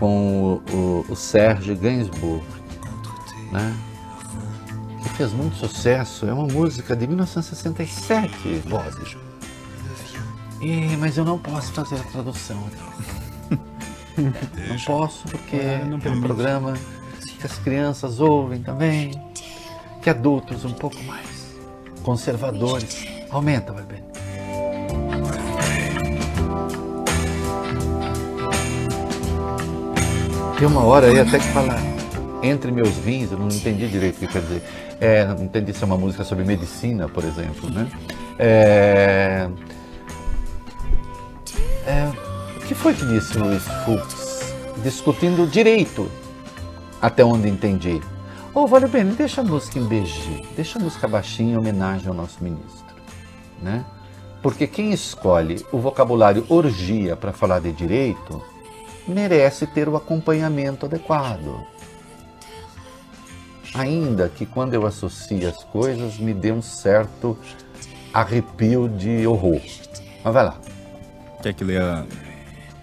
com 0.00 0.60
o, 0.72 0.74
o, 0.74 1.06
o 1.10 1.14
Serge 1.14 1.74
Gainsbourg, 1.74 2.42
né? 3.52 3.76
que 5.02 5.08
fez 5.10 5.32
muito 5.32 5.56
sucesso. 5.56 6.26
É 6.26 6.32
uma 6.32 6.46
música 6.46 6.96
de 6.96 7.06
1967, 7.06 8.62
Bob. 8.66 9.16
E, 10.62 10.96
mas 10.96 11.16
eu 11.16 11.24
não 11.24 11.38
posso 11.38 11.72
fazer 11.72 11.96
a 11.96 12.04
tradução. 12.04 12.56
não 14.16 14.78
posso 14.86 15.28
porque 15.28 15.56
é, 15.56 15.84
não 15.84 15.98
é 16.02 16.10
um 16.10 16.20
programa 16.20 16.74
que 17.38 17.46
as 17.46 17.58
crianças 17.58 18.20
ouvem 18.20 18.62
também, 18.62 19.12
que 20.02 20.10
adultos 20.10 20.64
um 20.64 20.72
pouco 20.72 21.02
mais 21.04 21.56
conservadores. 22.02 23.06
Aumenta, 23.30 23.72
vai 23.72 23.84
Tem 30.60 30.68
uma 30.68 30.84
hora 30.84 31.06
aí 31.06 31.18
até 31.18 31.38
que 31.38 31.48
fala 31.54 31.74
entre 32.42 32.70
meus 32.70 32.94
rins, 32.98 33.32
eu 33.32 33.38
não 33.38 33.48
entendi 33.48 33.88
direito 33.88 34.16
o 34.16 34.18
que 34.18 34.26
quer 34.26 34.42
dizer. 34.42 34.62
É, 35.00 35.24
não 35.24 35.44
entendi 35.44 35.72
se 35.72 35.82
é 35.82 35.86
uma 35.86 35.96
música 35.96 36.22
sobre 36.22 36.44
medicina, 36.44 37.08
por 37.08 37.24
exemplo, 37.24 37.70
né? 37.70 37.90
É, 38.38 39.48
é, 41.86 42.12
o 42.58 42.60
que 42.60 42.74
foi 42.74 42.92
que 42.92 43.06
disse 43.06 43.38
Luiz 43.38 43.62
Fux? 43.86 44.52
Discutindo 44.82 45.46
direito, 45.46 46.10
até 47.00 47.24
onde 47.24 47.48
entendi. 47.48 47.98
Ô, 48.54 48.60
oh, 48.60 48.66
vale 48.66 48.86
bem, 48.86 49.06
deixa 49.06 49.40
a 49.40 49.44
música 49.44 49.78
em 49.78 49.84
BG, 49.84 50.44
deixa 50.54 50.78
a 50.78 50.82
música 50.82 51.08
baixinha 51.08 51.54
em 51.54 51.56
homenagem 51.56 52.08
ao 52.08 52.14
nosso 52.14 52.44
ministro, 52.44 52.84
né? 53.62 53.82
Porque 54.42 54.66
quem 54.66 54.92
escolhe 54.92 55.64
o 55.72 55.78
vocabulário 55.78 56.44
orgia 56.50 57.16
para 57.16 57.32
falar 57.32 57.60
de 57.60 57.72
direito 57.72 58.42
merece 59.06 59.66
ter 59.66 59.88
o 59.88 59.96
acompanhamento 59.96 60.86
adequado. 60.86 61.66
Ainda 63.74 64.28
que 64.28 64.44
quando 64.44 64.74
eu 64.74 64.86
associo 64.86 65.48
as 65.48 65.62
coisas 65.64 66.18
me 66.18 66.34
dê 66.34 66.50
um 66.50 66.62
certo 66.62 67.38
arrepio 68.12 68.88
de 68.88 69.26
horror. 69.26 69.60
Mas 70.24 70.34
vai 70.34 70.44
lá. 70.44 70.58
Quer 71.42 71.54
que 71.54 71.64
leia 71.64 72.04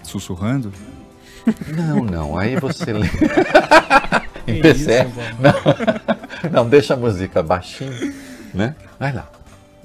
sussurrando? 0.04 0.72
Não, 1.68 2.04
não. 2.04 2.38
Aí 2.38 2.56
você 2.56 2.94
lê. 2.94 3.08
em 4.48 4.62
PC. 4.62 5.08
Não, 5.40 6.52
não, 6.52 6.70
deixa 6.70 6.94
a 6.94 6.98
música 6.98 7.44
baixinho, 7.44 8.14
né? 8.54 8.76
Vai 8.98 9.12
lá. 9.12 9.30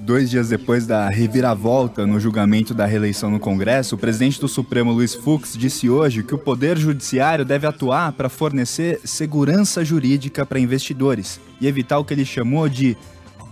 Dois 0.05 0.29
dias 0.29 0.49
depois 0.49 0.85
da 0.85 1.07
reviravolta 1.07 2.05
no 2.05 2.19
julgamento 2.19 2.73
da 2.73 2.85
reeleição 2.85 3.31
no 3.31 3.39
Congresso, 3.39 3.95
o 3.95 3.97
presidente 3.97 4.37
do 4.37 4.49
Supremo, 4.49 4.91
Luiz 4.91 5.15
Fux, 5.15 5.57
disse 5.57 5.89
hoje 5.89 6.23
que 6.23 6.35
o 6.35 6.37
Poder 6.37 6.77
Judiciário 6.77 7.45
deve 7.45 7.65
atuar 7.65 8.11
para 8.11 8.27
fornecer 8.27 8.99
segurança 9.05 9.83
jurídica 9.85 10.45
para 10.45 10.59
investidores 10.59 11.39
e 11.61 11.67
evitar 11.67 11.99
o 11.99 12.03
que 12.03 12.13
ele 12.13 12.25
chamou 12.25 12.67
de 12.67 12.97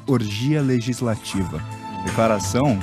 orgia 0.05 0.61
legislativa. 0.61 1.63
Declaração 2.03 2.77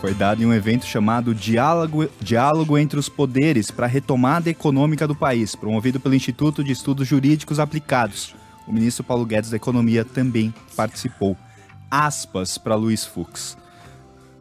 foi 0.00 0.12
dado 0.12 0.42
em 0.42 0.46
um 0.46 0.52
evento 0.52 0.84
chamado 0.84 1.32
Diálogo, 1.32 2.08
Diálogo 2.20 2.76
entre 2.76 2.98
os 2.98 3.08
Poderes 3.08 3.70
para 3.70 3.86
a 3.86 3.88
Retomada 3.88 4.50
Econômica 4.50 5.06
do 5.06 5.14
País, 5.14 5.54
promovido 5.54 6.00
pelo 6.00 6.16
Instituto 6.16 6.64
de 6.64 6.72
Estudos 6.72 7.06
Jurídicos 7.06 7.60
Aplicados. 7.60 8.34
O 8.66 8.72
ministro 8.72 9.04
Paulo 9.04 9.24
Guedes 9.24 9.50
da 9.50 9.56
Economia 9.56 10.04
também 10.04 10.52
participou. 10.74 11.36
Aspas 11.90 12.58
para 12.58 12.74
Luiz 12.74 13.04
Fux. 13.04 13.56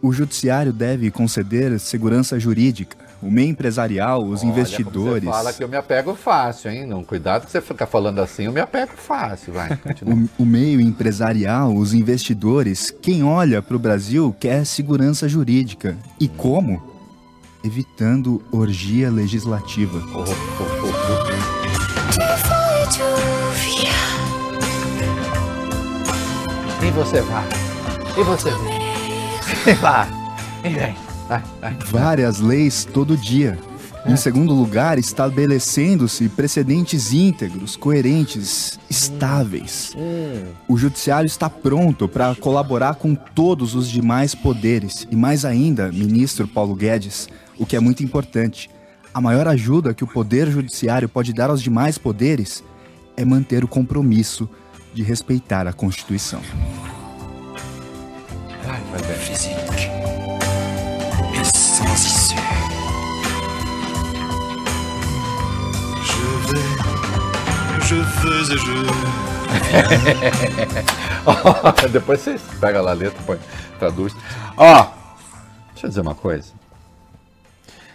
O 0.01 0.11
judiciário 0.11 0.71
deve 0.71 1.09
conceder 1.09 1.79
segurança 1.79 2.39
jurídica 2.39 3.05
o 3.21 3.31
meio 3.31 3.49
empresarial, 3.49 4.23
os 4.23 4.41
Olha, 4.41 4.49
investidores. 4.51 5.23
Você 5.23 5.31
fala 5.31 5.53
que 5.53 5.63
eu 5.63 5.67
me 5.67 5.77
apego 5.77 6.13
fácil, 6.15 6.69
hein? 6.69 6.85
Não, 6.85 7.03
cuidado 7.03 7.45
que 7.45 7.51
você 7.51 7.59
ficar 7.59 7.87
falando 7.87 8.19
assim, 8.19 8.43
eu 8.43 8.51
me 8.51 8.59
apego 8.59 8.91
fácil, 8.95 9.53
vai. 9.53 9.69
o, 10.05 10.43
o 10.43 10.45
meio 10.45 10.79
empresarial, 10.79 11.73
os 11.73 11.93
investidores, 11.93 12.93
quem 13.01 13.23
olha 13.23 13.61
para 13.61 13.75
o 13.75 13.79
Brasil 13.79 14.35
quer 14.39 14.63
segurança 14.65 15.27
jurídica. 15.27 15.97
E 16.19 16.27
como? 16.27 16.93
evitando 17.65 18.43
orgia 18.51 19.09
legislativa. 19.09 19.97
Oh, 20.13 20.19
oh, 20.19 21.61
oh, 21.63 21.64
E 26.86 26.91
você 26.91 27.19
vai. 27.21 27.43
E 28.15 28.23
você 28.23 28.51
vem. 28.51 29.73
E 29.73 29.73
vai. 29.73 30.07
E 30.63 30.69
vem. 30.69 30.95
Vai, 31.27 31.43
vai. 31.59 31.77
Várias 31.88 32.39
leis 32.39 32.86
todo 32.86 33.17
dia. 33.17 33.57
Em 34.05 34.15
segundo 34.15 34.53
lugar, 34.53 34.99
estabelecendo-se 34.99 36.29
precedentes 36.29 37.11
íntegros, 37.11 37.75
coerentes, 37.75 38.79
estáveis. 38.88 39.95
O 40.67 40.77
judiciário 40.77 41.25
está 41.25 41.49
pronto 41.49 42.07
para 42.07 42.36
colaborar 42.36 42.93
com 42.95 43.15
todos 43.15 43.73
os 43.73 43.89
demais 43.89 44.36
poderes 44.36 45.07
e 45.09 45.15
mais 45.15 45.43
ainda, 45.43 45.91
ministro 45.91 46.47
Paulo 46.47 46.75
Guedes, 46.75 47.27
o 47.57 47.65
que 47.65 47.75
é 47.75 47.79
muito 47.79 48.03
importante. 48.03 48.69
A 49.11 49.19
maior 49.19 49.47
ajuda 49.47 49.91
que 49.95 50.03
o 50.03 50.07
poder 50.07 50.51
judiciário 50.51 51.09
pode 51.09 51.33
dar 51.33 51.49
aos 51.49 51.63
demais 51.63 51.97
poderes 51.97 52.63
é 53.17 53.25
manter 53.25 53.63
o 53.63 53.67
compromisso 53.67 54.47
de 54.95 55.03
respeitar 55.03 55.67
a 55.67 55.73
Constituição. 55.73 56.41
Et 68.47 68.57
je. 68.57 68.71
Depois 71.91 72.21
você 72.21 72.39
pega 72.59 72.81
lá 72.81 72.91
a 72.91 72.93
letra, 72.93 73.21
põe, 73.25 73.37
traduz. 73.77 74.15
Ó, 74.55 74.87
deixa 75.73 75.85
eu 75.85 75.89
dizer 75.89 76.01
uma 76.01 76.15
coisa. 76.15 76.53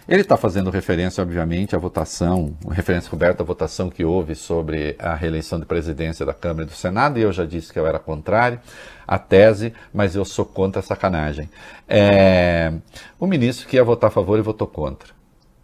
Ele 0.07 0.21
está 0.21 0.35
fazendo 0.35 0.71
referência, 0.71 1.21
obviamente, 1.21 1.75
à 1.75 1.79
votação, 1.79 2.57
referência 2.69 3.09
Roberto 3.09 3.41
à 3.41 3.43
votação 3.43 3.89
que 3.89 4.03
houve 4.03 4.33
sobre 4.33 4.95
a 4.97 5.13
reeleição 5.13 5.59
de 5.59 5.65
presidência 5.65 6.25
da 6.25 6.33
Câmara 6.33 6.63
e 6.63 6.65
do 6.65 6.73
Senado, 6.73 7.19
e 7.19 7.21
eu 7.21 7.31
já 7.31 7.45
disse 7.45 7.71
que 7.71 7.77
eu 7.77 7.85
era 7.85 7.99
contrário 7.99 8.59
à 9.07 9.19
tese, 9.19 9.73
mas 9.93 10.15
eu 10.15 10.25
sou 10.25 10.43
contra 10.43 10.79
a 10.79 10.83
sacanagem. 10.83 11.49
É, 11.87 12.73
o 13.19 13.27
ministro 13.27 13.67
que 13.67 13.75
ia 13.75 13.83
votar 13.83 14.07
a 14.07 14.11
favor 14.11 14.39
e 14.39 14.41
votou 14.41 14.67
contra, 14.67 15.13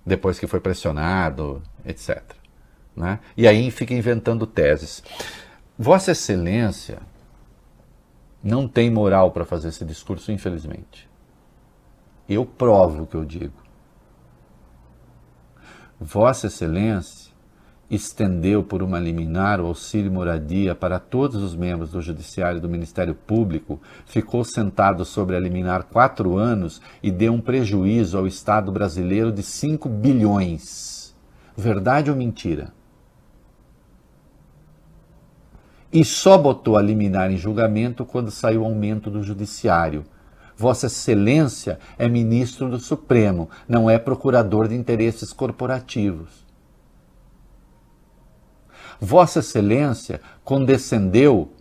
depois 0.06 0.38
que 0.38 0.46
foi 0.46 0.60
pressionado, 0.60 1.62
etc. 1.86 2.22
Né? 2.96 3.20
E 3.36 3.48
aí 3.48 3.72
fica 3.72 3.94
inventando 3.94 4.46
teses. 4.46 5.04
Vossa 5.78 6.12
Excelência 6.12 7.00
não 8.44 8.68
tem 8.68 8.90
moral 8.90 9.32
para 9.32 9.46
fazer 9.46 9.70
esse 9.70 9.84
discurso, 9.84 10.32
infelizmente. 10.32 11.10
Eu 12.30 12.46
provo 12.46 13.04
o 13.04 13.08
que 13.08 13.16
eu 13.16 13.26
digo. 13.26 13.67
Vossa 16.00 16.48
Excelência 16.48 17.28
estendeu 17.90 18.64
por 18.64 18.84
uma 18.84 19.00
liminar 19.00 19.60
o 19.62 19.66
auxílio 19.66 20.12
moradia 20.12 20.76
para 20.76 21.00
todos 21.00 21.42
os 21.42 21.56
membros 21.56 21.92
do 21.92 22.02
Judiciário 22.02 22.58
e 22.58 22.62
do 22.62 22.70
Ministério 22.70 23.16
Público, 23.16 23.80
ficou 24.06 24.44
sentado 24.44 25.06
sobre 25.06 25.36
a 25.36 25.40
liminar 25.40 25.84
quatro 25.84 26.38
anos 26.38 26.82
e 27.02 27.10
deu 27.10 27.34
um 27.34 27.42
prejuízo 27.42 28.18
ao 28.18 28.28
Estado 28.28 28.72
brasileiro 28.72 29.32
de 29.32 29.42
5 29.42 29.88
bilhões. 29.90 31.16
Verdade 31.56 32.12
ou 32.12 32.18
mentira? 32.18 32.74
E 35.92 36.04
só 36.04 36.38
botou 36.38 36.78
a 36.78 36.82
liminar 36.82 37.32
em 37.32 37.38
julgamento 37.38 38.06
quando 38.06 38.30
saiu 38.30 38.62
o 38.62 38.66
aumento 38.66 39.10
do 39.10 39.24
Judiciário. 39.24 40.06
Vossa 40.58 40.88
Excelência 40.88 41.78
é 42.00 42.08
ministro 42.08 42.68
do 42.68 42.80
Supremo, 42.80 43.48
não 43.70 43.88
é 43.88 44.00
procurador 44.00 44.68
de 44.68 44.76
interesses 44.76 45.32
corporativos. 45.32 46.44
Vossa 49.00 49.40
Excelência 49.40 50.20
condescendeu 50.44 51.52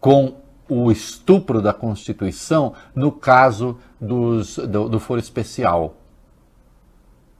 com 0.00 0.34
o 0.68 0.90
estupro 0.90 1.62
da 1.62 1.72
Constituição 1.72 2.74
no 2.92 3.12
caso 3.12 3.78
dos, 4.00 4.56
do, 4.58 4.88
do 4.88 4.98
foro 4.98 5.20
especial, 5.20 5.94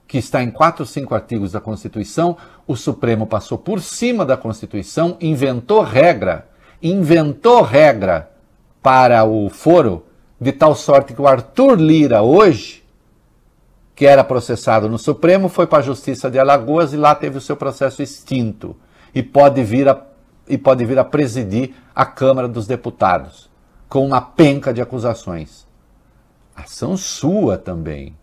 que 0.06 0.18
está 0.18 0.44
em 0.44 0.50
quatro 0.50 0.82
ou 0.82 0.86
cinco 0.86 1.12
artigos 1.12 1.50
da 1.50 1.60
Constituição. 1.60 2.36
O 2.68 2.76
Supremo 2.76 3.26
passou 3.26 3.58
por 3.58 3.80
cima 3.80 4.24
da 4.24 4.36
Constituição, 4.36 5.16
inventou 5.20 5.82
regra, 5.82 6.48
inventou 6.80 7.62
regra 7.62 8.30
para 8.84 9.24
o 9.24 9.48
foro, 9.48 10.04
de 10.38 10.52
tal 10.52 10.74
sorte 10.74 11.14
que 11.14 11.22
o 11.22 11.26
Arthur 11.26 11.80
Lira, 11.80 12.20
hoje, 12.20 12.84
que 13.94 14.04
era 14.04 14.22
processado 14.22 14.90
no 14.90 14.98
Supremo, 14.98 15.48
foi 15.48 15.66
para 15.66 15.78
a 15.78 15.82
Justiça 15.82 16.30
de 16.30 16.38
Alagoas 16.38 16.92
e 16.92 16.98
lá 16.98 17.14
teve 17.14 17.38
o 17.38 17.40
seu 17.40 17.56
processo 17.56 18.02
extinto 18.02 18.76
e 19.14 19.22
pode 19.22 19.64
vir 19.64 19.88
a, 19.88 19.98
e 20.46 20.58
pode 20.58 20.84
vir 20.84 20.98
a 20.98 21.04
presidir 21.04 21.74
a 21.94 22.04
Câmara 22.04 22.46
dos 22.46 22.66
Deputados 22.66 23.48
com 23.88 24.04
uma 24.06 24.20
penca 24.20 24.70
de 24.70 24.82
acusações. 24.82 25.66
Ação 26.54 26.94
sua 26.94 27.56
também, 27.56 28.14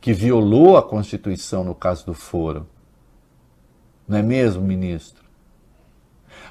que 0.00 0.12
violou 0.12 0.76
a 0.76 0.82
Constituição 0.82 1.62
no 1.62 1.74
caso 1.74 2.04
do 2.04 2.14
foro. 2.14 2.66
Não 4.08 4.18
é 4.18 4.22
mesmo, 4.22 4.64
ministro? 4.64 5.19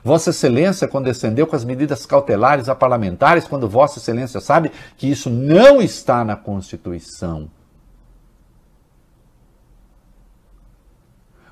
Vossa 0.04 0.30
Excelência 0.30 0.88
condescendeu 0.88 1.46
com 1.46 1.56
as 1.56 1.66
medidas 1.66 2.06
cautelares 2.06 2.70
a 2.70 2.76
parlamentares 2.76 3.46
quando 3.46 3.68
Vossa 3.68 4.00
Excelência 4.00 4.40
sabe 4.40 4.72
que 4.98 5.10
isso 5.10 5.30
não 5.30 5.82
está 5.82 6.24
na 6.24 6.36
Constituição. 6.36 7.50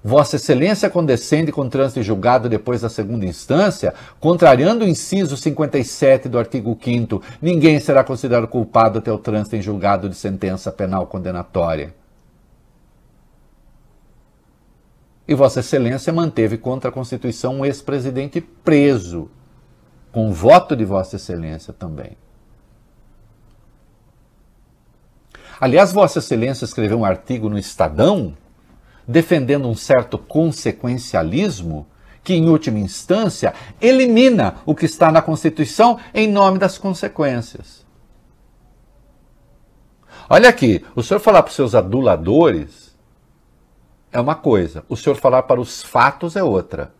Vossa 0.03 0.37
Excelência 0.37 0.89
condescende 0.89 1.51
com 1.51 1.67
trânsito 1.67 2.01
julgado 2.01 2.47
depois 2.47 2.79
da 2.79 2.87
segunda 2.87 3.25
instância, 3.25 3.93
contrariando 4.21 4.85
o 4.85 4.87
inciso 4.87 5.35
57 5.35 6.29
do 6.29 6.39
artigo 6.39 6.77
5 6.81 7.21
ninguém 7.41 7.77
será 7.79 8.05
considerado 8.05 8.47
culpado 8.47 8.99
até 8.99 9.11
o 9.11 9.17
trânsito 9.17 9.57
em 9.57 9.61
julgado 9.61 10.07
de 10.07 10.15
sentença 10.15 10.71
penal 10.71 11.07
condenatória. 11.07 11.93
E 15.27 15.35
Vossa 15.35 15.59
Excelência 15.59 16.13
manteve 16.13 16.57
contra 16.57 16.89
a 16.89 16.93
Constituição 16.93 17.55
um 17.55 17.65
ex-presidente 17.65 18.39
preso, 18.39 19.29
com 20.11 20.31
voto 20.31 20.75
de 20.75 20.85
Vossa 20.85 21.17
Excelência 21.17 21.73
também. 21.73 22.17
Aliás, 25.59 25.91
Vossa 25.91 26.19
Excelência 26.19 26.65
escreveu 26.65 26.99
um 26.99 27.05
artigo 27.05 27.49
no 27.49 27.57
Estadão 27.57 28.37
defendendo 29.07 29.67
um 29.67 29.75
certo 29.75 30.17
consequencialismo 30.17 31.87
que, 32.23 32.33
em 32.33 32.49
última 32.49 32.79
instância, 32.79 33.53
elimina 33.81 34.55
o 34.65 34.75
que 34.75 34.85
está 34.85 35.11
na 35.11 35.21
Constituição 35.21 35.97
em 36.13 36.27
nome 36.27 36.59
das 36.59 36.77
consequências. 36.77 37.85
Olha 40.29 40.49
aqui, 40.49 40.83
o 40.93 41.01
senhor 41.01 41.21
falar 41.21 41.41
para 41.41 41.49
os 41.49 41.55
seus 41.55 41.73
aduladores 41.73 42.86
é 44.11 44.19
uma 44.19 44.35
coisa, 44.35 44.83
o 44.87 44.95
senhor 44.95 45.15
falar 45.15 45.43
para 45.43 45.59
os 45.59 45.83
fatos 45.83 46.35
é 46.35 46.43
outra. 46.43 46.93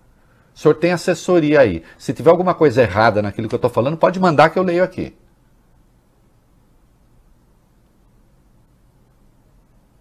O 0.54 0.60
senhor 0.60 0.74
tem 0.76 0.92
assessoria 0.92 1.60
aí. 1.62 1.84
Se 1.98 2.14
tiver 2.14 2.32
alguma 2.32 2.54
coisa 2.56 2.82
errada 2.82 3.22
naquilo 3.22 3.48
que 3.48 3.54
eu 3.54 3.58
estou 3.58 3.70
falando, 3.70 3.96
pode 3.96 4.20
mandar 4.20 4.50
que 4.50 4.58
eu 4.58 4.64
leio 4.64 4.84
aqui. 4.84 5.16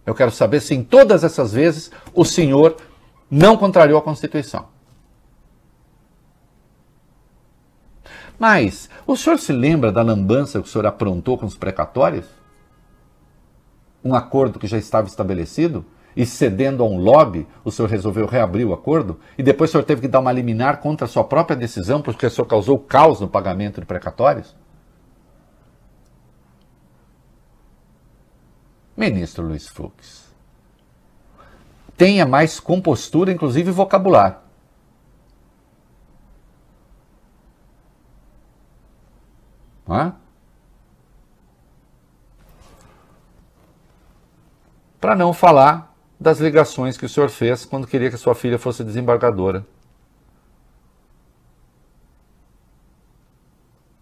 Eu 0.06 0.14
quero 0.14 0.30
saber 0.30 0.60
se 0.60 0.74
em 0.74 0.82
todas 0.82 1.24
essas 1.24 1.52
vezes 1.52 1.90
o 2.14 2.24
senhor 2.24 2.76
não 3.30 3.56
contrariou 3.56 3.98
a 3.98 4.02
Constituição. 4.02 4.68
Mas 8.38 8.88
o 9.06 9.16
senhor 9.16 9.38
se 9.38 9.52
lembra 9.52 9.90
da 9.90 10.02
lambança 10.02 10.60
que 10.60 10.68
o 10.68 10.70
senhor 10.70 10.86
aprontou 10.86 11.36
com 11.36 11.46
os 11.46 11.56
precatórios? 11.56 12.26
Um 14.04 14.14
acordo 14.14 14.58
que 14.58 14.66
já 14.66 14.78
estava 14.78 15.08
estabelecido? 15.08 15.84
E 16.16 16.24
cedendo 16.24 16.82
a 16.82 16.86
um 16.86 16.96
lobby, 16.96 17.46
o 17.62 17.70
senhor 17.70 17.88
resolveu 17.90 18.26
reabrir 18.26 18.64
o 18.66 18.72
acordo? 18.72 19.20
E 19.36 19.42
depois 19.42 19.68
o 19.68 19.72
senhor 19.72 19.84
teve 19.84 20.00
que 20.00 20.08
dar 20.08 20.20
uma 20.20 20.32
liminar 20.32 20.80
contra 20.80 21.04
a 21.04 21.08
sua 21.08 21.22
própria 21.22 21.54
decisão, 21.54 22.00
porque 22.00 22.24
o 22.24 22.30
senhor 22.30 22.46
causou 22.46 22.78
caos 22.78 23.20
no 23.20 23.28
pagamento 23.28 23.80
de 23.80 23.86
precatórios? 23.86 24.56
Ministro 28.96 29.46
Luiz 29.46 29.68
Fux, 29.68 30.34
tenha 31.98 32.24
mais 32.24 32.58
compostura, 32.58 33.30
inclusive 33.30 33.70
vocabulário. 33.70 34.38
Para 44.98 45.14
não 45.14 45.32
falar 45.34 45.94
das 46.18 46.38
ligações 46.40 46.96
que 46.96 47.04
o 47.04 47.08
senhor 47.08 47.28
fez 47.28 47.64
quando 47.64 47.86
queria 47.86 48.10
que 48.10 48.16
sua 48.16 48.34
filha 48.34 48.58
fosse 48.58 48.82
desembargadora. 48.82 49.66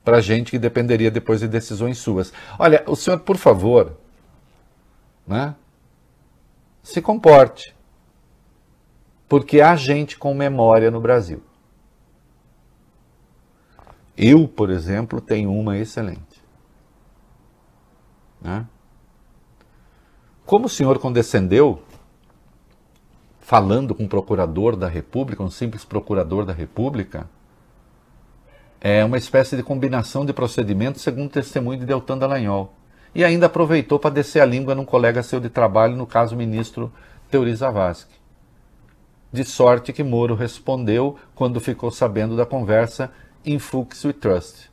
Para 0.05 0.21
gente 0.21 0.51
que 0.51 0.59
dependeria 0.59 1.11
depois 1.11 1.41
de 1.41 1.49
decisões 1.49 1.99
suas. 1.99 2.33
Olha, 2.59 2.85
o 2.87 2.95
senhor, 2.95 3.21
por 3.21 3.37
favor, 3.37 3.97
né, 5.27 5.55
se 6.83 7.01
comporte. 7.01 7.75
Porque 9.27 9.61
há 9.61 9.75
gente 9.75 10.19
com 10.19 10.35
memória 10.35 10.91
no 10.91 11.01
Brasil. 11.01 11.43
Eu, 14.17 14.47
por 14.47 14.71
exemplo, 14.71 15.21
tenho 15.21 15.51
uma 15.53 15.77
excelente. 15.77 16.45
Né? 18.41 18.67
Como 20.45 20.67
o 20.67 20.69
senhor 20.69 20.99
condescendeu, 20.99 21.83
falando 23.45 23.95
com 23.95 24.05
um 24.05 24.09
procurador 24.09 24.75
da 24.75 24.89
República, 24.89 25.43
um 25.43 25.51
simples 25.51 25.85
procurador 25.85 26.47
da 26.47 26.53
República, 26.55 27.29
é 28.81 29.05
uma 29.05 29.19
espécie 29.19 29.55
de 29.55 29.63
combinação 29.63 30.25
de 30.25 30.33
procedimentos 30.33 31.03
segundo 31.03 31.27
o 31.27 31.33
testemunho 31.33 31.79
de 31.79 31.85
Deltan 31.85 32.17
Dallagnol. 32.17 32.73
E 33.15 33.23
ainda 33.23 33.45
aproveitou 33.45 33.99
para 33.99 34.15
descer 34.15 34.41
a 34.41 34.47
língua 34.47 34.75
num 34.75 34.85
colega 34.85 35.23
seu 35.23 35.41
de 35.41 35.51
trabalho, 35.51 35.95
no 35.95 36.07
caso 36.07 36.35
o 36.35 36.39
ministro 36.39 36.91
Teori 37.31 37.55
Zavascki. 37.55 38.15
De 39.31 39.45
sorte 39.45 39.93
que 39.93 40.03
Moro 40.03 40.35
respondeu 40.35 41.19
quando 41.35 41.61
ficou 41.61 41.91
sabendo 41.91 42.37
da 42.37 42.47
conversa 42.47 43.13
em 43.45 43.59
Fuchs 43.59 44.03
We 44.07 44.15
Trust. 44.15 44.71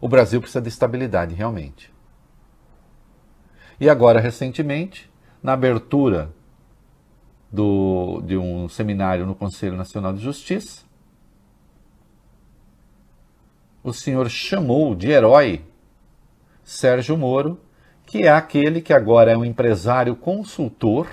O 0.00 0.08
Brasil 0.08 0.40
precisa 0.40 0.62
de 0.62 0.68
estabilidade, 0.68 1.34
realmente. 1.34 1.97
E 3.80 3.88
agora, 3.88 4.20
recentemente, 4.20 5.10
na 5.42 5.52
abertura 5.52 6.30
do, 7.50 8.20
de 8.24 8.36
um 8.36 8.68
seminário 8.68 9.24
no 9.24 9.34
Conselho 9.34 9.76
Nacional 9.76 10.12
de 10.12 10.20
Justiça, 10.20 10.82
o 13.82 13.92
senhor 13.92 14.28
chamou 14.28 14.94
de 14.94 15.10
herói 15.10 15.64
Sérgio 16.64 17.16
Moro, 17.16 17.60
que 18.04 18.24
é 18.24 18.30
aquele 18.30 18.80
que 18.80 18.92
agora 18.92 19.32
é 19.32 19.36
um 19.36 19.44
empresário 19.44 20.16
consultor 20.16 21.08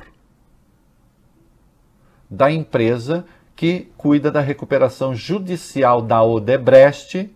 da 2.29 2.51
empresa 2.51 3.25
que 3.55 3.91
cuida 3.95 4.31
da 4.31 4.41
recuperação 4.41 5.15
judicial 5.15 6.01
da 6.01 6.21
Odebrecht, 6.23 7.33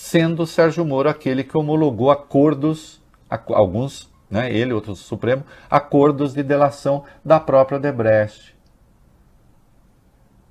sendo 0.00 0.46
Sérgio 0.46 0.82
Moro 0.82 1.10
aquele 1.10 1.44
que 1.44 1.58
homologou 1.58 2.10
acordos, 2.10 3.02
alguns, 3.28 4.10
né, 4.30 4.50
ele, 4.50 4.72
outros 4.72 5.00
Supremo, 5.00 5.44
acordos 5.68 6.32
de 6.32 6.42
delação 6.42 7.04
da 7.22 7.38
própria 7.38 7.76
Odebrecht. 7.76 8.56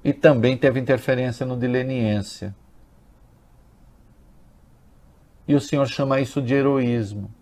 E 0.03 0.13
também 0.13 0.55
teve 0.55 0.79
interferência 0.79 1.47
no 1.47 1.57
de 1.57 1.65
leniência. 1.65 2.55
E 5.47 5.55
o 5.55 5.59
senhor 5.59 5.87
chama 5.87 6.21
isso 6.21 6.43
de 6.43 6.53
heroísmo. 6.53 7.33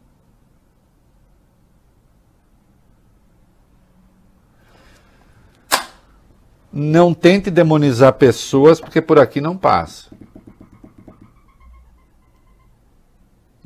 Não 6.72 7.14
tente 7.14 7.52
demonizar 7.52 8.14
pessoas, 8.14 8.80
porque 8.80 9.02
por 9.02 9.20
aqui 9.20 9.42
não 9.42 9.58
passa. 9.58 10.07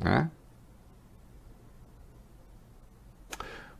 Né? 0.02 0.30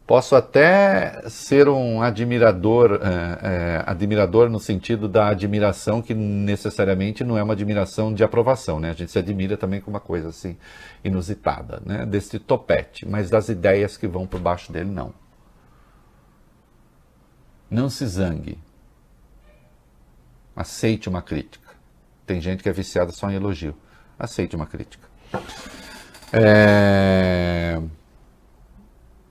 Posso 0.07 0.35
até 0.37 1.23
ser 1.29 1.69
um 1.69 2.03
admirador, 2.03 3.01
é, 3.03 3.79
é, 3.79 3.85
admirador 3.87 4.51
no 4.51 4.59
sentido 4.59 5.09
da 5.09 5.29
admiração 5.29 6.03
que 6.03 6.13
necessariamente 6.13 7.25
não 7.25 7.39
é 7.39 7.43
uma 7.43 7.55
admiração 7.55 8.13
de 8.13 8.23
aprovação, 8.23 8.81
né? 8.81 8.91
A 8.91 8.95
gente 8.95 9.13
se 9.13 9.19
admira 9.19 9.57
também 9.57 9.81
com 9.81 9.91
uma 9.91 10.01
coisa 10.01 10.29
assim 10.29 10.59
inusitada, 11.05 11.81
né? 11.87 12.05
Deste 12.05 12.39
topete, 12.39 13.09
mas 13.09 13.31
das 13.31 13.49
ideias 13.49 13.97
que 13.97 14.07
vão 14.07 14.27
por 14.27 14.41
baixo 14.41 14.73
dele 14.73 14.91
não. 14.91 15.15
Não 17.71 17.89
se 17.89 18.05
zangue. 18.07 18.59
Aceite 20.55 21.09
uma 21.09 21.23
crítica. 21.23 21.71
Tem 22.27 22.41
gente 22.41 22.63
que 22.63 22.69
é 22.69 22.73
viciada 22.73 23.13
só 23.13 23.31
em 23.31 23.37
elogio. 23.37 23.75
Aceite 24.19 24.55
uma 24.55 24.67
crítica. 24.67 25.09
É... 26.33 27.81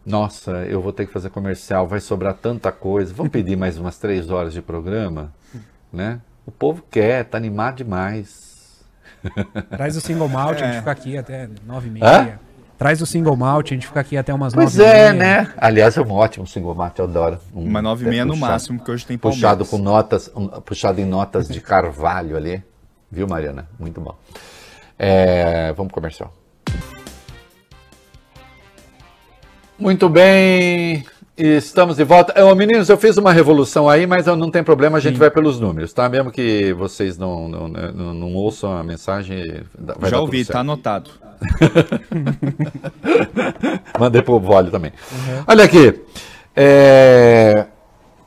Nossa, 0.06 0.52
eu 0.66 0.82
vou 0.82 0.92
ter 0.92 1.06
que 1.06 1.14
fazer 1.14 1.30
comercial, 1.30 1.88
vai 1.88 2.00
sobrar 2.00 2.34
tanta 2.34 2.72
coisa. 2.72 3.14
Vamos 3.14 3.32
pedir 3.32 3.56
mais 3.56 3.78
umas 3.78 3.98
três 3.98 4.30
horas 4.30 4.54
de 4.54 4.62
programa, 4.62 5.32
né? 5.92 6.20
O 6.46 6.52
povo 6.52 6.84
quer, 6.90 7.24
tá 7.26 7.38
animado 7.38 7.78
demais. 7.78 8.84
Traz 9.70 9.96
o 9.96 10.02
single 10.02 10.28
malt, 10.28 10.60
é. 10.60 10.64
a 10.64 10.68
gente 10.68 10.80
fica 10.80 10.92
aqui 10.92 11.18
até 11.18 11.48
nove 11.66 11.88
e 11.88 11.92
meia. 11.92 12.06
Hã? 12.06 12.40
Traz 12.80 13.00
o 13.00 13.06
single 13.06 13.36
malt, 13.36 13.72
a 13.72 13.74
gente 13.76 13.86
fica 13.86 14.00
aqui 14.00 14.18
até 14.18 14.34
umas 14.34 14.56
pois 14.56 14.76
nove 14.76 14.90
é, 14.90 15.10
e 15.10 15.14
meia. 15.14 15.44
né? 15.44 15.54
Aliás, 15.56 15.96
é 15.96 16.02
um 16.02 16.12
ótimo 16.12 16.48
single 16.48 16.74
malt, 16.74 16.98
eu 16.98 17.06
adoro. 17.06 17.40
Um, 17.54 17.64
Uma 17.64 17.80
nove 17.80 18.08
e 18.08 18.10
meia 18.10 18.26
no 18.26 18.34
puxado- 18.34 18.52
máximo, 18.52 18.78
porque 18.80 18.92
hoje 18.92 19.06
tem 19.06 19.20
Palmeiras. 19.20 19.40
Puxado 19.40 19.66
com 19.66 19.78
notas, 19.78 20.32
um, 20.36 20.48
puxado 20.48 21.00
em 21.00 21.06
notas 21.06 21.48
de 21.48 21.62
carvalho 21.62 22.36
ali. 22.36 22.64
Viu, 23.12 23.28
Mariana? 23.28 23.70
Muito 23.78 24.02
bom. 24.02 24.16
É, 24.98 25.72
vamos 25.74 25.92
pro 25.92 26.02
comercial. 26.02 26.34
Muito 29.82 30.08
bem, 30.08 31.04
estamos 31.36 31.98
de 31.98 32.04
volta. 32.04 32.46
Ô, 32.46 32.54
meninos, 32.54 32.88
eu 32.88 32.98
fiz 32.98 33.18
uma 33.18 33.34
revolução 33.34 33.90
aí, 33.90 34.06
mas 34.06 34.28
não 34.28 34.52
tem 34.52 34.64
problema, 34.64 35.00
a 35.00 35.02
gente 35.02 35.18
vai 35.18 35.32
pelos 35.32 35.60
números, 35.60 35.92
tá? 35.92 36.08
Mesmo 36.08 36.32
que 36.32 36.72
vocês 36.74 37.18
não, 37.18 37.50
não, 37.50 37.68
não, 37.68 38.14
não 38.14 38.36
ouçam 38.36 38.78
a 38.78 38.84
mensagem, 38.84 39.64
Já 40.08 40.20
ouvi, 40.20 40.46
tá 40.46 40.60
anotado. 40.60 41.10
Mandei 44.00 44.22
pro 44.22 44.40
Vole 44.40 44.70
também. 44.70 44.94
Olha 45.48 45.64
aqui. 45.64 46.00
é, 46.56 47.66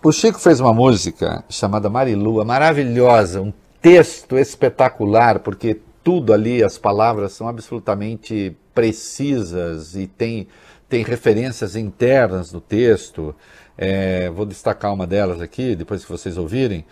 O 0.02 0.11
Chico 0.11 0.40
fez 0.40 0.59
uma 0.59 0.74
música 0.74 1.44
chamada 1.48 1.88
Marilua, 1.88 2.44
maravilhosa, 2.44 3.40
um 3.40 3.52
texto 3.80 4.36
espetacular, 4.36 5.38
porque 5.38 5.78
tudo 6.02 6.32
ali, 6.32 6.64
as 6.64 6.76
palavras 6.76 7.32
são 7.32 7.46
absolutamente 7.46 8.57
precisas 8.74 9.94
e 9.94 10.09
tem, 10.09 10.48
tem 10.89 11.03
referências 11.03 11.76
internas 11.76 12.53
no 12.53 12.61
texto. 12.61 13.35
É, 13.76 14.30
vou 14.30 14.47
destacar 14.47 14.93
uma 14.93 15.07
delas 15.07 15.41
aqui, 15.41 15.74
depois 15.74 16.05
que 16.05 16.11
vocês 16.11 16.37
ouvirem, 16.37 16.85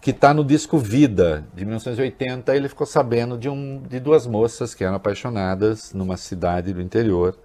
que 0.00 0.10
está 0.10 0.32
no 0.32 0.44
disco 0.44 0.78
Vida, 0.78 1.44
de 1.54 1.64
1980. 1.64 2.54
Ele 2.54 2.68
ficou 2.68 2.86
sabendo 2.86 3.36
de, 3.36 3.48
um, 3.48 3.82
de 3.82 3.98
duas 3.98 4.26
moças 4.26 4.74
que 4.74 4.84
eram 4.84 4.96
apaixonadas 4.96 5.92
numa 5.92 6.16
cidade 6.16 6.72
do 6.72 6.80
interior 6.80 7.36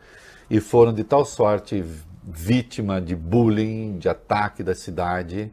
e 0.49 0.59
foram 0.59 0.93
de 0.93 1.03
tal 1.03 1.25
sorte 1.25 1.83
vítima 2.23 3.01
de 3.01 3.15
bullying, 3.15 3.97
de 3.97 4.07
ataque 4.07 4.63
da 4.63 4.75
cidade, 4.75 5.51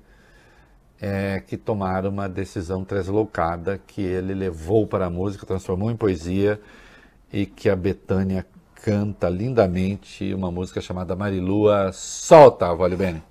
é, 1.01 1.43
que 1.47 1.57
tomaram 1.57 2.11
uma 2.11 2.29
decisão 2.29 2.85
translocada 2.85 3.81
que 3.87 4.03
ele 4.03 4.35
levou 4.35 4.87
para 4.87 5.07
a 5.07 5.11
música, 5.11 5.47
transformou 5.47 5.91
em 5.91 5.97
poesia 5.97 6.61
e 7.33 7.47
que 7.47 7.71
a 7.71 7.77
Betânia 7.77 8.47
canta 8.83 9.29
lindamente 9.29 10.33
uma 10.35 10.51
música 10.51 10.81
chamada 10.81 11.15
Marilua. 11.15 11.91
Solta, 11.93 12.75
Vale 12.75 12.97
Bene. 12.97 13.23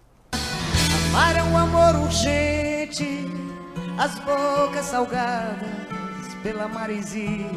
Amar 1.09 1.35
é 1.35 1.43
um 1.43 1.57
amor 1.57 1.95
urgente, 2.03 3.25
as 3.97 4.15
bocas 4.19 4.85
salgadas 4.85 6.33
pela 6.43 6.67
maresia, 6.67 7.49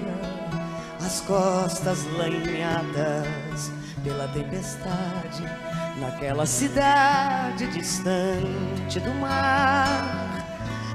as 1.04 1.20
costas 1.20 2.04
lanhadas 2.16 3.70
pela 4.02 4.26
tempestade, 4.28 5.44
naquela 6.00 6.46
cidade 6.46 7.66
distante 7.68 8.98
do 9.00 9.14
mar. 9.14 10.30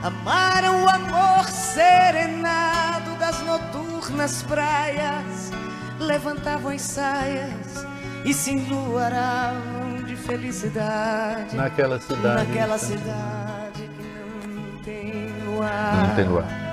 Amar 0.03 0.63
é 0.63 0.69
um 0.69 0.89
amor 0.89 1.45
serenado 1.45 3.15
das 3.19 3.41
noturnas 3.43 4.43
praias, 4.43 5.51
levantavam 5.99 6.71
as 6.71 6.81
saias 6.81 7.85
e 8.25 8.33
se 8.33 8.51
enluaravam 8.51 10.03
de 10.05 10.15
felicidade. 10.15 11.55
Naquela 11.55 11.99
cidade. 11.99 12.47
Naquela 12.47 12.77
cidade 12.77 13.89
que 13.97 14.47
não 14.47 14.83
tem 14.83 15.31
luar. 15.45 16.07
Não 16.07 16.15
tem 16.15 16.25
luar. 16.25 16.67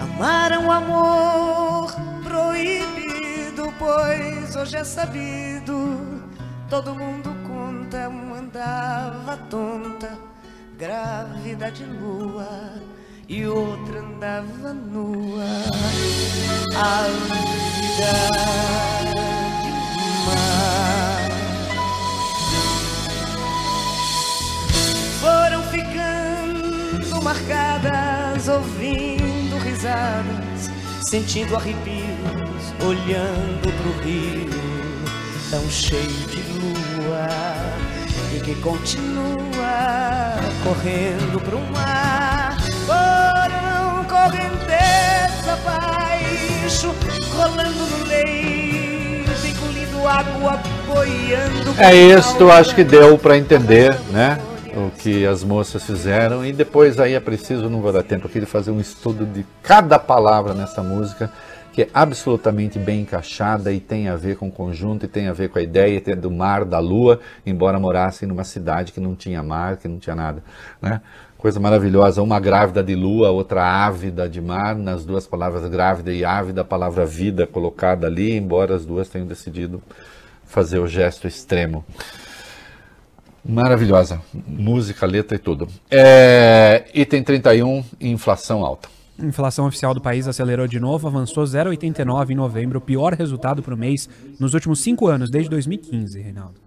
Amar 0.00 0.52
é 0.52 0.58
um 0.58 0.70
amor 0.70 1.94
proibido, 2.22 3.72
pois 3.78 4.56
hoje 4.56 4.76
é 4.76 4.84
sabido. 4.84 6.22
Todo 6.68 6.94
mundo 6.94 7.34
conta, 7.46 8.08
uma 8.08 8.38
andava 8.38 9.36
tonta, 9.48 10.18
grávida 10.78 11.70
de 11.70 11.84
lua, 11.84 12.74
e 13.28 13.46
outra 13.46 14.00
andava 14.00 14.72
nua. 14.72 15.44
A 16.76 17.06
de 17.96 18.06
mar. 20.26 21.24
foram 25.20 25.62
ficando 25.70 27.22
marcadas, 27.22 28.48
ouvindo 28.48 29.56
risadas, 29.58 30.70
sentindo 31.00 31.56
arrepios, 31.56 32.74
olhando 32.86 33.72
pro 33.80 34.04
rio, 34.04 34.50
tão 35.50 35.66
cheio 35.70 36.02
de 36.28 36.42
lua, 36.58 37.28
e 38.36 38.40
que 38.40 38.54
continua 38.56 40.36
correndo 40.62 41.40
pro 41.40 41.60
mar. 41.72 42.33
Correnteza, 45.54 45.56
baixo, 45.56 46.94
rolando 47.36 47.86
no 47.86 48.06
leito, 48.06 49.30
engolindo 49.46 50.06
água, 50.06 50.60
boiando. 50.86 51.74
É 51.78 51.94
isto, 51.94 52.50
acho 52.50 52.74
que 52.74 52.84
deu 52.84 53.18
para 53.18 53.36
entender, 53.36 53.96
né? 54.10 54.38
O 54.76 54.90
que 54.90 55.24
as 55.24 55.44
moças 55.44 55.84
fizeram 55.84 56.44
e 56.44 56.52
depois 56.52 56.98
aí 56.98 57.14
é 57.14 57.20
preciso, 57.20 57.70
não 57.70 57.80
vou 57.80 57.92
dar 57.92 58.02
tempo 58.02 58.26
aqui 58.26 58.40
de 58.40 58.46
fazer 58.46 58.72
um 58.72 58.80
estudo 58.80 59.24
de 59.24 59.46
cada 59.62 60.00
palavra 60.00 60.52
nessa 60.52 60.82
música, 60.82 61.30
que 61.72 61.82
é 61.82 61.88
absolutamente 61.94 62.76
bem 62.78 63.02
encaixada 63.02 63.72
e 63.72 63.78
tem 63.78 64.08
a 64.08 64.16
ver 64.16 64.36
com 64.36 64.48
o 64.48 64.50
conjunto 64.50 65.04
e 65.04 65.08
tem 65.08 65.28
a 65.28 65.32
ver 65.32 65.48
com 65.48 65.60
a 65.60 65.62
ideia 65.62 66.00
do 66.16 66.30
mar, 66.30 66.64
da 66.64 66.80
lua, 66.80 67.20
embora 67.46 67.78
morassem 67.78 68.28
numa 68.28 68.44
cidade 68.44 68.90
que 68.90 68.98
não 68.98 69.14
tinha 69.14 69.42
mar, 69.44 69.76
que 69.76 69.86
não 69.86 69.98
tinha 69.98 70.16
nada, 70.16 70.42
né? 70.82 71.00
Coisa 71.44 71.60
maravilhosa, 71.60 72.22
uma 72.22 72.40
grávida 72.40 72.82
de 72.82 72.94
lua, 72.94 73.30
outra 73.30 73.62
ávida 73.62 74.26
de 74.26 74.40
mar, 74.40 74.74
nas 74.74 75.04
duas 75.04 75.26
palavras 75.26 75.68
grávida 75.68 76.10
e 76.10 76.24
ávida, 76.24 76.62
a 76.62 76.64
palavra 76.64 77.04
vida 77.04 77.46
colocada 77.46 78.06
ali, 78.06 78.34
embora 78.34 78.74
as 78.74 78.86
duas 78.86 79.10
tenham 79.10 79.26
decidido 79.26 79.82
fazer 80.46 80.78
o 80.78 80.88
gesto 80.88 81.28
extremo. 81.28 81.84
Maravilhosa. 83.44 84.22
Música, 84.32 85.04
letra 85.04 85.36
e 85.36 85.38
tudo. 85.38 85.68
É, 85.90 86.86
item 86.94 87.22
31, 87.22 87.84
inflação 88.00 88.64
alta. 88.64 88.88
Inflação 89.18 89.66
oficial 89.66 89.92
do 89.92 90.00
país 90.00 90.26
acelerou 90.26 90.66
de 90.66 90.80
novo, 90.80 91.06
avançou 91.06 91.44
0,89 91.44 92.30
em 92.30 92.34
novembro, 92.34 92.78
o 92.78 92.80
pior 92.80 93.12
resultado 93.12 93.62
para 93.62 93.74
o 93.74 93.76
mês 93.76 94.08
nos 94.40 94.54
últimos 94.54 94.80
cinco 94.80 95.08
anos, 95.08 95.30
desde 95.30 95.50
2015, 95.50 96.22
Reinaldo. 96.22 96.63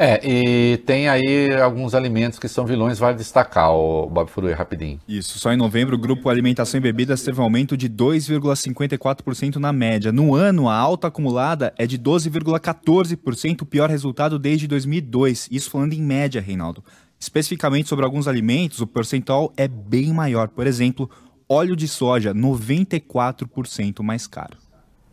É, 0.00 0.20
e 0.22 0.76
tem 0.76 1.08
aí 1.08 1.52
alguns 1.60 1.92
alimentos 1.92 2.38
que 2.38 2.46
são 2.46 2.64
vilões, 2.64 3.00
vale 3.00 3.16
destacar, 3.16 3.72
o 3.72 4.08
Bob 4.08 4.30
Furui, 4.30 4.52
rapidinho. 4.52 5.00
Isso, 5.08 5.40
só 5.40 5.52
em 5.52 5.56
novembro 5.56 5.96
o 5.96 5.98
grupo 5.98 6.28
Alimentação 6.28 6.78
e 6.78 6.80
Bebidas 6.80 7.24
teve 7.24 7.40
um 7.40 7.42
aumento 7.42 7.76
de 7.76 7.90
2,54% 7.90 9.56
na 9.56 9.72
média. 9.72 10.12
No 10.12 10.36
ano, 10.36 10.68
a 10.68 10.76
alta 10.76 11.08
acumulada 11.08 11.74
é 11.76 11.84
de 11.84 11.98
12,14%, 11.98 13.62
o 13.62 13.66
pior 13.66 13.90
resultado 13.90 14.38
desde 14.38 14.68
2002. 14.68 15.48
Isso 15.50 15.68
falando 15.68 15.94
em 15.94 16.00
média, 16.00 16.40
Reinaldo. 16.40 16.84
Especificamente 17.18 17.88
sobre 17.88 18.04
alguns 18.04 18.28
alimentos, 18.28 18.80
o 18.80 18.86
percentual 18.86 19.52
é 19.56 19.66
bem 19.66 20.12
maior. 20.12 20.46
Por 20.46 20.68
exemplo, 20.68 21.10
óleo 21.48 21.74
de 21.74 21.88
soja, 21.88 22.32
94% 22.32 24.00
mais 24.04 24.28
caro. 24.28 24.56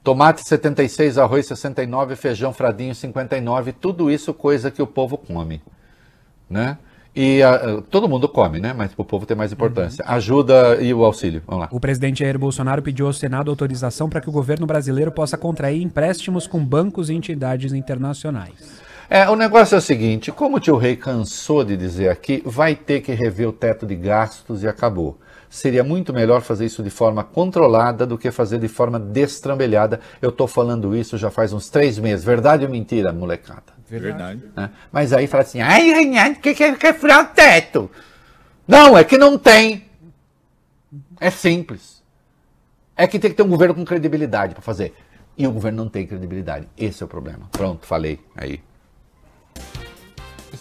Tomate 0.05 0.47
76, 0.47 1.17
arroz 1.17 1.47
69, 1.47 2.15
feijão 2.15 2.53
fradinho 2.53 2.93
59, 2.93 3.73
tudo 3.73 4.11
isso 4.11 4.35
coisa 4.35 4.69
que 4.69 4.79
o 4.79 4.85
povo 4.85 5.17
come, 5.17 5.63
né? 6.47 6.77
E 7.15 7.39
uh, 7.41 7.81
todo 7.81 8.07
mundo 8.07 8.29
come, 8.29 8.59
né? 8.59 8.71
Mas 8.71 8.91
o 8.95 9.03
povo 9.03 9.25
tem 9.25 9.35
mais 9.35 9.51
importância. 9.51 10.05
Uhum. 10.05 10.11
Ajuda 10.13 10.75
e 10.79 10.93
o 10.93 11.03
auxílio. 11.03 11.41
Vamos 11.47 11.63
lá. 11.63 11.69
O 11.71 11.79
presidente 11.79 12.19
Jair 12.19 12.37
Bolsonaro 12.37 12.83
pediu 12.83 13.07
ao 13.07 13.13
Senado 13.13 13.49
autorização 13.49 14.07
para 14.07 14.21
que 14.21 14.29
o 14.29 14.31
governo 14.31 14.67
brasileiro 14.67 15.11
possa 15.11 15.39
contrair 15.39 15.81
empréstimos 15.81 16.45
com 16.45 16.63
bancos 16.63 17.09
e 17.09 17.15
entidades 17.15 17.73
internacionais. 17.73 18.83
É, 19.09 19.27
o 19.27 19.35
negócio 19.35 19.73
é 19.73 19.79
o 19.79 19.81
seguinte: 19.81 20.31
como 20.31 20.57
o 20.57 20.59
tio 20.59 20.77
Rei 20.77 20.95
cansou 20.95 21.63
de 21.63 21.75
dizer 21.75 22.09
aqui, 22.09 22.43
vai 22.45 22.75
ter 22.75 23.01
que 23.01 23.11
rever 23.11 23.49
o 23.49 23.53
teto 23.53 23.87
de 23.87 23.95
gastos 23.95 24.61
e 24.61 24.67
acabou 24.67 25.17
seria 25.49 25.83
muito 25.83 26.13
melhor 26.13 26.41
fazer 26.41 26.65
isso 26.65 26.83
de 26.83 26.89
forma 26.89 27.23
controlada 27.23 28.05
do 28.05 28.17
que 28.17 28.31
fazer 28.31 28.59
de 28.59 28.67
forma 28.67 28.99
destrambelhada. 28.99 29.99
Eu 30.21 30.29
estou 30.29 30.47
falando 30.47 30.95
isso 30.95 31.17
já 31.17 31.29
faz 31.29 31.53
uns 31.53 31.69
três 31.69 31.97
meses. 31.97 32.25
Verdade 32.25 32.65
ou 32.65 32.71
mentira, 32.71 33.11
molecada? 33.13 33.73
Verdade. 33.87 34.43
É. 34.57 34.69
Mas 34.91 35.13
aí 35.13 35.27
fala 35.27 35.43
assim, 35.43 35.61
ai, 35.61 35.93
ai, 35.93 36.17
ai, 36.17 36.35
que 36.35 36.53
quer 36.53 36.77
que 36.77 36.93
furar 36.93 37.23
o 37.23 37.27
teto? 37.27 37.89
Não, 38.67 38.97
é 38.97 39.03
que 39.03 39.17
não 39.17 39.37
tem. 39.37 39.85
É 41.19 41.29
simples. 41.29 42.03
É 42.97 43.07
que 43.07 43.19
tem 43.19 43.29
que 43.29 43.37
ter 43.37 43.43
um 43.43 43.49
governo 43.49 43.75
com 43.75 43.85
credibilidade 43.85 44.53
para 44.53 44.61
fazer. 44.61 44.93
E 45.37 45.45
o 45.45 45.51
governo 45.51 45.83
não 45.83 45.89
tem 45.89 46.07
credibilidade. 46.07 46.67
Esse 46.77 47.03
é 47.03 47.05
o 47.05 47.09
problema. 47.09 47.47
Pronto, 47.51 47.85
falei 47.85 48.19
aí. 48.35 48.61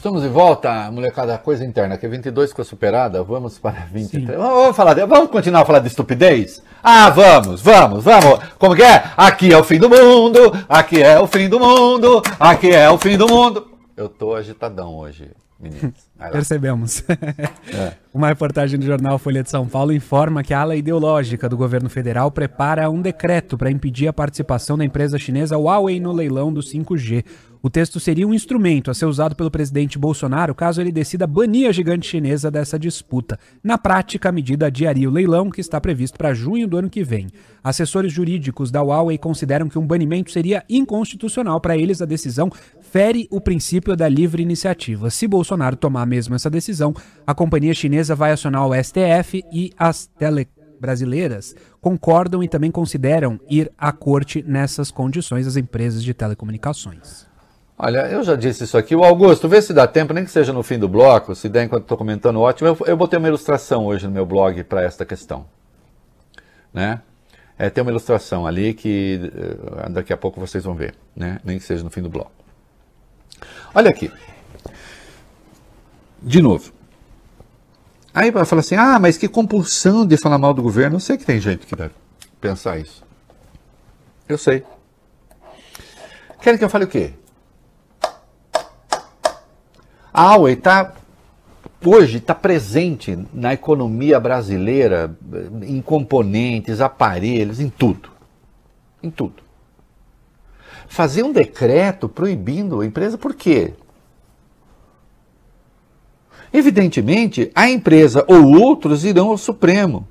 Estamos 0.05 0.21
de 0.21 0.29
volta, 0.29 0.91
molecada, 0.91 1.39
coisa 1.39 1.65
interna, 1.65 1.97
que 1.97 2.07
22 2.07 2.51
ficou 2.51 2.63
superada, 2.63 3.23
vamos 3.23 3.59
para 3.59 3.87
23. 3.91 4.37
Vamos, 4.39 4.55
vamos, 4.55 4.77
falar 4.77 4.93
de, 4.93 5.07
vamos 5.07 5.31
continuar 5.31 5.63
a 5.63 5.65
falar 5.65 5.79
de 5.79 5.89
estupidez? 5.89 6.63
Ah, 6.83 7.09
vamos, 7.09 7.63
vamos, 7.63 8.05
vamos. 8.05 8.39
Como 8.59 8.77
que 8.77 8.83
é? 8.83 9.03
Aqui 9.17 9.51
é 9.51 9.57
o 9.57 9.65
fim 9.65 9.79
do 9.79 9.89
mundo, 9.89 10.41
aqui 10.69 11.03
é 11.03 11.19
o 11.19 11.27
fim 11.27 11.49
do 11.49 11.59
mundo, 11.59 12.23
aqui 12.39 12.71
é 12.71 12.91
o 12.91 12.99
fim 12.99 13.17
do 13.17 13.27
mundo. 13.27 13.67
Eu 13.97 14.11
tô 14.11 14.35
agitadão 14.35 14.95
hoje, 14.95 15.31
meninos. 15.59 15.95
Percebemos. 16.31 17.03
É. 17.09 17.95
Uma 18.13 18.29
reportagem 18.29 18.79
do 18.79 18.85
jornal 18.85 19.19
Folha 19.19 19.43
de 19.43 19.49
São 19.49 19.67
Paulo 19.67 19.91
informa 19.91 20.45
que 20.45 20.53
a 20.53 20.61
ala 20.61 20.77
ideológica 20.77 21.49
do 21.49 21.57
governo 21.57 21.89
federal 21.89 22.31
prepara 22.31 22.91
um 22.91 23.01
decreto 23.01 23.57
para 23.57 23.71
impedir 23.71 24.07
a 24.09 24.13
participação 24.13 24.77
da 24.77 24.85
empresa 24.85 25.19
chinesa 25.19 25.57
Huawei 25.57 25.99
no 25.99 26.13
leilão 26.13 26.53
do 26.53 26.61
5G. 26.61 27.25
O 27.65 27.71
texto 27.71 27.99
seria 27.99 28.29
um 28.29 28.35
instrumento 28.35 28.91
a 28.91 28.95
ser 28.95 29.07
usado 29.07 29.35
pelo 29.35 29.51
presidente 29.51 29.99
Bolsonaro 29.99 30.55
caso 30.55 30.83
ele 30.83 30.93
decida 30.93 31.27
banir 31.27 31.67
a 31.67 31.73
gigante 31.73 32.07
chinesa 32.07 32.51
dessa 32.51 32.79
disputa. 32.79 33.39
Na 33.63 33.79
prática, 33.79 34.29
a 34.29 34.33
medida 34.33 34.67
adiaria 34.67 35.09
o 35.09 35.11
leilão, 35.11 35.49
que 35.49 35.63
está 35.63 35.81
previsto 35.81 36.19
para 36.19 36.35
junho 36.35 36.69
do 36.69 36.77
ano 36.77 36.91
que 36.91 37.03
vem. 37.03 37.29
Assessores 37.63 38.13
jurídicos 38.13 38.71
da 38.71 38.83
Huawei 38.83 39.17
consideram 39.17 39.67
que 39.67 39.79
um 39.79 39.87
banimento 39.87 40.31
seria 40.31 40.63
inconstitucional. 40.69 41.59
Para 41.59 41.75
eles, 41.75 42.03
a 42.03 42.05
decisão 42.05 42.53
fere 42.83 43.27
o 43.31 43.41
princípio 43.41 43.97
da 43.97 44.11
livre 44.11 44.43
iniciativa. 44.43 45.09
Se 45.09 45.27
Bolsonaro 45.27 45.75
tomar 45.75 46.05
mesmo 46.05 46.35
essa 46.35 46.51
decisão, 46.51 46.93
a 47.27 47.35
companhia 47.35 47.73
chinesa 47.73 48.15
vai 48.15 48.33
acionar 48.33 48.69
o 48.69 48.75
STF 48.75 49.43
e 49.51 49.73
as 49.79 50.05
tele 50.05 50.47
brasileiras 50.79 51.55
concordam 51.81 52.45
e 52.45 52.49
também 52.49 52.71
consideram 52.71 53.41
ir 53.49 53.73
à 53.79 53.91
corte 53.91 54.45
nessas 54.47 54.91
condições 54.91 55.47
as 55.47 55.57
empresas 55.57 56.05
de 56.05 56.13
telecomunicações. 56.13 57.33
Olha, 57.77 58.07
eu 58.07 58.23
já 58.23 58.37
disse 58.37 58.65
isso 58.65 58.79
aqui. 58.79 58.95
O 58.95 59.03
Augusto, 59.03 59.49
vê 59.49 59.61
se 59.61 59.73
dá 59.73 59.87
tempo, 59.87 60.13
nem 60.13 60.25
que 60.25 60.31
seja 60.31 60.53
no 60.53 60.63
fim 60.63 60.79
do 60.79 60.89
bloco, 60.89 61.35
se 61.35 61.49
der 61.49 61.65
enquanto 61.65 61.83
estou 61.83 61.99
comentando, 61.99 62.41
ótimo. 62.41 62.69
Eu, 62.69 62.79
eu 62.87 62.97
botei 62.97 63.19
uma 63.19 63.29
ilustração 63.29 63.85
hoje 63.87 64.07
no 64.07 64.13
meu 64.13 64.25
blog 64.25 64.63
para 64.65 64.83
esta 64.83 65.05
questão. 65.05 65.45
Né? 66.73 67.01
É, 67.59 67.69
tem 67.71 67.83
uma 67.83 67.91
ilustração 67.91 68.47
ali 68.47 68.75
que 68.75 69.21
uh, 69.87 69.91
daqui 69.91 70.13
a 70.13 70.17
pouco 70.17 70.41
vocês 70.41 70.65
vão 70.65 70.75
ver, 70.75 70.95
né? 71.17 71.41
nem 71.45 71.59
que 71.59 71.65
seja 71.65 71.83
no 71.83 71.91
fim 71.91 72.03
do 72.03 72.09
bloco. 72.09 72.33
Olha 73.75 73.91
aqui. 73.91 74.11
De 76.23 76.41
novo. 76.41 76.73
Aí 78.15 78.31
vai 78.31 78.45
falar 78.45 78.61
assim: 78.61 78.77
ah, 78.77 78.99
mas 79.01 79.19
que 79.19 79.29
compulsão 79.29 80.07
de 80.07 80.17
falar 80.17 80.39
mal 80.39 80.55
do 80.55 80.63
governo. 80.63 80.97
Eu 80.97 81.01
sei 81.01 81.19
que 81.19 81.25
tem 81.25 81.41
gente 81.41 81.67
que 81.67 81.75
deve 81.75 81.93
pensar 82.41 82.79
isso. 82.79 83.03
Eu 84.29 84.39
sei. 84.39 84.65
Querem 86.41 86.57
que 86.57 86.65
eu 86.65 86.71
fale 86.71 86.85
o 86.85 86.89
quê? 86.89 87.13
A 90.15 90.37
Huawei 90.37 90.55
está 90.55 90.95
hoje 91.85 92.19
está 92.19 92.35
presente 92.35 93.19
na 93.33 93.53
economia 93.53 94.19
brasileira, 94.19 95.15
em 95.63 95.83
componentes, 95.83 96.81
aparelhos, 96.81 97.61
em 97.61 97.69
tudo. 97.69 98.11
Em 99.03 99.11
tudo. 99.11 99.43
Fazer 100.89 101.23
um 101.23 101.33
decreto 101.33 102.09
proibindo 102.09 102.81
a 102.81 102.87
empresa, 102.87 103.19
por 103.19 103.35
quê? 103.35 103.75
Evidentemente, 106.53 107.51
a 107.55 107.69
empresa 107.69 108.25
ou 108.29 108.61
outros 108.63 109.05
irão 109.05 109.31
ao 109.31 109.37
Supremo. 109.37 110.07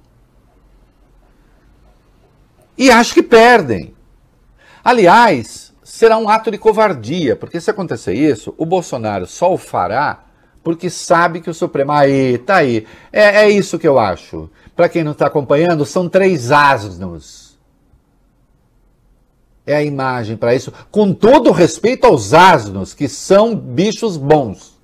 E 2.78 2.92
acho 2.92 3.14
que 3.14 3.24
perdem. 3.24 3.94
Aliás, 4.84 5.73
será 5.94 6.18
um 6.18 6.28
ato 6.28 6.50
de 6.50 6.58
covardia, 6.58 7.36
porque 7.36 7.62
se 7.62 7.70
acontecer 7.70 8.16
isso, 8.16 8.52
o 8.58 8.66
Bolsonaro 8.66 9.28
só 9.28 9.54
o 9.54 9.60
fará 9.60 10.24
porque 10.64 10.90
sabe 10.90 11.40
que 11.40 11.52
o 11.52 11.54
Supremo. 11.54 11.92
Aí, 11.92 12.40
tá 12.40 12.56
aí. 12.56 12.88
É, 13.12 13.44
é 13.44 13.50
isso 13.50 13.78
que 13.78 13.88
eu 13.88 14.00
acho. 14.00 14.50
Para 14.76 14.90
quem 14.90 15.04
não 15.04 15.12
está 15.12 15.28
acompanhando, 15.28 15.86
são 15.86 16.10
três 16.10 16.52
asnos. 16.52 17.60
É 19.68 19.76
a 19.76 19.84
imagem 19.84 20.36
para 20.36 20.56
isso, 20.56 20.74
com 20.90 21.14
todo 21.14 21.52
respeito 21.52 22.08
aos 22.08 22.34
asnos, 22.34 22.96
que 22.96 23.08
são 23.08 23.56
bichos 23.56 24.18
bons. 24.18 24.82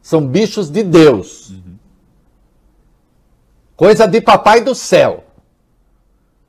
São 0.00 0.24
bichos 0.24 0.70
de 0.70 0.84
Deus. 0.84 1.50
Uhum. 1.50 1.74
Coisa 3.74 4.06
de 4.06 4.20
papai 4.20 4.60
do 4.60 4.74
céu. 4.74 5.24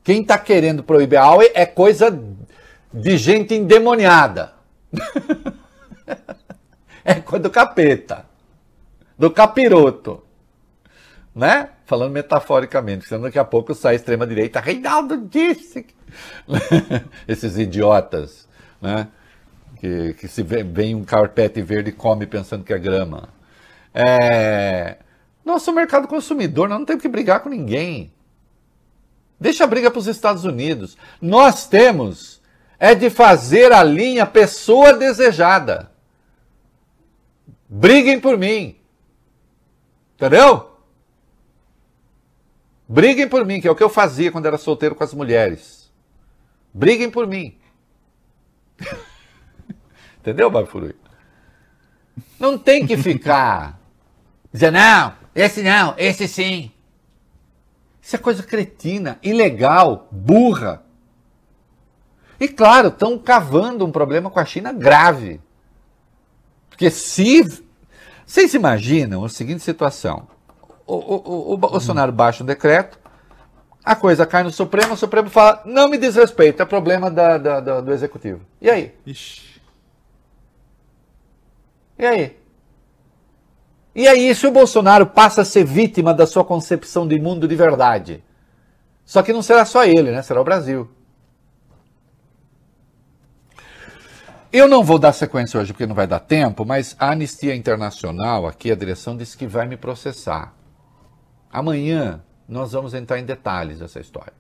Quem 0.04 0.22
está 0.22 0.38
querendo 0.38 0.84
proibir 0.84 1.18
a 1.18 1.24
aula 1.24 1.44
é 1.56 1.66
coisa 1.66 2.12
de 2.94 3.18
gente 3.18 3.54
endemoniada. 3.54 4.54
é 7.06 7.16
do 7.40 7.50
capeta, 7.50 8.26
do 9.18 9.32
capiroto. 9.32 10.24
né? 11.34 11.70
Falando 11.86 12.12
metaforicamente, 12.12 13.08
senão 13.08 13.24
daqui 13.24 13.40
a 13.40 13.46
pouco 13.46 13.74
sai 13.74 13.94
a 13.94 13.96
extrema-direita, 13.96 14.60
Reinaldo 14.60 15.26
disse. 15.28 15.84
que-" 15.84 15.96
Esses 17.28 17.58
idiotas, 17.58 18.48
né? 18.82 19.08
Que, 19.78 20.14
que 20.16 20.28
se 20.28 20.44
vê, 20.44 20.64
vem 20.64 20.94
um 20.94 21.06
carpete 21.06 21.62
verde 21.62 21.90
e 21.90 21.94
come 21.94 22.28
pensando 22.28 22.64
que 22.64 22.74
é 22.74 22.78
grama. 22.78 23.30
É... 23.94 24.98
Nosso 25.46 25.72
mercado 25.72 26.08
consumidor, 26.08 26.68
nós 26.68 26.80
não 26.80 26.86
temos 26.86 27.02
que 27.02 27.08
brigar 27.08 27.40
com 27.40 27.50
ninguém. 27.50 28.12
Deixa 29.40 29.64
a 29.64 29.68
briga 29.68 29.90
para 29.90 30.00
os 30.00 30.08
Estados 30.08 30.44
Unidos. 30.44 30.98
Nós 31.22 31.68
temos 31.68 32.39
é 32.80 32.96
de 32.96 33.10
fazer 33.10 33.74
a 33.74 33.84
linha 33.84 34.26
pessoa 34.26 34.94
desejada. 34.94 35.92
Briguem 37.68 38.20
por 38.20 38.38
mim. 38.38 38.78
Entendeu? 40.16 40.70
Briguem 42.88 43.28
por 43.28 43.46
mim, 43.46 43.62
que 43.62 43.68
é 43.68 43.72
o 43.72 43.76
que 43.76 43.84
eu 43.84 43.90
fazia 43.90 44.32
quando 44.32 44.46
era 44.46 44.58
solteiro 44.58 44.96
com 44.96 45.04
as 45.04 45.14
mulheres. 45.14 45.92
Briguem 46.74 47.12
por 47.12 47.28
mim. 47.28 47.58
Entendeu, 50.20 50.50
Bafurui? 50.50 50.96
Não 52.40 52.58
tem 52.58 52.88
que 52.88 52.98
ficar 52.98 53.80
dizendo, 54.52 54.76
não, 54.76 55.14
esse 55.36 55.62
não, 55.62 55.94
esse 55.98 56.28
sim. 56.28 56.72
Isso 58.02 58.16
é 58.16 58.20
coisa 58.20 58.42
cretina, 58.42 59.20
ilegal, 59.22 60.08
burra. 60.12 60.84
E 62.40 62.48
claro, 62.48 62.88
estão 62.88 63.18
cavando 63.18 63.86
um 63.86 63.92
problema 63.92 64.30
com 64.30 64.40
a 64.40 64.46
China 64.46 64.72
grave. 64.72 65.42
Porque 66.70 66.90
se. 66.90 67.44
Vocês 68.26 68.54
imaginam 68.54 69.26
a 69.26 69.30
seguinte 69.30 69.62
situação: 69.62 70.28
o, 70.86 70.96
o, 70.96 71.16
o- 71.16 71.54
o 71.54 71.58
Bolsonaro 71.58 72.12
baixa 72.12 72.44
um 72.44 72.46
decreto, 72.46 72.98
a 73.84 73.96
coisa 73.96 74.26
cai 74.26 74.44
no 74.44 74.52
Supremo, 74.52 74.94
o 74.94 74.98
Supremo 74.98 75.30
fala: 75.30 75.62
não 75.66 75.90
me 75.90 75.98
diz 75.98 76.16
respeito, 76.16 76.62
é 76.62 76.66
problema 76.66 77.10
da- 77.12 77.38
da- 77.38 77.60
da- 77.60 77.82
do 77.82 77.92
Executivo. 77.92 78.42
E 78.62 78.70
aí? 78.70 78.94
Ixi. 79.06 79.60
E 81.98 82.06
aí? 82.06 82.40
E 83.94 84.08
aí, 84.08 84.34
se 84.34 84.48
o 84.48 84.52
Bolsonaro 84.52 85.08
passa 85.08 85.42
a 85.42 85.46
ser 85.46 85.66
vítima 85.66 86.14
da 86.14 86.26
sua 86.26 86.46
concepção 86.46 87.06
de 87.08 87.20
mundo 87.20 87.48
de 87.48 87.56
verdade? 87.56 88.24
Só 89.04 89.22
que 89.24 89.34
não 89.34 89.42
será 89.42 89.66
só 89.66 89.84
ele, 89.84 90.12
né? 90.12 90.22
Será 90.22 90.40
o 90.40 90.44
Brasil. 90.44 90.88
Eu 94.52 94.68
não 94.68 94.84
vou 94.84 94.98
dar 94.98 95.14
sequência 95.14 95.60
hoje 95.60 95.72
porque 95.72 95.86
não 95.86 95.94
vai 95.94 96.08
dar 96.08 96.20
tempo, 96.20 96.66
mas 96.66 96.96
a 96.98 97.12
Anistia 97.12 97.56
Internacional, 97.56 98.48
aqui 98.48 98.72
a 98.72 98.76
direção 98.76 99.16
disse 99.16 99.38
que 99.38 99.46
vai 99.46 99.68
me 99.68 99.78
processar. 99.78 100.56
Amanhã 101.52 102.24
nós 102.48 102.72
vamos 102.72 102.96
entrar 102.96 103.20
em 103.20 103.26
detalhes 103.26 103.78
dessa 103.78 104.00
história. 104.00 104.34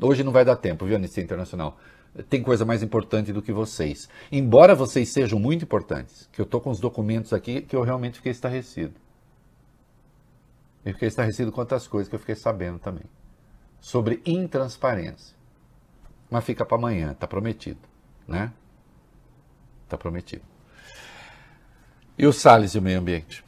Hoje 0.00 0.24
não 0.24 0.32
vai 0.32 0.46
dar 0.46 0.56
tempo, 0.56 0.86
viu, 0.86 0.96
Anistia 0.96 1.22
Internacional? 1.22 1.76
Tem 2.30 2.42
coisa 2.42 2.64
mais 2.64 2.82
importante 2.82 3.34
do 3.34 3.42
que 3.42 3.52
vocês. 3.52 4.08
Embora 4.32 4.74
vocês 4.74 5.10
sejam 5.10 5.38
muito 5.38 5.64
importantes, 5.64 6.26
que 6.32 6.40
eu 6.40 6.44
estou 6.44 6.58
com 6.58 6.70
os 6.70 6.80
documentos 6.80 7.34
aqui 7.34 7.60
que 7.60 7.76
eu 7.76 7.82
realmente 7.82 8.16
fiquei 8.16 8.32
estarrecido. 8.32 8.94
Eu 10.86 10.94
fiquei 10.94 11.08
estarrecido 11.08 11.52
com 11.52 11.60
outras 11.60 11.86
coisas 11.86 12.08
que 12.08 12.14
eu 12.14 12.20
fiquei 12.20 12.34
sabendo 12.34 12.78
também. 12.78 13.04
Sobre 13.78 14.22
intransparência. 14.24 15.36
Mas 16.30 16.44
fica 16.44 16.64
para 16.64 16.78
amanhã, 16.78 17.12
tá 17.12 17.26
prometido, 17.26 17.80
né? 18.26 18.50
Tá 19.94 19.98
prometido. 19.98 20.42
E 22.18 22.26
o 22.26 22.32
Salles 22.32 22.74
e 22.74 22.78
o 22.78 22.82
meio 22.82 22.98
ambiente? 22.98 23.44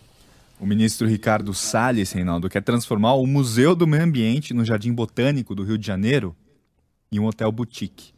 O 0.60 0.64
ministro 0.66 1.06
Ricardo 1.06 1.52
Salles, 1.52 2.12
Reinaldo, 2.12 2.48
quer 2.48 2.62
transformar 2.62 3.14
o 3.14 3.26
Museu 3.26 3.74
do 3.74 3.84
Meio 3.84 4.04
Ambiente 4.04 4.54
no 4.54 4.64
Jardim 4.64 4.92
Botânico 4.92 5.56
do 5.56 5.64
Rio 5.64 5.76
de 5.76 5.84
Janeiro 5.84 6.36
em 7.10 7.18
um 7.18 7.26
hotel 7.26 7.50
boutique. 7.50 8.14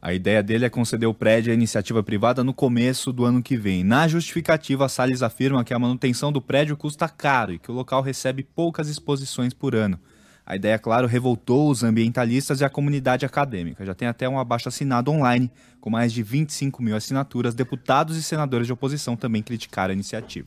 A 0.00 0.14
ideia 0.14 0.42
dele 0.42 0.64
é 0.64 0.70
conceder 0.70 1.06
o 1.06 1.12
prédio 1.12 1.50
à 1.50 1.54
iniciativa 1.54 2.02
privada 2.02 2.42
no 2.42 2.54
começo 2.54 3.12
do 3.12 3.26
ano 3.26 3.42
que 3.42 3.58
vem. 3.58 3.84
Na 3.84 4.08
justificativa, 4.08 4.88
Salles 4.88 5.22
afirma 5.22 5.62
que 5.62 5.74
a 5.74 5.78
manutenção 5.78 6.32
do 6.32 6.40
prédio 6.40 6.78
custa 6.78 7.08
caro 7.10 7.52
e 7.52 7.58
que 7.58 7.70
o 7.70 7.74
local 7.74 8.00
recebe 8.00 8.42
poucas 8.42 8.88
exposições 8.88 9.52
por 9.52 9.74
ano. 9.74 10.00
A 10.46 10.54
ideia, 10.54 10.78
claro, 10.78 11.08
revoltou 11.08 11.68
os 11.68 11.82
ambientalistas 11.82 12.60
e 12.60 12.64
a 12.64 12.70
comunidade 12.70 13.26
acadêmica. 13.26 13.84
Já 13.84 13.94
tem 13.94 14.06
até 14.06 14.28
um 14.28 14.38
abaixo-assinado 14.38 15.10
online, 15.10 15.50
com 15.80 15.90
mais 15.90 16.12
de 16.12 16.22
25 16.22 16.80
mil 16.80 16.94
assinaturas. 16.94 17.52
Deputados 17.52 18.16
e 18.16 18.22
senadores 18.22 18.68
de 18.68 18.72
oposição 18.72 19.16
também 19.16 19.42
criticaram 19.42 19.90
a 19.90 19.94
iniciativa. 19.94 20.46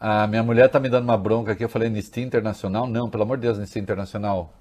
A 0.00 0.26
minha 0.26 0.42
mulher 0.42 0.68
tá 0.68 0.80
me 0.80 0.88
dando 0.88 1.04
uma 1.04 1.16
bronca 1.16 1.52
aqui. 1.52 1.64
Eu 1.64 1.68
falei 1.68 1.86
Anistia 1.86 2.24
Internacional? 2.24 2.88
Não, 2.88 3.08
pelo 3.08 3.22
amor 3.22 3.36
de 3.36 3.42
Deus, 3.42 3.58
Anistia 3.58 3.80
Internacional. 3.80 4.52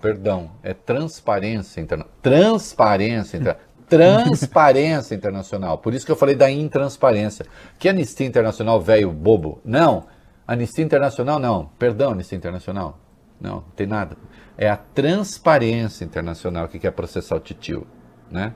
Perdão, 0.00 0.52
é 0.62 0.72
transparência 0.72 1.80
internacional. 1.80 2.18
Transparência 2.22 3.36
internacional. 3.38 3.74
Transparência 3.88 5.14
internacional. 5.16 5.78
Por 5.78 5.94
isso 5.94 6.06
que 6.06 6.12
eu 6.12 6.16
falei 6.16 6.36
da 6.36 6.48
intransparência. 6.48 7.44
Que 7.76 7.88
Anistia 7.88 8.26
Internacional, 8.26 8.80
velho 8.80 9.10
bobo? 9.10 9.60
Não. 9.64 10.06
Anistia 10.46 10.84
Internacional, 10.84 11.40
não. 11.40 11.70
Perdão, 11.78 12.12
Anistia 12.12 12.36
Internacional. 12.38 13.00
Não, 13.40 13.56
não 13.56 13.60
tem 13.76 13.86
nada. 13.86 14.16
É 14.56 14.68
a 14.68 14.76
transparência 14.76 16.04
internacional 16.04 16.68
que 16.68 16.78
quer 16.78 16.92
processar 16.92 17.36
o 17.36 17.40
titio. 17.40 17.86
Né? 18.30 18.54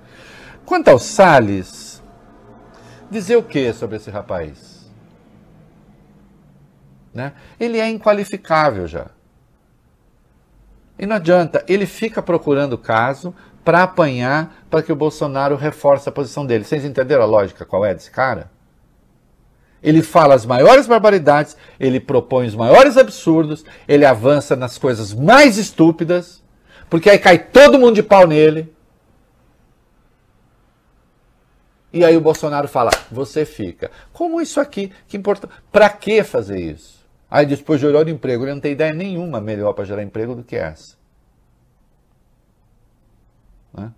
Quanto 0.65 0.89
ao 0.89 0.99
Salles, 0.99 2.03
dizer 3.11 3.37
o 3.37 3.43
que 3.43 3.73
sobre 3.73 3.97
esse 3.97 4.11
rapaz? 4.11 4.91
Né? 7.13 7.33
Ele 7.59 7.79
é 7.79 7.89
inqualificável 7.89 8.87
já. 8.87 9.07
E 10.99 11.07
não 11.07 11.17
adianta, 11.17 11.65
ele 11.69 11.87
fica 11.87 12.21
procurando 12.21 12.77
caso 12.77 13.35
para 13.65 13.83
apanhar 13.83 14.65
para 14.69 14.83
que 14.83 14.93
o 14.93 14.97
Bolsonaro 14.97 15.55
reforce 15.55 16.09
a 16.09 16.13
posição 16.13 16.45
dele. 16.45 16.65
Vocês 16.65 16.85
entenderam 16.85 17.23
a 17.23 17.27
lógica 17.27 17.65
qual 17.65 17.85
é 17.85 17.95
desse 17.95 18.11
cara? 18.11 18.51
Ele 19.83 20.03
fala 20.03 20.35
as 20.35 20.45
maiores 20.45 20.87
barbaridades, 20.87 21.57
ele 21.79 22.01
propõe 22.01 22.47
os 22.47 22.55
maiores 22.55 22.97
absurdos, 22.97 23.65
ele 23.87 24.05
avança 24.05 24.57
nas 24.57 24.77
coisas 24.77 25.15
mais 25.15 25.57
estúpidas, 25.57 26.43
porque 26.91 27.09
aí 27.09 27.19
cai 27.19 27.39
todo 27.39 27.79
mundo 27.79 27.95
de 27.95 28.03
pau 28.03 28.27
nele. 28.27 28.73
E 31.93 32.05
aí 32.05 32.17
o 32.17 32.21
Bolsonaro 32.21 32.69
fala: 32.69 32.91
você 33.11 33.45
fica. 33.45 33.91
Como 34.13 34.41
isso 34.41 34.61
aqui? 34.61 34.93
Que 35.07 35.17
importa? 35.17 35.49
Para 35.73 35.89
que 35.89 36.23
fazer 36.23 36.61
isso? 36.61 36.99
Aí 37.31 37.47
depois 37.47 37.81
gerou 37.81 38.05
de 38.05 38.11
emprego. 38.11 38.45
Ele 38.45 38.55
não 38.55 38.61
tem 38.61 38.73
ideia 38.73 38.93
nenhuma 38.93 39.41
melhor 39.41 39.73
para 39.73 39.85
gerar 39.85 40.03
emprego 40.03 40.35
do 40.35 40.43
que 40.43 40.57
essa. 40.57 40.97
Né? 43.73 43.93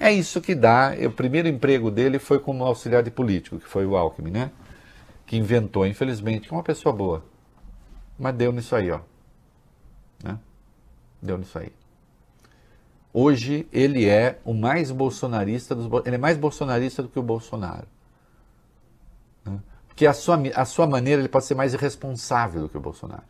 É 0.00 0.12
isso 0.12 0.40
que 0.40 0.54
dá. 0.54 0.92
O 1.06 1.10
primeiro 1.10 1.48
emprego 1.48 1.90
dele 1.90 2.18
foi 2.18 2.38
como 2.38 2.64
auxiliar 2.64 3.02
de 3.02 3.10
político, 3.10 3.58
que 3.58 3.66
foi 3.66 3.84
o 3.84 3.96
Alckmin, 3.96 4.30
né? 4.30 4.50
Que 5.28 5.36
inventou, 5.36 5.86
infelizmente, 5.86 6.48
que 6.48 6.54
é 6.54 6.56
uma 6.56 6.62
pessoa 6.62 6.90
boa. 6.90 7.22
Mas 8.18 8.34
deu 8.34 8.50
nisso 8.50 8.74
aí, 8.74 8.90
ó. 8.90 9.00
Né? 10.24 10.38
Deu 11.20 11.36
nisso 11.36 11.58
aí. 11.58 11.70
Hoje 13.12 13.68
ele 13.70 14.08
é 14.08 14.40
o 14.42 14.54
mais 14.54 14.90
bolsonarista 14.90 15.74
dos. 15.74 15.86
Ele 16.06 16.14
é 16.14 16.18
mais 16.18 16.38
bolsonarista 16.38 17.02
do 17.02 17.10
que 17.10 17.18
o 17.18 17.22
Bolsonaro. 17.22 17.86
Né? 19.44 19.60
Porque 19.86 20.06
a 20.06 20.14
sua, 20.14 20.40
a 20.54 20.64
sua 20.64 20.86
maneira 20.86 21.20
ele 21.20 21.28
pode 21.28 21.44
ser 21.44 21.54
mais 21.54 21.74
irresponsável 21.74 22.62
do 22.62 22.68
que 22.70 22.78
o 22.78 22.80
Bolsonaro. 22.80 23.24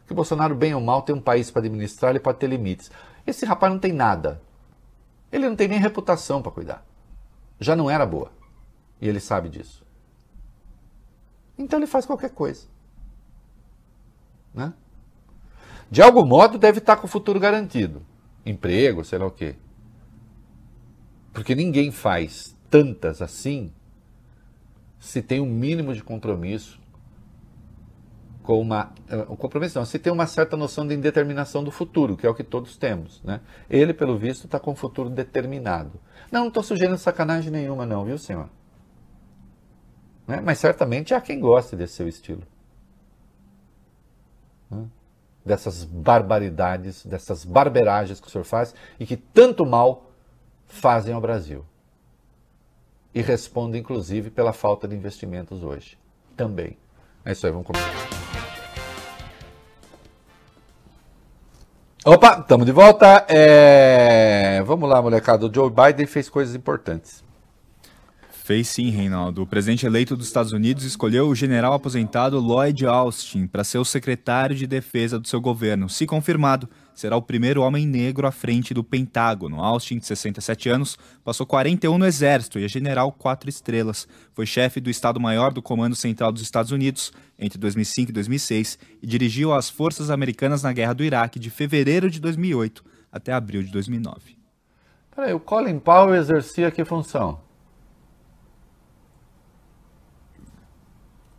Porque 0.00 0.14
o 0.14 0.16
Bolsonaro, 0.16 0.56
bem 0.56 0.74
ou 0.74 0.80
mal, 0.80 1.02
tem 1.02 1.14
um 1.14 1.20
país 1.20 1.52
para 1.52 1.60
administrar, 1.60 2.10
ele 2.10 2.20
pode 2.20 2.38
ter 2.38 2.48
limites. 2.48 2.90
Esse 3.24 3.46
rapaz 3.46 3.72
não 3.72 3.78
tem 3.78 3.92
nada. 3.92 4.42
Ele 5.30 5.48
não 5.48 5.54
tem 5.54 5.68
nem 5.68 5.78
reputação 5.78 6.42
para 6.42 6.50
cuidar. 6.50 6.84
Já 7.60 7.76
não 7.76 7.88
era 7.88 8.04
boa. 8.04 8.32
E 9.00 9.08
ele 9.08 9.20
sabe 9.20 9.48
disso. 9.48 9.86
Então 11.58 11.78
ele 11.78 11.86
faz 11.86 12.06
qualquer 12.06 12.30
coisa. 12.30 12.66
Né? 14.54 14.72
De 15.90 16.00
algum 16.00 16.24
modo 16.24 16.58
deve 16.58 16.78
estar 16.78 16.96
com 16.96 17.06
o 17.06 17.10
futuro 17.10 17.40
garantido. 17.40 18.02
Emprego, 18.46 19.04
sei 19.04 19.18
lá 19.18 19.26
o 19.26 19.30
quê. 19.30 19.56
Porque 21.32 21.54
ninguém 21.54 21.90
faz 21.90 22.56
tantas 22.70 23.20
assim 23.20 23.72
se 24.98 25.22
tem 25.22 25.40
um 25.40 25.46
mínimo 25.46 25.94
de 25.94 26.02
compromisso 26.02 26.78
com 28.42 28.60
uma. 28.60 28.92
O 29.28 29.36
compromisso 29.36 29.78
não, 29.78 29.84
se 29.84 29.98
tem 29.98 30.12
uma 30.12 30.26
certa 30.26 30.56
noção 30.56 30.86
de 30.86 30.94
indeterminação 30.94 31.62
do 31.62 31.70
futuro, 31.70 32.16
que 32.16 32.26
é 32.26 32.30
o 32.30 32.34
que 32.34 32.42
todos 32.42 32.76
temos. 32.76 33.22
Né? 33.22 33.40
Ele, 33.68 33.92
pelo 33.92 34.16
visto, 34.18 34.46
está 34.46 34.58
com 34.58 34.72
o 34.72 34.74
futuro 34.74 35.10
determinado. 35.10 36.00
Não, 36.32 36.40
não 36.40 36.48
estou 36.48 36.62
sugerindo 36.62 36.96
sacanagem 36.98 37.52
nenhuma, 37.52 37.84
não, 37.84 38.04
viu, 38.04 38.16
senhor? 38.16 38.48
Né? 40.28 40.42
Mas 40.44 40.58
certamente 40.58 41.14
há 41.14 41.20
quem 41.22 41.40
goste 41.40 41.74
desse 41.74 41.94
seu 41.94 42.06
estilo. 42.06 42.42
Né? 44.70 44.84
Dessas 45.44 45.84
barbaridades, 45.84 47.06
dessas 47.06 47.46
barberagens 47.46 48.20
que 48.20 48.28
o 48.28 48.30
senhor 48.30 48.44
faz 48.44 48.74
e 49.00 49.06
que 49.06 49.16
tanto 49.16 49.64
mal 49.64 50.10
fazem 50.66 51.14
ao 51.14 51.20
Brasil. 51.20 51.64
E 53.14 53.22
responde, 53.22 53.78
inclusive, 53.78 54.30
pela 54.30 54.52
falta 54.52 54.86
de 54.86 54.94
investimentos 54.94 55.62
hoje. 55.62 55.98
Também. 56.36 56.76
É 57.24 57.32
isso 57.32 57.46
aí, 57.46 57.52
vamos 57.52 57.66
começar. 57.66 57.88
Opa, 62.04 62.38
estamos 62.40 62.66
de 62.66 62.72
volta. 62.72 63.24
É, 63.28 64.62
Vamos 64.62 64.88
lá, 64.88 65.00
molecada. 65.00 65.46
O 65.46 65.52
Joe 65.52 65.70
Biden 65.70 66.06
fez 66.06 66.28
coisas 66.28 66.54
importantes. 66.54 67.24
Fez 68.48 68.66
sim, 68.68 68.88
Reinaldo. 68.88 69.42
O 69.42 69.46
presidente 69.46 69.84
eleito 69.84 70.16
dos 70.16 70.26
Estados 70.26 70.52
Unidos 70.52 70.82
escolheu 70.82 71.28
o 71.28 71.34
general 71.34 71.74
aposentado 71.74 72.40
Lloyd 72.40 72.86
Austin 72.86 73.46
para 73.46 73.62
ser 73.62 73.76
o 73.76 73.84
secretário 73.84 74.56
de 74.56 74.66
defesa 74.66 75.20
do 75.20 75.28
seu 75.28 75.38
governo. 75.38 75.86
Se 75.86 76.06
confirmado, 76.06 76.66
será 76.94 77.14
o 77.14 77.20
primeiro 77.20 77.60
homem 77.60 77.86
negro 77.86 78.26
à 78.26 78.30
frente 78.30 78.72
do 78.72 78.82
Pentágono. 78.82 79.62
Austin, 79.62 79.98
de 79.98 80.06
67 80.06 80.70
anos, 80.70 80.96
passou 81.22 81.46
41 81.46 81.98
no 81.98 82.06
Exército 82.06 82.58
e 82.58 82.64
é 82.64 82.68
general 82.68 83.12
quatro 83.12 83.50
estrelas. 83.50 84.08
Foi 84.32 84.46
chefe 84.46 84.80
do 84.80 84.88
Estado-Maior 84.88 85.52
do 85.52 85.60
Comando 85.60 85.94
Central 85.94 86.32
dos 86.32 86.40
Estados 86.40 86.72
Unidos 86.72 87.12
entre 87.38 87.58
2005 87.58 88.12
e 88.12 88.14
2006 88.14 88.78
e 89.02 89.06
dirigiu 89.06 89.52
as 89.52 89.68
forças 89.68 90.08
americanas 90.08 90.62
na 90.62 90.72
Guerra 90.72 90.94
do 90.94 91.04
Iraque 91.04 91.38
de 91.38 91.50
fevereiro 91.50 92.08
de 92.08 92.18
2008 92.18 92.82
até 93.12 93.30
abril 93.30 93.62
de 93.62 93.70
2009. 93.70 94.38
Peraí, 95.14 95.34
o 95.34 95.38
Colin 95.38 95.78
Powell 95.78 96.14
exercia 96.14 96.70
que 96.70 96.82
função? 96.82 97.46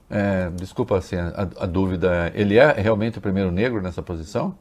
É, 0.10 0.49
desculpa 0.55 0.97
assim, 0.97 1.16
a, 1.18 1.47
a 1.60 1.66
dúvida. 1.66 2.32
Ele 2.34 2.57
é 2.57 2.72
realmente 2.74 3.18
o 3.18 3.22
primeiro 3.22 3.51
negro 3.51 3.82
nessa 3.82 4.01
posição? 4.01 4.55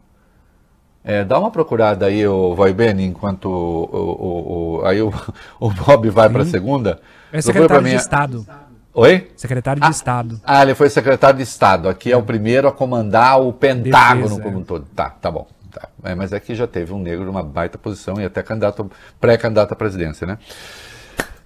É, 1.02 1.24
dá 1.24 1.38
uma 1.38 1.50
procurada 1.50 2.06
aí, 2.06 2.26
o 2.26 2.54
Vai 2.54 2.72
Bene, 2.72 3.04
enquanto 3.04 3.46
o, 3.46 3.84
o, 3.94 4.78
o- 4.80 4.86
aí 4.86 5.00
o, 5.00 5.10
o 5.58 5.70
Bob 5.70 6.10
vai 6.10 6.28
para 6.28 6.42
a 6.42 6.46
segunda. 6.46 7.00
É 7.32 7.40
secretário 7.40 7.82
mim 7.82 7.90
de 7.90 7.96
Estado. 7.96 8.46
Oi? 8.92 9.30
Secretário 9.36 9.80
de 9.80 9.90
Estado. 9.90 10.40
Ah, 10.44 10.62
ele 10.62 10.74
foi 10.74 10.90
secretário 10.90 11.36
de 11.36 11.44
Estado. 11.44 11.88
Aqui 11.88 12.10
é 12.12 12.16
o 12.16 12.22
primeiro 12.22 12.66
a 12.68 12.72
comandar 12.72 13.40
o 13.40 13.52
Pentágono 13.52 14.22
Defesa, 14.24 14.42
como 14.42 14.58
um 14.58 14.64
todo. 14.64 14.86
Tá, 14.94 15.10
tá 15.10 15.30
bom. 15.30 15.46
Tá. 15.70 15.88
É, 16.04 16.14
mas 16.14 16.32
aqui 16.32 16.54
já 16.54 16.66
teve 16.66 16.92
um 16.92 16.98
negro 16.98 17.24
numa 17.24 17.42
baita 17.42 17.78
posição 17.78 18.20
e 18.20 18.24
até 18.24 18.42
candidato, 18.42 18.90
pré-candidato 19.20 19.72
à 19.72 19.76
presidência, 19.76 20.26
né? 20.26 20.36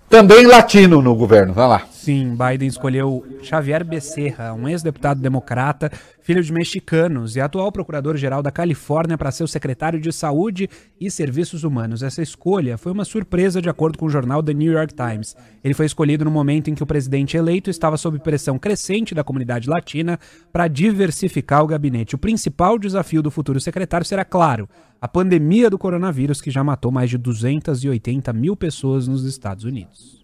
Também 0.08 0.46
latino 0.46 1.00
no 1.02 1.14
governo. 1.14 1.52
Vai 1.52 1.68
lá. 1.68 1.82
Sim, 2.02 2.36
Biden 2.36 2.66
escolheu 2.66 3.24
Xavier 3.44 3.84
Becerra, 3.84 4.52
um 4.54 4.68
ex-deputado 4.68 5.20
democrata, 5.20 5.88
filho 6.20 6.42
de 6.42 6.52
mexicanos 6.52 7.36
e 7.36 7.40
atual 7.40 7.70
procurador-geral 7.70 8.42
da 8.42 8.50
Califórnia 8.50 9.16
para 9.16 9.30
ser 9.30 9.44
o 9.44 9.46
secretário 9.46 10.00
de 10.00 10.12
Saúde 10.12 10.68
e 11.00 11.08
Serviços 11.08 11.62
Humanos. 11.62 12.02
Essa 12.02 12.20
escolha 12.20 12.76
foi 12.76 12.90
uma 12.90 13.04
surpresa, 13.04 13.62
de 13.62 13.68
acordo 13.68 13.98
com 13.98 14.06
o 14.06 14.10
jornal 14.10 14.42
The 14.42 14.52
New 14.52 14.72
York 14.72 14.92
Times. 14.92 15.36
Ele 15.62 15.74
foi 15.74 15.86
escolhido 15.86 16.24
no 16.24 16.30
momento 16.32 16.68
em 16.68 16.74
que 16.74 16.82
o 16.82 16.86
presidente 16.86 17.36
eleito 17.36 17.70
estava 17.70 17.96
sob 17.96 18.18
pressão 18.18 18.58
crescente 18.58 19.14
da 19.14 19.22
comunidade 19.22 19.70
latina 19.70 20.18
para 20.52 20.66
diversificar 20.66 21.62
o 21.62 21.68
gabinete. 21.68 22.16
O 22.16 22.18
principal 22.18 22.80
desafio 22.80 23.22
do 23.22 23.30
futuro 23.30 23.60
secretário 23.60 24.04
será, 24.04 24.24
claro, 24.24 24.68
a 25.00 25.06
pandemia 25.06 25.70
do 25.70 25.78
coronavírus, 25.78 26.40
que 26.40 26.50
já 26.50 26.64
matou 26.64 26.90
mais 26.90 27.08
de 27.08 27.16
280 27.16 28.32
mil 28.32 28.56
pessoas 28.56 29.06
nos 29.06 29.24
Estados 29.24 29.62
Unidos. 29.62 30.21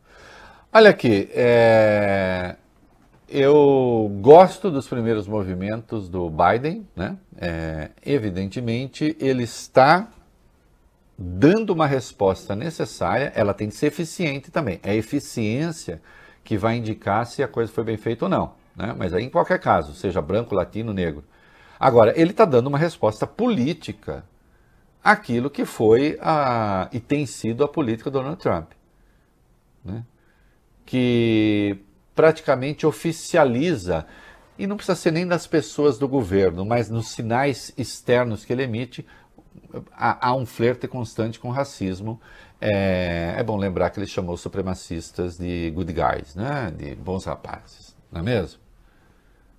Olha 0.71 0.91
aqui, 0.91 1.31
é, 1.33 2.57
eu 3.27 4.15
gosto 4.21 4.71
dos 4.71 4.87
primeiros 4.87 5.27
movimentos 5.27 6.11
do 6.11 6.29
Biden, 6.29 6.87
né? 6.95 7.17
É, 7.39 7.91
evidentemente, 8.05 9.17
ele 9.19 9.45
está 9.45 10.09
dando 11.17 11.71
uma 11.71 11.87
resposta 11.87 12.55
necessária, 12.55 13.33
ela 13.35 13.55
tem 13.55 13.71
que 13.71 13.77
ser 13.77 13.87
eficiente 13.87 14.51
também. 14.51 14.79
É 14.83 14.91
a 14.91 14.95
eficiência 14.95 16.03
que 16.45 16.59
vai 16.59 16.77
indicar 16.77 17.25
se 17.25 17.43
a 17.43 17.49
coisa 17.49 17.73
foi 17.73 17.85
bem 17.85 17.97
feita 17.97 18.27
ou 18.27 18.29
não. 18.29 18.53
Né? 18.77 18.95
Mas 18.97 19.15
aí, 19.15 19.25
em 19.25 19.31
qualquer 19.31 19.59
caso, 19.59 19.95
seja 19.95 20.21
branco, 20.21 20.55
latino, 20.55 20.93
negro. 20.93 21.25
Agora, 21.81 22.13
ele 22.15 22.33
está 22.33 22.45
dando 22.45 22.67
uma 22.67 22.79
resposta 22.79 23.27
política 23.27 24.23
àquilo 25.03 25.49
que 25.49 25.65
foi 25.65 26.19
a, 26.21 26.91
e 26.93 27.01
tem 27.01 27.25
sido 27.25 27.65
a 27.65 27.69
política 27.69 28.11
do 28.11 28.19
Donald 28.19 28.39
Trump. 28.39 28.73
Né? 29.83 30.05
Que 30.89 31.85
praticamente 32.15 32.87
oficializa, 32.87 34.07
e 34.59 34.67
não 34.67 34.75
precisa 34.75 34.97
ser 34.97 35.11
nem 35.11 35.27
das 35.27 35.47
pessoas 35.47 35.99
do 35.99 36.09
governo, 36.09 36.65
mas 36.65 36.89
nos 36.89 37.09
sinais 37.09 37.75
externos 37.77 38.43
que 38.43 38.55
ele 38.55 38.63
emite, 38.63 39.07
há, 39.93 40.29
há 40.29 40.35
um 40.35 40.47
flerte 40.47 40.89
constante 40.89 41.39
com 41.39 41.49
o 41.49 41.53
racismo. 41.53 42.19
É, 42.59 43.35
é 43.37 43.43
bom 43.43 43.59
lembrar 43.59 43.91
que 43.91 44.01
ele 44.01 44.07
chamou 44.07 44.35
os 44.35 44.41
supremacistas 44.41 45.37
de 45.37 45.71
good 45.75 45.93
guys, 45.93 46.35
né? 46.35 46.73
de 46.75 46.95
bons 46.95 47.27
rapazes, 47.27 47.95
não 48.11 48.23
é 48.23 48.25
mesmo? 48.25 48.59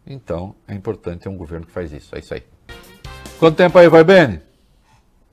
Então, 0.07 0.55
é 0.67 0.73
importante 0.73 1.21
ter 1.21 1.29
um 1.29 1.37
governo 1.37 1.67
que 1.67 1.71
faz 1.71 1.93
isso, 1.93 2.15
é 2.15 2.19
isso 2.19 2.33
aí. 2.33 2.43
Quanto 3.37 3.55
tempo 3.55 3.77
aí 3.77 3.87
vai, 3.87 4.03
Beni? 4.03 4.41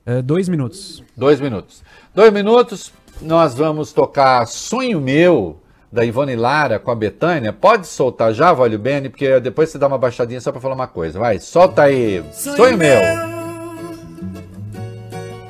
É, 0.05 0.21
dois 0.21 0.47
minutos. 0.47 1.03
Dois 1.17 1.41
minutos. 1.41 1.83
Dois 2.13 2.31
minutos, 2.31 2.93
nós 3.19 3.55
vamos 3.55 3.91
tocar 3.91 4.45
Sonho 4.45 5.01
Meu, 5.01 5.59
da 5.91 6.03
Ivone 6.03 6.35
Lara 6.35 6.79
com 6.79 6.91
a 6.91 6.95
Betânia. 6.95 7.51
Pode 7.53 7.87
soltar 7.87 8.33
já, 8.33 8.53
Vale 8.53 8.77
Bene, 8.77 9.09
porque 9.09 9.39
depois 9.39 9.69
você 9.69 9.77
dá 9.77 9.87
uma 9.87 9.97
baixadinha 9.97 10.41
só 10.41 10.51
pra 10.51 10.61
falar 10.61 10.75
uma 10.75 10.87
coisa. 10.87 11.19
Vai, 11.19 11.39
solta 11.39 11.83
aí. 11.83 12.23
Sonho, 12.31 12.77
Meu. 12.77 12.99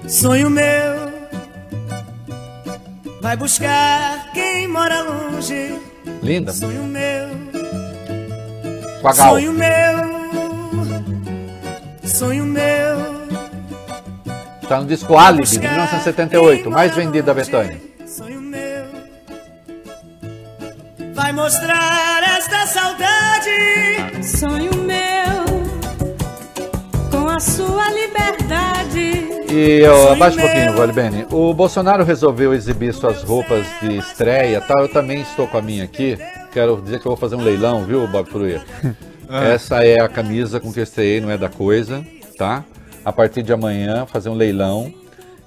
Sonho 0.07 0.49
meu 0.49 1.07
vai 3.21 3.35
buscar 3.35 4.31
quem 4.33 4.67
mora 4.69 5.01
longe. 5.01 5.77
Linda. 6.23 6.53
Sonho 6.53 6.83
meu, 6.85 7.27
Com 9.01 9.07
a 9.09 9.13
Gal. 9.13 9.29
sonho 9.33 9.51
meu, 9.51 9.67
sonho 12.05 12.45
meu. 12.45 13.17
Tá 14.69 14.79
no 14.79 14.85
disco 14.85 15.17
Alibi, 15.17 15.45
de 15.45 15.59
1978, 15.59 16.71
mais 16.71 16.95
vendido 16.95 17.25
da 17.25 17.33
Betânia. 17.33 17.86
Vai 21.27 21.33
mostrar 21.33 22.23
esta 22.37 22.65
saudade. 22.65 24.23
Sonho 24.23 24.71
meu, 24.77 25.43
com 27.11 27.27
a 27.27 27.37
sua 27.37 27.89
liberdade. 27.89 29.27
E 29.51 29.83
ó, 29.85 30.13
abaixa 30.13 30.37
um 30.37 30.41
pouquinho, 30.41 30.73
Vale 30.73 30.93
Bene. 30.93 31.27
O 31.29 31.53
Bolsonaro 31.53 32.05
resolveu 32.05 32.53
exibir 32.53 32.93
suas 32.93 33.23
roupas 33.23 33.65
de 33.81 33.97
estreia 33.97 34.61
tal. 34.61 34.83
Eu 34.83 34.89
também 34.89 35.19
estou 35.21 35.47
com 35.47 35.57
a 35.57 35.61
minha 35.61 35.83
aqui. 35.83 36.17
Quero 36.53 36.81
dizer 36.81 37.01
que 37.01 37.05
eu 37.05 37.09
vou 37.11 37.17
fazer 37.17 37.35
um 37.35 37.43
leilão, 37.43 37.83
viu, 37.83 38.07
Bob 38.07 38.29
Fruia? 38.29 38.61
Essa 39.29 39.83
é 39.83 40.01
a 40.01 40.07
camisa 40.07 40.61
com 40.61 40.71
que 40.71 40.79
eu 40.79 40.83
estreiei, 40.83 41.19
não 41.19 41.29
é 41.29 41.37
da 41.37 41.49
coisa, 41.49 42.05
tá? 42.37 42.63
A 43.03 43.11
partir 43.11 43.43
de 43.43 43.51
amanhã, 43.51 44.05
fazer 44.05 44.29
um 44.29 44.33
leilão. 44.33 44.93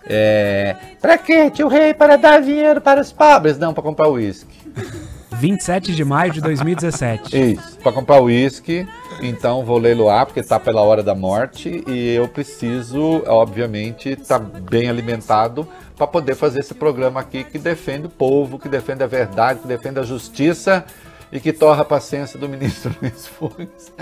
É... 0.07 0.76
Pra 1.01 1.16
quê, 1.16 1.51
tio 1.51 1.68
Rei? 1.68 1.95
Para 1.95 2.16
dar 2.16 2.43
dinheiro 2.43 2.83
para 2.83 3.01
os 3.01 3.11
pobres? 3.11 3.57
Não, 3.57 3.72
para 3.72 3.83
comprar 3.83 4.11
uísque. 4.11 4.61
27 5.41 5.95
de 5.95 6.05
maio 6.05 6.30
de 6.30 6.41
2017. 6.43 7.55
Isso, 7.55 7.78
para 7.78 7.93
comprar 7.93 8.20
uísque. 8.20 8.86
Então 9.22 9.64
vou 9.64 9.78
leiloar, 9.78 10.26
porque 10.26 10.43
tá 10.43 10.61
pela 10.61 10.82
hora 10.82 11.03
da 11.03 11.14
morte. 11.14 11.82
E 11.86 12.14
eu 12.14 12.28
preciso, 12.28 13.22
obviamente, 13.26 14.11
estar 14.11 14.38
bem 14.38 14.91
alimentado 14.91 15.66
para 15.97 16.07
poder 16.07 16.34
fazer 16.34 16.61
esse 16.61 16.74
programa 16.74 17.20
aqui 17.20 17.43
que 17.43 17.59
defende 17.59 18.07
o 18.07 18.11
povo, 18.11 18.59
que 18.59 18.68
defende 18.68 19.03
a 19.03 19.07
verdade, 19.07 19.61
que 19.61 19.68
defende 19.68 19.99
a 19.99 20.03
justiça 20.03 20.84
e 21.32 21.41
que 21.41 21.53
torra 21.53 21.82
a 21.82 21.84
paciência 21.84 22.38
do 22.38 22.49
ministro 22.49 22.95
Luiz 23.01 23.26
Fux. 23.26 23.93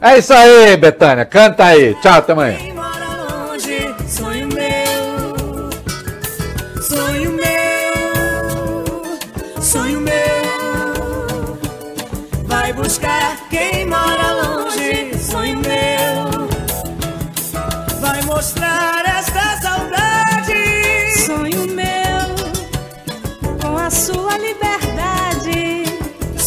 É 0.00 0.16
isso 0.16 0.32
aí, 0.32 0.74
Betânia. 0.78 1.26
Canta 1.26 1.64
aí. 1.64 1.94
Tchau, 2.00 2.14
até 2.14 2.32
amanhã. 2.32 2.69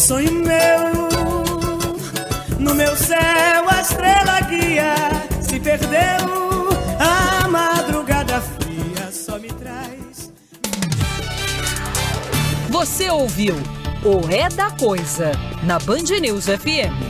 Sonho 0.04 0.34
meu, 0.34 1.08
no 2.58 2.74
meu 2.74 2.94
céu 2.94 3.64
a 3.70 3.80
estrela 3.80 4.38
guia 4.42 4.94
se 5.40 5.58
perdeu. 5.58 6.68
A 7.00 7.48
madrugada 7.48 8.38
fria 8.38 9.10
só 9.10 9.38
me 9.38 9.48
traz. 9.48 10.30
Você 12.68 13.08
ouviu 13.08 13.54
o 14.04 14.30
É 14.30 14.50
da 14.50 14.70
Coisa 14.72 15.32
na 15.62 15.78
Band 15.78 16.20
News 16.20 16.48
FM. 16.48 17.04